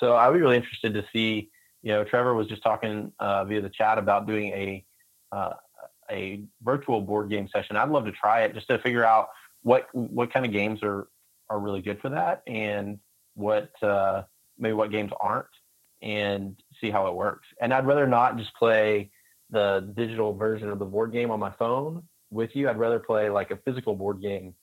So 0.00 0.14
I 0.14 0.28
would 0.28 0.34
be 0.34 0.40
really 0.40 0.56
interested 0.56 0.94
to 0.94 1.04
see. 1.12 1.50
You 1.82 1.92
know, 1.92 2.04
Trevor 2.04 2.34
was 2.34 2.48
just 2.48 2.62
talking 2.62 3.12
uh, 3.20 3.44
via 3.44 3.60
the 3.60 3.70
chat 3.70 3.98
about 3.98 4.26
doing 4.26 4.48
a 4.48 4.84
uh, 5.30 5.54
a 6.10 6.42
virtual 6.62 7.00
board 7.00 7.30
game 7.30 7.48
session. 7.48 7.76
I'd 7.76 7.90
love 7.90 8.04
to 8.06 8.12
try 8.12 8.42
it 8.42 8.54
just 8.54 8.68
to 8.68 8.78
figure 8.78 9.04
out 9.04 9.28
what 9.62 9.86
what 9.92 10.32
kind 10.32 10.44
of 10.44 10.52
games 10.52 10.82
are 10.82 11.06
are 11.48 11.60
really 11.60 11.82
good 11.82 12.00
for 12.00 12.08
that 12.08 12.42
and 12.48 12.98
what 13.34 13.70
uh, 13.82 14.22
maybe 14.58 14.72
what 14.72 14.90
games 14.90 15.12
aren't 15.20 15.46
and 16.02 16.56
see 16.80 16.90
how 16.90 17.06
it 17.06 17.14
works. 17.14 17.46
And 17.60 17.72
I'd 17.72 17.86
rather 17.86 18.06
not 18.06 18.36
just 18.36 18.54
play 18.54 19.10
the 19.50 19.92
digital 19.96 20.34
version 20.34 20.70
of 20.70 20.78
the 20.78 20.84
board 20.84 21.12
game 21.12 21.30
on 21.30 21.40
my 21.40 21.52
phone 21.52 22.02
with 22.30 22.54
you. 22.54 22.68
I'd 22.68 22.78
rather 22.78 22.98
play 22.98 23.30
like 23.30 23.50
a 23.50 23.56
physical 23.56 23.94
board 23.94 24.20
game 24.20 24.54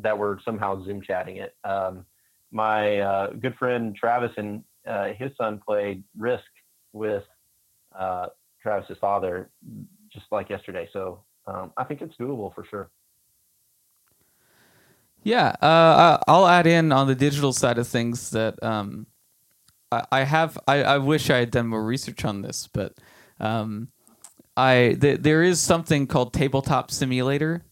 that 0.00 0.18
we're 0.18 0.40
somehow 0.40 0.84
Zoom 0.84 1.00
chatting 1.00 1.36
it. 1.36 1.54
Um, 1.64 2.04
my 2.50 2.98
uh, 2.98 3.30
good 3.30 3.56
friend 3.56 3.94
Travis 3.94 4.32
and 4.36 4.64
uh, 4.86 5.08
his 5.12 5.30
son 5.36 5.60
played 5.64 6.02
Risk 6.16 6.44
with 6.92 7.24
uh, 7.96 8.26
Travis's 8.62 8.98
father 8.98 9.50
just 10.12 10.26
like 10.30 10.50
yesterday. 10.50 10.88
So 10.92 11.24
um, 11.46 11.72
I 11.76 11.84
think 11.84 12.02
it's 12.02 12.16
doable 12.16 12.54
for 12.54 12.64
sure. 12.64 12.90
Yeah, 15.22 15.48
uh, 15.62 16.18
I'll 16.28 16.46
add 16.46 16.66
in 16.66 16.92
on 16.92 17.06
the 17.06 17.14
digital 17.14 17.52
side 17.54 17.78
of 17.78 17.88
things 17.88 18.30
that 18.30 18.62
um, 18.62 19.06
I, 20.12 20.20
I 20.20 20.24
have. 20.24 20.58
I, 20.66 20.82
I 20.82 20.98
wish 20.98 21.30
I 21.30 21.38
had 21.38 21.50
done 21.50 21.68
more 21.68 21.84
research 21.84 22.24
on 22.24 22.42
this, 22.42 22.68
but 22.72 22.94
um, 23.40 23.88
I 24.56 24.96
th- 25.00 25.20
there 25.20 25.42
is 25.42 25.60
something 25.60 26.06
called 26.06 26.32
Tabletop 26.32 26.90
Simulator 26.90 27.64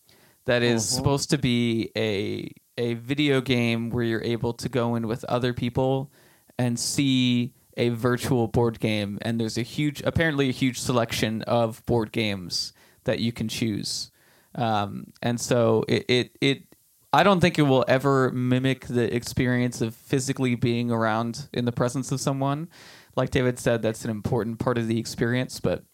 that 0.46 0.62
is 0.62 0.82
Mhm. 0.84 0.96
supposed 0.96 1.30
to 1.30 1.38
be 1.38 1.90
a 1.96 2.50
a 2.78 2.94
video 2.94 3.40
game 3.40 3.90
where 3.90 4.02
you're 4.04 4.22
able 4.24 4.54
to 4.54 4.68
go 4.68 4.94
in 4.94 5.06
with 5.06 5.24
other 5.24 5.52
people 5.52 6.10
and 6.58 6.78
see 6.80 7.52
a 7.76 7.90
virtual 7.90 8.48
board 8.48 8.80
game 8.80 9.18
and 9.22 9.38
there's 9.38 9.58
a 9.58 9.62
huge 9.62 10.02
apparently 10.02 10.48
a 10.48 10.52
huge 10.52 10.78
selection 10.80 11.42
of 11.42 11.84
board 11.86 12.12
games 12.12 12.72
that 13.04 13.18
you 13.18 13.30
can 13.32 13.46
choose 13.48 14.10
um, 14.54 15.06
and 15.22 15.38
so 15.40 15.84
it, 15.88 16.04
it 16.08 16.36
it 16.40 16.71
I 17.12 17.22
don't 17.22 17.40
think 17.40 17.58
it 17.58 17.62
will 17.62 17.84
ever 17.88 18.30
mimic 18.32 18.86
the 18.86 19.14
experience 19.14 19.82
of 19.82 19.94
physically 19.94 20.54
being 20.54 20.90
around 20.90 21.48
in 21.52 21.66
the 21.66 21.72
presence 21.72 22.10
of 22.10 22.20
someone. 22.20 22.68
Like 23.16 23.30
David 23.30 23.58
said, 23.58 23.82
that's 23.82 24.04
an 24.04 24.10
important 24.10 24.58
part 24.58 24.78
of 24.78 24.88
the 24.88 24.98
experience, 24.98 25.60
but 25.60 25.84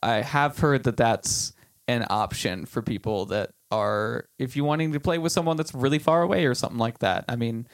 I 0.00 0.16
have 0.22 0.58
heard 0.58 0.84
that 0.84 0.96
that's 0.96 1.52
an 1.88 2.06
option 2.08 2.66
for 2.66 2.82
people 2.82 3.26
that 3.26 3.50
are, 3.72 4.28
if 4.38 4.54
you're 4.54 4.64
wanting 4.64 4.92
to 4.92 5.00
play 5.00 5.18
with 5.18 5.32
someone 5.32 5.56
that's 5.56 5.74
really 5.74 5.98
far 5.98 6.22
away 6.22 6.46
or 6.46 6.54
something 6.54 6.78
like 6.78 7.00
that. 7.00 7.24
I 7.28 7.34
mean, 7.34 7.66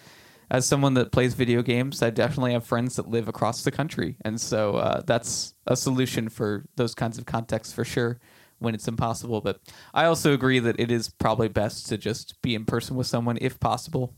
as 0.50 0.64
someone 0.64 0.94
that 0.94 1.12
plays 1.12 1.34
video 1.34 1.60
games, 1.60 2.02
I 2.02 2.08
definitely 2.08 2.54
have 2.54 2.64
friends 2.64 2.96
that 2.96 3.08
live 3.08 3.28
across 3.28 3.62
the 3.62 3.70
country. 3.70 4.16
And 4.24 4.40
so 4.40 4.76
uh, 4.76 5.02
that's 5.02 5.54
a 5.66 5.76
solution 5.76 6.30
for 6.30 6.64
those 6.76 6.94
kinds 6.94 7.18
of 7.18 7.26
contexts 7.26 7.74
for 7.74 7.84
sure 7.84 8.18
when 8.58 8.74
it's 8.74 8.88
impossible. 8.88 9.40
But 9.40 9.60
I 9.94 10.04
also 10.04 10.32
agree 10.32 10.58
that 10.58 10.78
it 10.78 10.90
is 10.90 11.08
probably 11.08 11.48
best 11.48 11.86
to 11.88 11.98
just 11.98 12.40
be 12.42 12.54
in 12.54 12.64
person 12.64 12.96
with 12.96 13.06
someone 13.06 13.38
if 13.40 13.58
possible. 13.60 14.14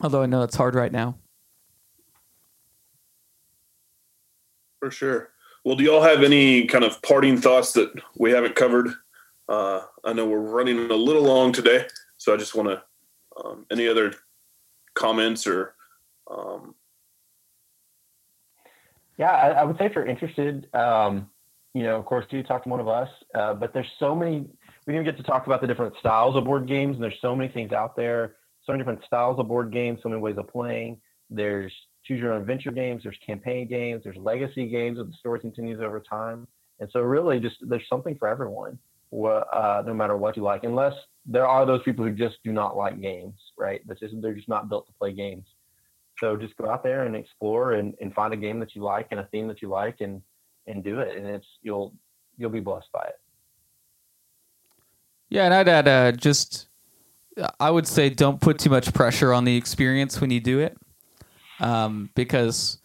Although 0.00 0.22
I 0.22 0.26
know 0.26 0.42
it's 0.42 0.56
hard 0.56 0.74
right 0.74 0.92
now. 0.92 1.16
For 4.78 4.90
sure. 4.90 5.30
Well, 5.64 5.76
do 5.76 5.84
y'all 5.84 6.02
have 6.02 6.22
any 6.22 6.66
kind 6.66 6.84
of 6.84 7.02
parting 7.02 7.36
thoughts 7.36 7.72
that 7.74 7.92
we 8.16 8.30
haven't 8.30 8.54
covered? 8.54 8.88
Uh, 9.48 9.82
I 10.04 10.12
know 10.12 10.26
we're 10.26 10.38
running 10.38 10.90
a 10.90 10.94
little 10.94 11.22
long 11.22 11.52
today, 11.52 11.86
so 12.16 12.32
I 12.32 12.36
just 12.36 12.54
want 12.54 12.68
to. 12.68 12.82
Um, 13.44 13.66
any 13.70 13.88
other 13.88 14.12
comments 14.94 15.46
or? 15.46 15.74
Um, 16.30 16.74
Yeah, 19.20 19.32
I, 19.32 19.48
I 19.50 19.64
would 19.64 19.76
say 19.76 19.84
if 19.84 19.94
you're 19.94 20.06
interested, 20.06 20.66
um, 20.74 21.28
you 21.74 21.82
know, 21.82 21.96
of 21.96 22.04
course, 22.04 22.24
do 22.30 22.42
talk 22.42 22.64
to 22.64 22.68
one 22.68 22.80
of 22.80 22.88
us. 22.88 23.08
Uh, 23.34 23.54
but 23.54 23.72
there's 23.72 23.90
so 23.98 24.14
many. 24.14 24.46
we 24.86 24.92
didn't 24.92 25.04
get 25.04 25.16
to 25.16 25.22
talk 25.22 25.46
about 25.46 25.60
the 25.60 25.66
different 25.66 25.94
styles 25.98 26.36
of 26.36 26.44
board 26.44 26.66
games, 26.66 26.96
and 26.96 27.04
there's 27.04 27.20
so 27.20 27.36
many 27.36 27.52
things 27.52 27.72
out 27.72 27.96
there, 27.96 28.36
so 28.64 28.72
many 28.72 28.82
different 28.82 29.04
styles 29.04 29.38
of 29.38 29.48
board 29.48 29.72
games, 29.72 30.00
so 30.02 30.08
many 30.08 30.20
ways 30.20 30.36
of 30.38 30.48
playing. 30.48 31.00
There's 31.28 31.72
choose 32.04 32.20
your 32.20 32.32
own 32.32 32.40
adventure 32.40 32.72
games, 32.72 33.02
there's 33.02 33.18
campaign 33.24 33.68
games, 33.68 34.02
there's 34.04 34.16
legacy 34.16 34.66
games 34.66 34.96
where 34.96 35.06
the 35.06 35.12
story 35.12 35.38
continues 35.38 35.80
over 35.80 36.00
time. 36.00 36.46
And 36.80 36.90
so 36.90 37.00
really 37.00 37.38
just 37.40 37.56
there's 37.60 37.86
something 37.88 38.16
for 38.16 38.26
everyone, 38.26 38.78
uh, 39.12 39.82
no 39.86 39.94
matter 39.94 40.16
what 40.16 40.36
you 40.36 40.42
like, 40.42 40.64
unless 40.64 40.94
there 41.26 41.46
are 41.46 41.66
those 41.66 41.82
people 41.82 42.04
who 42.04 42.12
just 42.12 42.38
do 42.42 42.52
not 42.52 42.76
like 42.76 43.00
games, 43.00 43.34
right? 43.58 43.82
That's 43.86 44.00
just, 44.00 44.14
they're 44.20 44.34
just 44.34 44.48
not 44.48 44.68
built 44.68 44.86
to 44.86 44.92
play 44.94 45.12
games. 45.12 45.46
So 46.18 46.36
just 46.36 46.56
go 46.56 46.68
out 46.68 46.82
there 46.82 47.04
and 47.04 47.14
explore 47.14 47.72
and, 47.72 47.94
and 48.00 48.14
find 48.14 48.32
a 48.32 48.36
game 48.36 48.60
that 48.60 48.74
you 48.74 48.82
like 48.82 49.08
and 49.10 49.20
a 49.20 49.28
theme 49.30 49.46
that 49.48 49.62
you 49.62 49.68
like 49.68 50.00
and, 50.00 50.22
and 50.66 50.82
do 50.84 51.00
it. 51.00 51.16
And 51.16 51.26
it's, 51.26 51.46
you'll, 51.62 51.94
you'll 52.36 52.50
be 52.50 52.60
blessed 52.60 52.90
by 52.92 53.04
it. 53.04 53.18
Yeah. 55.28 55.44
And 55.44 55.54
I'd 55.54 55.68
add, 55.68 55.88
uh, 55.88 56.12
just, 56.12 56.68
I 57.58 57.70
would 57.70 57.86
say 57.86 58.10
don't 58.10 58.40
put 58.40 58.58
too 58.58 58.70
much 58.70 58.92
pressure 58.92 59.32
on 59.32 59.44
the 59.44 59.56
experience 59.56 60.20
when 60.20 60.30
you 60.30 60.40
do 60.40 60.58
it. 60.60 60.76
Um, 61.60 62.10
because 62.14 62.78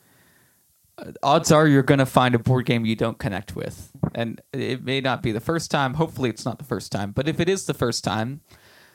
odds 1.23 1.51
are 1.51 1.67
you're 1.67 1.84
going 1.84 1.99
to 1.99 2.05
find 2.05 2.36
a 2.36 2.39
board 2.39 2.65
game 2.65 2.86
you 2.86 2.95
don't 2.95 3.17
connect 3.17 3.55
with. 3.55 3.91
And 4.13 4.41
it 4.53 4.84
may 4.84 5.01
not 5.01 5.21
be 5.21 5.32
the 5.32 5.39
first 5.39 5.71
time. 5.71 5.95
Hopefully, 5.95 6.30
it's 6.30 6.45
not 6.45 6.57
the 6.57 6.65
first 6.65 6.91
time. 6.91 7.11
But 7.11 7.28
if 7.28 7.39
it 7.39 7.49
is 7.49 7.65
the 7.65 7.73
first 7.73 8.03
time, 8.03 8.41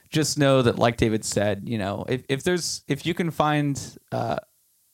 just 0.09 0.39
know 0.39 0.63
that, 0.63 0.79
like 0.79 0.97
David 0.97 1.25
said, 1.25 1.63
you 1.69 1.79
know, 1.79 2.05
if, 2.09 2.25
if 2.29 2.43
there's 2.43 2.83
if 2.89 3.07
you 3.07 3.15
can 3.15 3.31
find 3.31 3.99
uh, 4.13 4.37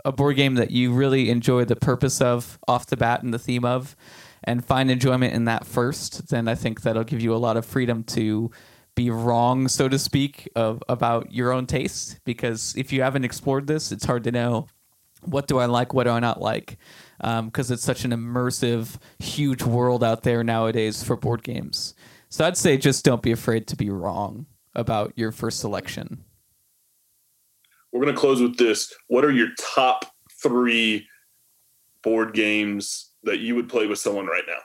a 0.06 0.12
board 0.12 0.36
game 0.36 0.54
that 0.54 0.70
you 0.70 0.92
really 0.92 1.28
enjoy 1.30 1.64
the 1.64 1.74
purpose 1.74 2.20
of 2.20 2.60
off 2.68 2.86
the 2.86 2.96
bat 2.96 3.24
and 3.24 3.34
the 3.34 3.40
theme 3.40 3.64
of, 3.64 3.96
and 4.44 4.64
find 4.64 4.88
enjoyment 4.88 5.34
in 5.34 5.46
that 5.46 5.66
first, 5.66 6.28
then 6.28 6.46
I 6.46 6.54
think 6.54 6.82
that'll 6.82 7.02
give 7.02 7.20
you 7.20 7.34
a 7.34 7.36
lot 7.36 7.56
of 7.56 7.66
freedom 7.66 8.04
to 8.04 8.52
be 8.94 9.10
wrong, 9.10 9.66
so 9.66 9.88
to 9.88 9.98
speak, 9.98 10.48
of 10.54 10.80
about 10.88 11.32
your 11.32 11.50
own 11.50 11.66
taste. 11.66 12.20
Because 12.24 12.72
if 12.76 12.92
you 12.92 13.02
haven't 13.02 13.24
explored 13.24 13.66
this, 13.66 13.90
it's 13.90 14.04
hard 14.04 14.22
to 14.24 14.30
know 14.30 14.68
what 15.22 15.48
do 15.48 15.58
I 15.58 15.66
like, 15.66 15.92
what 15.92 16.04
do 16.04 16.10
I 16.10 16.20
not 16.20 16.40
like, 16.40 16.78
because 17.18 17.70
um, 17.70 17.74
it's 17.74 17.82
such 17.82 18.04
an 18.04 18.12
immersive, 18.12 18.98
huge 19.18 19.64
world 19.64 20.04
out 20.04 20.22
there 20.22 20.44
nowadays 20.44 21.02
for 21.02 21.16
board 21.16 21.42
games. 21.42 21.94
So 22.28 22.46
I'd 22.46 22.56
say 22.56 22.76
just 22.76 23.04
don't 23.04 23.22
be 23.22 23.32
afraid 23.32 23.66
to 23.66 23.76
be 23.76 23.90
wrong 23.90 24.46
about 24.72 25.14
your 25.16 25.32
first 25.32 25.58
selection. 25.58 26.24
We're 27.96 28.04
going 28.04 28.14
to 28.14 28.20
close 28.20 28.42
with 28.42 28.58
this. 28.58 28.92
What 29.08 29.24
are 29.24 29.30
your 29.30 29.48
top 29.74 30.04
three 30.42 31.08
board 32.02 32.34
games 32.34 33.12
that 33.22 33.38
you 33.38 33.54
would 33.54 33.70
play 33.70 33.86
with 33.86 33.98
someone 33.98 34.26
right 34.26 34.44
now? 34.46 34.58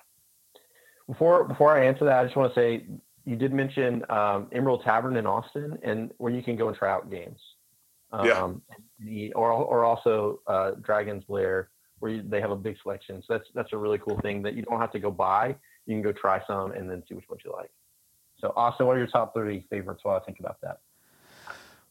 Before 1.07 1.45
before 1.45 1.77
I 1.77 1.85
answer 1.85 2.03
that, 2.05 2.19
I 2.19 2.23
just 2.25 2.35
want 2.35 2.53
to 2.53 2.59
say 2.59 2.85
you 3.25 3.37
did 3.37 3.53
mention 3.53 4.03
um, 4.09 4.47
Emerald 4.51 4.83
Tavern 4.83 5.15
in 5.15 5.25
Austin, 5.25 5.77
and 5.81 6.11
where 6.17 6.33
you 6.33 6.43
can 6.43 6.57
go 6.57 6.67
and 6.67 6.77
try 6.77 6.91
out 6.91 7.09
games. 7.09 7.39
Um, 8.11 8.25
yeah. 8.27 8.51
The, 8.99 9.33
or 9.33 9.51
or 9.51 9.85
also 9.85 10.41
uh, 10.47 10.71
Dragon's 10.81 11.23
Lair, 11.29 11.69
where 11.99 12.11
you, 12.11 12.23
they 12.27 12.41
have 12.41 12.51
a 12.51 12.55
big 12.55 12.75
selection. 12.83 13.23
So 13.25 13.33
that's 13.37 13.47
that's 13.55 13.71
a 13.71 13.77
really 13.77 13.97
cool 13.97 14.19
thing 14.19 14.41
that 14.43 14.55
you 14.55 14.63
don't 14.63 14.79
have 14.81 14.91
to 14.91 14.99
go 14.99 15.09
buy. 15.09 15.55
You 15.85 15.95
can 15.95 16.01
go 16.01 16.11
try 16.11 16.41
some 16.45 16.73
and 16.73 16.89
then 16.89 17.01
see 17.07 17.15
which 17.15 17.29
ones 17.29 17.43
you 17.45 17.53
like. 17.53 17.71
So, 18.39 18.51
Austin, 18.57 18.87
what 18.87 18.97
are 18.97 18.99
your 18.99 19.07
top 19.07 19.33
three 19.33 19.65
favorites 19.69 20.01
while 20.03 20.17
I 20.17 20.25
think 20.25 20.39
about 20.39 20.59
that? 20.63 20.79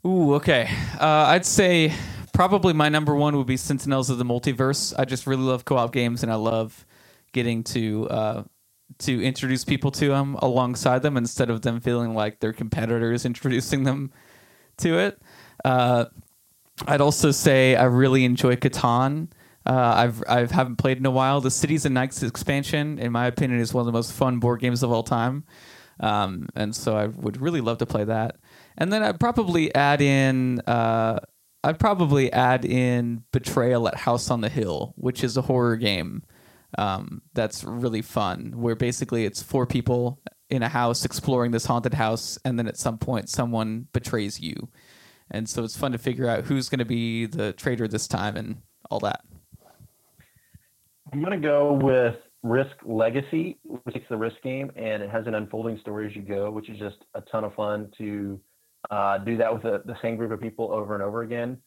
Ooh, 0.06 0.34
okay. 0.36 0.68
Uh, 0.98 1.26
I'd 1.28 1.46
say 1.46 1.92
probably 2.32 2.72
my 2.72 2.88
number 2.88 3.14
one 3.14 3.36
would 3.36 3.46
be 3.46 3.58
Sentinels 3.58 4.10
of 4.10 4.18
the 4.18 4.24
Multiverse. 4.24 4.94
I 4.98 5.04
just 5.04 5.26
really 5.26 5.42
love 5.42 5.64
co-op 5.66 5.92
games, 5.92 6.22
and 6.22 6.32
I 6.32 6.36
love 6.36 6.86
getting 7.32 7.62
to 7.64 8.08
uh, 8.08 8.44
to 9.00 9.22
introduce 9.22 9.64
people 9.64 9.90
to 9.92 10.08
them 10.08 10.36
alongside 10.36 11.02
them 11.02 11.16
instead 11.18 11.50
of 11.50 11.62
them 11.62 11.80
feeling 11.80 12.14
like 12.14 12.40
their 12.40 12.52
competitors 12.54 13.26
introducing 13.26 13.84
them 13.84 14.12
to 14.78 14.98
it. 14.98 15.22
Uh, 15.64 16.06
I'd 16.88 17.02
also 17.02 17.30
say 17.30 17.76
I 17.76 17.84
really 17.84 18.24
enjoy 18.24 18.56
Catan. 18.56 19.30
Uh, 19.66 19.92
I've 19.96 20.24
I 20.28 20.46
haven't 20.46 20.76
played 20.76 20.98
in 20.98 21.06
a 21.06 21.12
while. 21.12 21.42
The 21.42 21.52
Cities 21.52 21.86
and 21.86 21.94
Knights 21.94 22.22
expansion, 22.24 22.98
in 22.98 23.12
my 23.12 23.26
opinion, 23.28 23.60
is 23.60 23.74
one 23.74 23.82
of 23.82 23.86
the 23.86 23.92
most 23.92 24.12
fun 24.14 24.40
board 24.40 24.60
games 24.60 24.82
of 24.82 24.90
all 24.92 25.04
time, 25.04 25.44
um, 26.00 26.48
and 26.56 26.74
so 26.74 26.96
I 26.96 27.08
would 27.08 27.40
really 27.40 27.60
love 27.60 27.78
to 27.78 27.86
play 27.86 28.04
that. 28.04 28.39
And 28.80 28.92
then 28.92 29.02
I'd 29.02 29.20
probably 29.20 29.72
add 29.74 30.00
in 30.00 30.60
uh, 30.66 31.20
I'd 31.62 31.78
probably 31.78 32.32
add 32.32 32.64
in 32.64 33.24
Betrayal 33.32 33.86
at 33.86 33.94
House 33.94 34.30
on 34.30 34.40
the 34.40 34.48
Hill, 34.48 34.94
which 34.96 35.22
is 35.22 35.36
a 35.36 35.42
horror 35.42 35.76
game 35.76 36.22
um, 36.78 37.22
that's 37.34 37.62
really 37.62 38.02
fun. 38.02 38.54
Where 38.56 38.74
basically 38.74 39.26
it's 39.26 39.42
four 39.42 39.66
people 39.66 40.20
in 40.48 40.62
a 40.64 40.68
house 40.68 41.04
exploring 41.04 41.52
this 41.52 41.66
haunted 41.66 41.94
house, 41.94 42.38
and 42.44 42.58
then 42.58 42.66
at 42.66 42.76
some 42.76 42.98
point 42.98 43.28
someone 43.28 43.86
betrays 43.92 44.40
you 44.40 44.68
and 45.30 45.48
so 45.48 45.64
it's 45.64 45.76
fun 45.76 45.92
to 45.92 45.98
figure 45.98 46.28
out 46.28 46.44
who's 46.44 46.68
going 46.68 46.80
to 46.80 46.84
be 46.84 47.26
the 47.26 47.52
traitor 47.52 47.86
this 47.86 48.08
time 48.08 48.36
and 48.36 48.60
all 48.90 49.00
that. 49.00 49.24
I'm 51.12 51.20
going 51.20 51.40
to 51.40 51.46
go 51.46 51.72
with 51.72 52.16
Risk 52.42 52.76
Legacy, 52.84 53.58
which 53.64 53.96
is 53.96 54.02
the 54.08 54.16
Risk 54.16 54.36
game, 54.42 54.70
and 54.76 55.02
it 55.02 55.10
has 55.10 55.26
an 55.26 55.34
unfolding 55.34 55.78
story 55.78 56.06
as 56.06 56.16
you 56.16 56.22
go, 56.22 56.50
which 56.50 56.68
is 56.68 56.78
just 56.78 56.96
a 57.14 57.20
ton 57.22 57.44
of 57.44 57.54
fun 57.54 57.90
to 57.98 58.40
uh, 58.90 59.18
do 59.18 59.36
that 59.36 59.52
with 59.52 59.64
a, 59.64 59.82
the 59.84 59.96
same 60.02 60.16
group 60.16 60.32
of 60.32 60.40
people 60.40 60.72
over 60.72 60.94
and 60.94 61.02
over 61.02 61.22
again. 61.22 61.58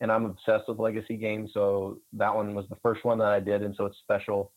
And 0.00 0.12
I'm 0.12 0.26
obsessed 0.26 0.68
with 0.68 0.78
Legacy 0.78 1.16
games, 1.16 1.50
so 1.52 1.98
that 2.12 2.34
one 2.34 2.54
was 2.54 2.66
the 2.70 2.76
first 2.82 3.04
one 3.04 3.18
that 3.18 3.28
I 3.28 3.40
did, 3.40 3.62
and 3.62 3.74
so 3.76 3.86
it's 3.86 3.98
special. 3.98 4.52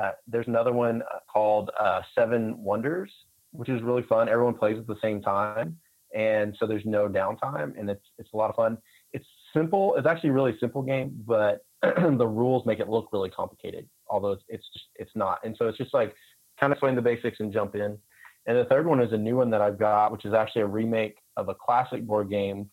Uh, 0.00 0.12
there's 0.26 0.48
another 0.48 0.72
one 0.72 1.02
uh, 1.02 1.18
called 1.30 1.70
uh, 1.78 2.00
Seven 2.14 2.62
Wonders, 2.62 3.10
which 3.52 3.68
is 3.68 3.82
really 3.82 4.02
fun. 4.04 4.28
Everyone 4.28 4.54
plays 4.54 4.78
at 4.78 4.86
the 4.86 4.96
same 5.02 5.20
time 5.20 5.76
and 6.14 6.56
so 6.58 6.66
there's 6.66 6.84
no 6.84 7.08
downtime, 7.08 7.78
and 7.78 7.88
it's 7.88 8.04
it's 8.18 8.32
a 8.32 8.36
lot 8.36 8.50
of 8.50 8.56
fun. 8.56 8.78
It's 9.12 9.26
simple. 9.54 9.94
It's 9.96 10.06
actually 10.06 10.30
a 10.30 10.32
really 10.32 10.56
simple 10.58 10.82
game, 10.82 11.12
but 11.26 11.64
the 11.82 12.26
rules 12.26 12.66
make 12.66 12.80
it 12.80 12.88
look 12.88 13.08
really 13.12 13.30
complicated. 13.30 13.88
Although 14.08 14.32
it's, 14.32 14.42
it's 14.48 14.66
just 14.72 14.86
it's 14.96 15.12
not, 15.14 15.38
and 15.44 15.56
so 15.56 15.68
it's 15.68 15.78
just 15.78 15.94
like 15.94 16.14
kind 16.58 16.72
of 16.72 16.76
explain 16.76 16.96
the 16.96 17.02
basics 17.02 17.38
and 17.40 17.52
jump 17.52 17.74
in. 17.74 17.96
And 18.46 18.58
the 18.58 18.64
third 18.64 18.86
one 18.86 19.00
is 19.00 19.12
a 19.12 19.18
new 19.18 19.36
one 19.36 19.50
that 19.50 19.60
I've 19.60 19.78
got, 19.78 20.10
which 20.10 20.24
is 20.24 20.34
actually 20.34 20.62
a 20.62 20.66
remake 20.66 21.18
of 21.36 21.48
a 21.48 21.54
classic 21.54 22.06
board 22.06 22.30
game. 22.30 22.70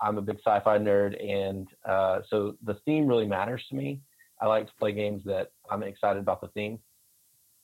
I'm 0.00 0.16
a 0.16 0.22
big 0.22 0.38
sci-fi 0.38 0.78
nerd, 0.78 1.22
and 1.22 1.68
uh, 1.84 2.20
so 2.30 2.56
the 2.64 2.74
theme 2.86 3.06
really 3.06 3.26
matters 3.26 3.62
to 3.68 3.74
me. 3.74 4.00
I 4.40 4.46
like 4.46 4.66
to 4.66 4.72
play 4.78 4.92
games 4.92 5.22
that 5.24 5.50
I'm 5.70 5.82
excited 5.82 6.20
about 6.20 6.40
the 6.40 6.48
theme. 6.48 6.78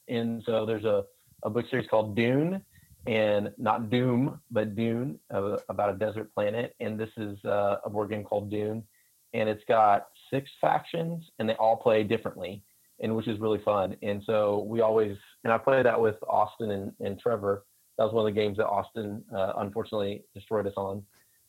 And 0.09 0.43
so 0.45 0.67
there's 0.67 0.85
a, 0.85 1.05
a 1.43 1.51
book 1.51 1.67
series 1.71 1.89
called 1.89 2.15
Dune, 2.15 2.63
and 3.07 3.53
not 3.57 3.91
Doom, 3.91 4.41
but 4.51 4.77
Dune 4.77 5.19
uh, 5.33 5.57
about 5.69 5.95
a 5.95 5.99
desert 5.99 6.33
planet. 6.35 6.75
And 6.81 6.99
this 7.01 7.11
is 7.17 7.43
uh, 7.45 7.77
a 7.85 7.91
board 7.91 8.11
game 8.11 8.25
called 8.25 8.51
Dune, 8.51 8.85
and 9.33 9.49
it's 9.49 9.65
got 9.67 10.09
six 10.31 10.51
factions, 10.61 11.31
and 11.39 11.49
they 11.49 11.55
all 11.55 11.77
play 11.77 12.05
differently, 12.05 12.63
and 13.01 13.17
which 13.17 13.27
is 13.29 13.41
really 13.41 13.61
fun. 13.65 13.97
And 14.03 14.23
so 14.25 14.67
we 14.69 14.83
always, 14.83 15.17
and 15.45 15.53
I 15.53 15.59
play 15.59 15.83
that 15.83 16.01
with 16.01 16.17
Austin 16.29 16.71
and, 16.71 16.93
and 17.01 17.19
Trevor. 17.19 17.65
That 18.03 18.07
was 18.07 18.15
one 18.15 18.27
of 18.27 18.35
the 18.35 18.41
games 18.41 18.57
that 18.57 18.67
Austin 18.67 19.23
uh, 19.33 19.53
unfortunately 19.59 20.25
destroyed 20.35 20.67
us 20.67 20.73
on 20.77 21.05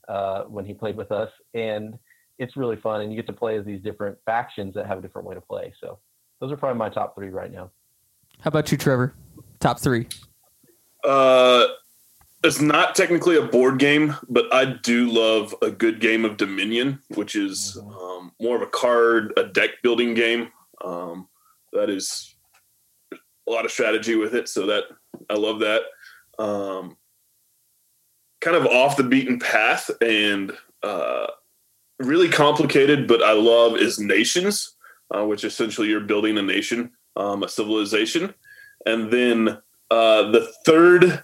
uh, 0.08 0.43
when 0.43 0.66
he 0.66 0.74
played 0.76 0.95
with 0.95 1.12
us, 1.12 1.32
and 1.56 1.97
it's 2.38 2.56
really 2.56 2.76
fun. 2.76 3.01
And 3.01 3.12
you 3.12 3.16
get 3.16 3.26
to 3.26 3.34
play 3.34 3.58
as 3.58 3.66
these 3.66 3.82
different 3.82 4.20
factions 4.24 4.76
that 4.76 4.86
have 4.86 4.99
a 4.99 5.01
different 5.01 5.28
way 5.28 5.34
to 5.34 5.41
play. 5.41 5.74
So 5.82 5.97
those 6.39 6.51
are 6.51 6.56
probably 6.56 6.78
my 6.78 6.89
top 6.89 7.16
three 7.16 7.30
right 7.30 7.51
now. 7.51 7.72
How 8.41 8.49
about 8.49 8.72
you, 8.72 8.78
Trevor? 8.78 9.16
Top 9.60 9.80
three. 9.80 10.08
Uh, 11.04 11.66
it's 12.43 12.62
not 12.62 12.93
technically 12.93 13.38
a 13.38 13.41
board 13.47 13.80
game, 13.80 14.16
but 14.30 14.54
I 14.54 14.66
do 14.66 15.10
love 15.10 15.56
a 15.64 15.72
good 15.72 15.99
game 15.99 16.24
of 16.24 16.38
Dominion, 16.38 16.99
which 17.16 17.36
is 17.36 17.80
mm-hmm. 17.82 17.95
um, 17.95 18.32
more 18.39 18.58
of 18.58 18.62
a 18.62 18.68
card, 18.68 19.34
a 19.38 19.45
deck 19.45 19.72
building 19.82 20.14
game. 20.14 20.51
Um, 20.86 21.30
that 21.72 21.89
is 21.89 22.36
a 23.12 23.51
lot 23.51 23.66
of 23.66 23.72
strategy 23.72 24.16
with 24.16 24.36
it, 24.36 24.47
so 24.47 24.68
that 24.68 24.84
I 25.32 25.34
love 25.34 25.58
that. 25.62 25.82
Um, 26.39 26.97
kind 28.41 28.57
of 28.57 28.65
off 28.65 28.97
the 28.97 29.03
beaten 29.03 29.39
path 29.39 29.89
and 30.01 30.51
uh, 30.84 31.27
really 31.99 32.29
complicated, 32.29 33.07
but 33.07 33.23
I 33.23 33.31
love 33.31 33.77
is 33.77 33.99
Nations, 33.99 34.75
uh, 35.15 35.25
which 35.25 35.43
essentially 35.45 35.88
you're 35.88 36.01
building 36.01 36.38
a 36.38 36.41
nation, 36.41 36.91
um, 37.15 37.43
a 37.43 37.49
civilization, 37.49 38.34
and 38.86 39.11
then 39.11 39.57
uh, 39.91 40.31
the 40.31 40.51
third, 40.65 41.23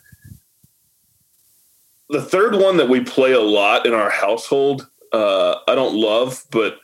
the 2.09 2.21
third 2.21 2.55
one 2.55 2.77
that 2.77 2.87
we 2.87 3.01
play 3.01 3.33
a 3.33 3.41
lot 3.41 3.85
in 3.85 3.93
our 3.93 4.09
household, 4.09 4.87
uh, 5.11 5.55
I 5.67 5.75
don't 5.75 5.95
love, 5.95 6.43
but 6.51 6.77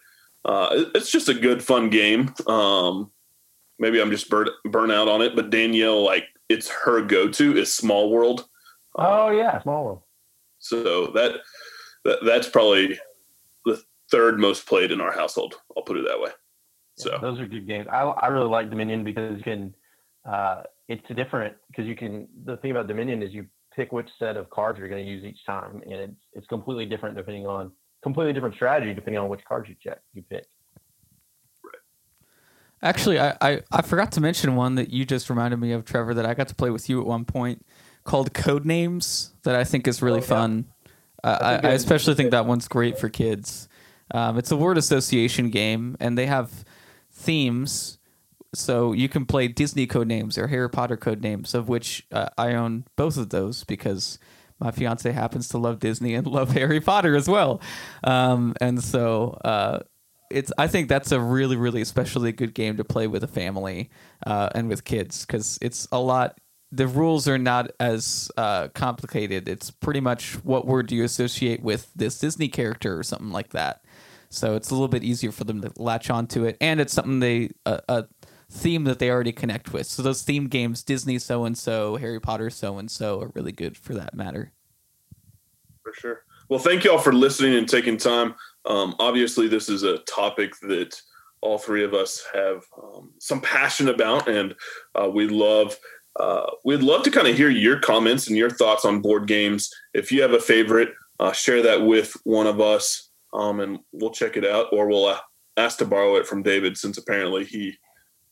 uh, 0.43 0.85
it's 0.93 1.11
just 1.11 1.29
a 1.29 1.33
good, 1.33 1.63
fun 1.63 1.89
game. 1.89 2.33
Um, 2.47 3.11
maybe 3.79 4.01
I'm 4.01 4.11
just 4.11 4.29
burn, 4.29 4.49
burn 4.65 4.91
out 4.91 5.07
on 5.07 5.21
it, 5.21 5.35
but 5.35 5.49
Danielle, 5.49 6.03
like, 6.03 6.25
it's 6.49 6.69
her 6.69 7.01
go-to 7.01 7.57
is 7.57 7.73
Small 7.73 8.11
World. 8.11 8.47
Oh 8.95 9.29
yeah, 9.29 9.61
Small 9.61 9.85
World. 9.85 10.01
So 10.59 11.07
that, 11.07 11.41
that 12.05 12.19
that's 12.25 12.49
probably 12.49 12.99
the 13.65 13.81
third 14.11 14.39
most 14.39 14.67
played 14.67 14.91
in 14.91 15.01
our 15.01 15.11
household. 15.11 15.55
I'll 15.75 15.83
put 15.83 15.97
it 15.97 16.05
that 16.07 16.19
way. 16.19 16.31
So 16.97 17.11
yeah, 17.11 17.19
those 17.19 17.39
are 17.39 17.47
good 17.47 17.67
games. 17.67 17.87
I 17.91 18.01
I 18.01 18.27
really 18.27 18.49
like 18.49 18.69
Dominion 18.69 19.03
because 19.03 19.37
you 19.37 19.43
can 19.43 19.73
uh, 20.29 20.63
it's 20.87 21.07
different 21.15 21.55
because 21.67 21.85
you 21.85 21.95
can 21.95 22.27
the 22.45 22.57
thing 22.57 22.71
about 22.71 22.87
dominion 22.87 23.21
is 23.21 23.33
you 23.33 23.45
pick 23.75 23.91
which 23.91 24.09
set 24.17 24.37
of 24.37 24.49
cards 24.49 24.79
you're 24.79 24.87
going 24.87 25.03
to 25.03 25.11
use 25.11 25.23
each 25.23 25.45
time, 25.45 25.81
and 25.85 25.93
it's 25.93 26.21
it's 26.33 26.47
completely 26.47 26.85
different 26.85 27.15
depending 27.15 27.45
on 27.45 27.71
completely 28.03 28.33
different 28.33 28.55
strategy 28.55 28.93
depending 28.93 29.19
on 29.19 29.29
which 29.29 29.43
cards 29.45 29.67
you 29.67 29.75
check 29.81 29.99
you 30.13 30.23
pick. 30.29 30.45
Actually, 32.81 33.19
I, 33.19 33.35
I, 33.41 33.61
I 33.71 33.81
forgot 33.81 34.11
to 34.13 34.21
mention 34.21 34.55
one 34.55 34.75
that 34.75 34.91
you 34.91 35.05
just 35.05 35.29
reminded 35.29 35.59
me 35.59 35.71
of, 35.71 35.85
Trevor, 35.85 36.13
that 36.13 36.25
I 36.25 36.33
got 36.33 36.47
to 36.49 36.55
play 36.55 36.69
with 36.69 36.89
you 36.89 36.99
at 37.01 37.07
one 37.07 37.25
point 37.25 37.65
called 38.03 38.33
Code 38.33 38.65
Names 38.65 39.33
that 39.43 39.55
I 39.55 39.63
think 39.63 39.87
is 39.87 40.01
really 40.01 40.19
oh, 40.19 40.23
yeah. 40.23 40.27
fun. 40.27 40.65
Uh, 41.23 41.59
I, 41.63 41.69
I, 41.69 41.71
especially 41.71 42.13
think 42.13 42.31
that 42.31 42.45
one's 42.45 42.67
great 42.67 42.99
for 42.99 43.09
kids. 43.09 43.67
Um, 44.11 44.37
it's 44.37 44.51
a 44.51 44.55
word 44.55 44.77
association 44.77 45.49
game, 45.49 45.97
and 45.99 46.17
they 46.17 46.27
have 46.27 46.63
themes. 47.11 47.97
So 48.53 48.93
you 48.93 49.09
can 49.09 49.25
play 49.25 49.47
Disney 49.47 49.87
code 49.87 50.07
names 50.07 50.37
or 50.37 50.47
Harry 50.47 50.69
Potter 50.69 50.95
code 50.95 51.21
names, 51.21 51.53
of 51.55 51.67
which 51.67 52.05
uh, 52.11 52.29
I 52.37 52.53
own 52.53 52.85
both 52.95 53.17
of 53.17 53.29
those 53.29 53.63
because 53.63 54.19
my 54.59 54.71
fiance 54.71 55.11
happens 55.11 55.49
to 55.49 55.57
love 55.57 55.79
Disney 55.79 56.13
and 56.13 56.27
love 56.27 56.51
Harry 56.51 56.79
Potter 56.79 57.15
as 57.15 57.27
well. 57.27 57.59
Um, 58.03 58.53
and 58.61 58.83
so 58.83 59.39
uh, 59.43 59.79
it's 60.29 60.51
I 60.57 60.67
think 60.67 60.89
that's 60.89 61.11
a 61.11 61.19
really 61.19 61.55
really 61.55 61.81
especially 61.81 62.31
good 62.31 62.53
game 62.53 62.77
to 62.77 62.83
play 62.83 63.07
with 63.07 63.23
a 63.23 63.27
family 63.27 63.89
uh, 64.25 64.49
and 64.55 64.69
with 64.69 64.83
kids 64.83 65.25
because 65.25 65.57
it's 65.61 65.87
a 65.91 65.99
lot. 65.99 66.39
The 66.71 66.87
rules 66.87 67.27
are 67.27 67.37
not 67.37 67.71
as 67.79 68.29
uh, 68.37 68.67
complicated. 68.69 69.47
It's 69.47 69.71
pretty 69.71 70.01
much 70.01 70.33
what 70.43 70.65
word 70.65 70.87
do 70.87 70.95
you 70.95 71.03
associate 71.03 71.61
with 71.61 71.89
this 71.95 72.19
Disney 72.19 72.49
character 72.49 72.97
or 72.97 73.03
something 73.03 73.31
like 73.31 73.49
that. 73.49 73.85
So 74.29 74.55
it's 74.55 74.71
a 74.71 74.73
little 74.73 74.89
bit 74.89 75.03
easier 75.03 75.31
for 75.31 75.45
them 75.45 75.61
to 75.61 75.71
latch 75.77 76.09
onto 76.09 76.43
it, 76.43 76.57
and 76.59 76.81
it's 76.81 76.91
something 76.91 77.19
they 77.19 77.51
a, 77.65 77.81
a 77.87 78.05
theme 78.51 78.83
that 78.85 78.99
they 78.99 79.09
already 79.09 79.31
connect 79.31 79.73
with. 79.73 79.87
So 79.87 80.01
those 80.01 80.21
theme 80.21 80.47
games, 80.47 80.83
Disney 80.83 81.19
so 81.19 81.45
and 81.45 81.57
so, 81.57 81.95
Harry 81.97 82.19
Potter 82.19 82.49
so 82.49 82.77
and 82.77 82.89
so, 82.89 83.21
are 83.21 83.31
really 83.33 83.51
good 83.51 83.77
for 83.77 83.93
that 83.93 84.13
matter. 84.13 84.51
For 85.83 85.93
sure. 85.93 86.23
Well, 86.49 86.59
thank 86.59 86.83
you 86.83 86.91
all 86.91 86.99
for 86.99 87.13
listening 87.13 87.55
and 87.55 87.67
taking 87.67 87.97
time. 87.97 88.35
Um, 88.65 88.95
obviously, 88.99 89.47
this 89.47 89.69
is 89.69 89.83
a 89.83 89.99
topic 89.99 90.53
that 90.61 90.95
all 91.41 91.57
three 91.57 91.83
of 91.83 91.93
us 91.93 92.23
have 92.33 92.63
um, 92.81 93.13
some 93.19 93.41
passion 93.41 93.89
about, 93.89 94.27
and 94.27 94.55
uh, 94.95 95.09
we 95.09 95.27
love. 95.27 95.77
Uh, 96.17 96.45
we'd 96.63 96.81
love 96.81 97.03
to 97.03 97.11
kind 97.11 97.27
of 97.27 97.35
hear 97.35 97.49
your 97.49 97.77
comments 97.79 98.27
and 98.27 98.37
your 98.37 98.49
thoughts 98.49 98.85
on 98.85 99.01
board 99.01 99.27
games. 99.27 99.69
If 99.93 100.13
you 100.13 100.21
have 100.21 100.31
a 100.31 100.39
favorite, 100.39 100.93
uh, 101.19 101.33
share 101.33 101.61
that 101.63 101.85
with 101.85 102.15
one 102.23 102.47
of 102.47 102.61
us, 102.61 103.09
um, 103.33 103.59
and 103.59 103.79
we'll 103.91 104.11
check 104.11 104.37
it 104.37 104.45
out, 104.45 104.67
or 104.71 104.87
we'll 104.87 105.07
uh, 105.07 105.19
ask 105.57 105.77
to 105.79 105.85
borrow 105.85 106.15
it 106.15 106.25
from 106.25 106.41
David, 106.41 106.77
since 106.77 106.97
apparently 106.97 107.43
he 107.43 107.77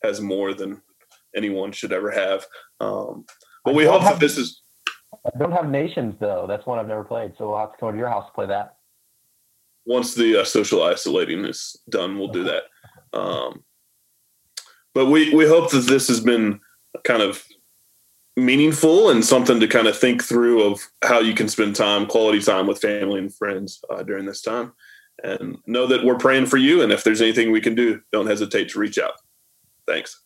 has 0.02 0.22
more 0.22 0.54
than 0.54 0.82
anyone 1.36 1.72
should 1.72 1.92
ever 1.92 2.10
have. 2.10 2.46
Um, 2.80 3.26
but 3.66 3.76
we 3.76 3.86
hope 3.86 4.02
have, 4.02 4.14
that 4.14 4.20
this 4.20 4.38
is. 4.38 4.62
I 5.26 5.38
don't 5.38 5.52
have 5.52 5.70
nations 5.70 6.16
though. 6.20 6.46
That's 6.48 6.66
one 6.66 6.80
I've 6.80 6.88
never 6.88 7.04
played, 7.04 7.34
so 7.38 7.50
we'll 7.50 7.60
have 7.60 7.74
to 7.74 7.78
come 7.78 7.92
to 7.92 7.98
your 7.98 8.10
house 8.10 8.28
to 8.28 8.34
play 8.34 8.46
that 8.48 8.78
once 9.86 10.14
the 10.14 10.42
uh, 10.42 10.46
social 10.46 10.84
isolating 10.84 11.46
is 11.46 11.78
done, 11.90 12.18
we'll 12.18 12.30
do 12.30 12.44
that. 12.44 12.64
Um, 13.12 13.64
but 14.94 15.08
we 15.08 15.34
we 15.34 15.48
hope 15.48 15.72
that 15.72 15.88
this 15.88 16.08
has 16.08 16.20
been 16.20 16.60
kind 17.04 17.22
of 17.22 17.44
meaningful 18.36 19.10
and 19.10 19.24
something 19.24 19.60
to 19.60 19.68
kind 19.68 19.88
of 19.88 19.98
think 19.98 20.24
through 20.24 20.64
of 20.64 20.82
how 21.04 21.20
you 21.20 21.34
can 21.34 21.48
spend 21.48 21.76
time, 21.76 22.06
quality 22.08 22.40
time 22.40 22.68
with 22.68 22.80
family 22.80 23.20
and 23.20 23.34
friends 23.34 23.84
uh, 23.90 24.02
during 24.04 24.26
this 24.26 24.42
time. 24.42 24.74
And 25.24 25.58
know 25.68 25.86
that 25.88 26.04
we're 26.04 26.18
praying 26.18 26.48
for 26.48 26.58
you. 26.58 26.82
And 26.82 26.92
if 26.92 27.04
there's 27.04 27.22
anything 27.22 27.52
we 27.52 27.62
can 27.62 27.76
do, 27.76 28.02
don't 28.12 28.26
hesitate 28.26 28.70
to 28.70 28.80
reach 28.80 28.98
out. 28.98 29.14
Thanks. 29.88 30.20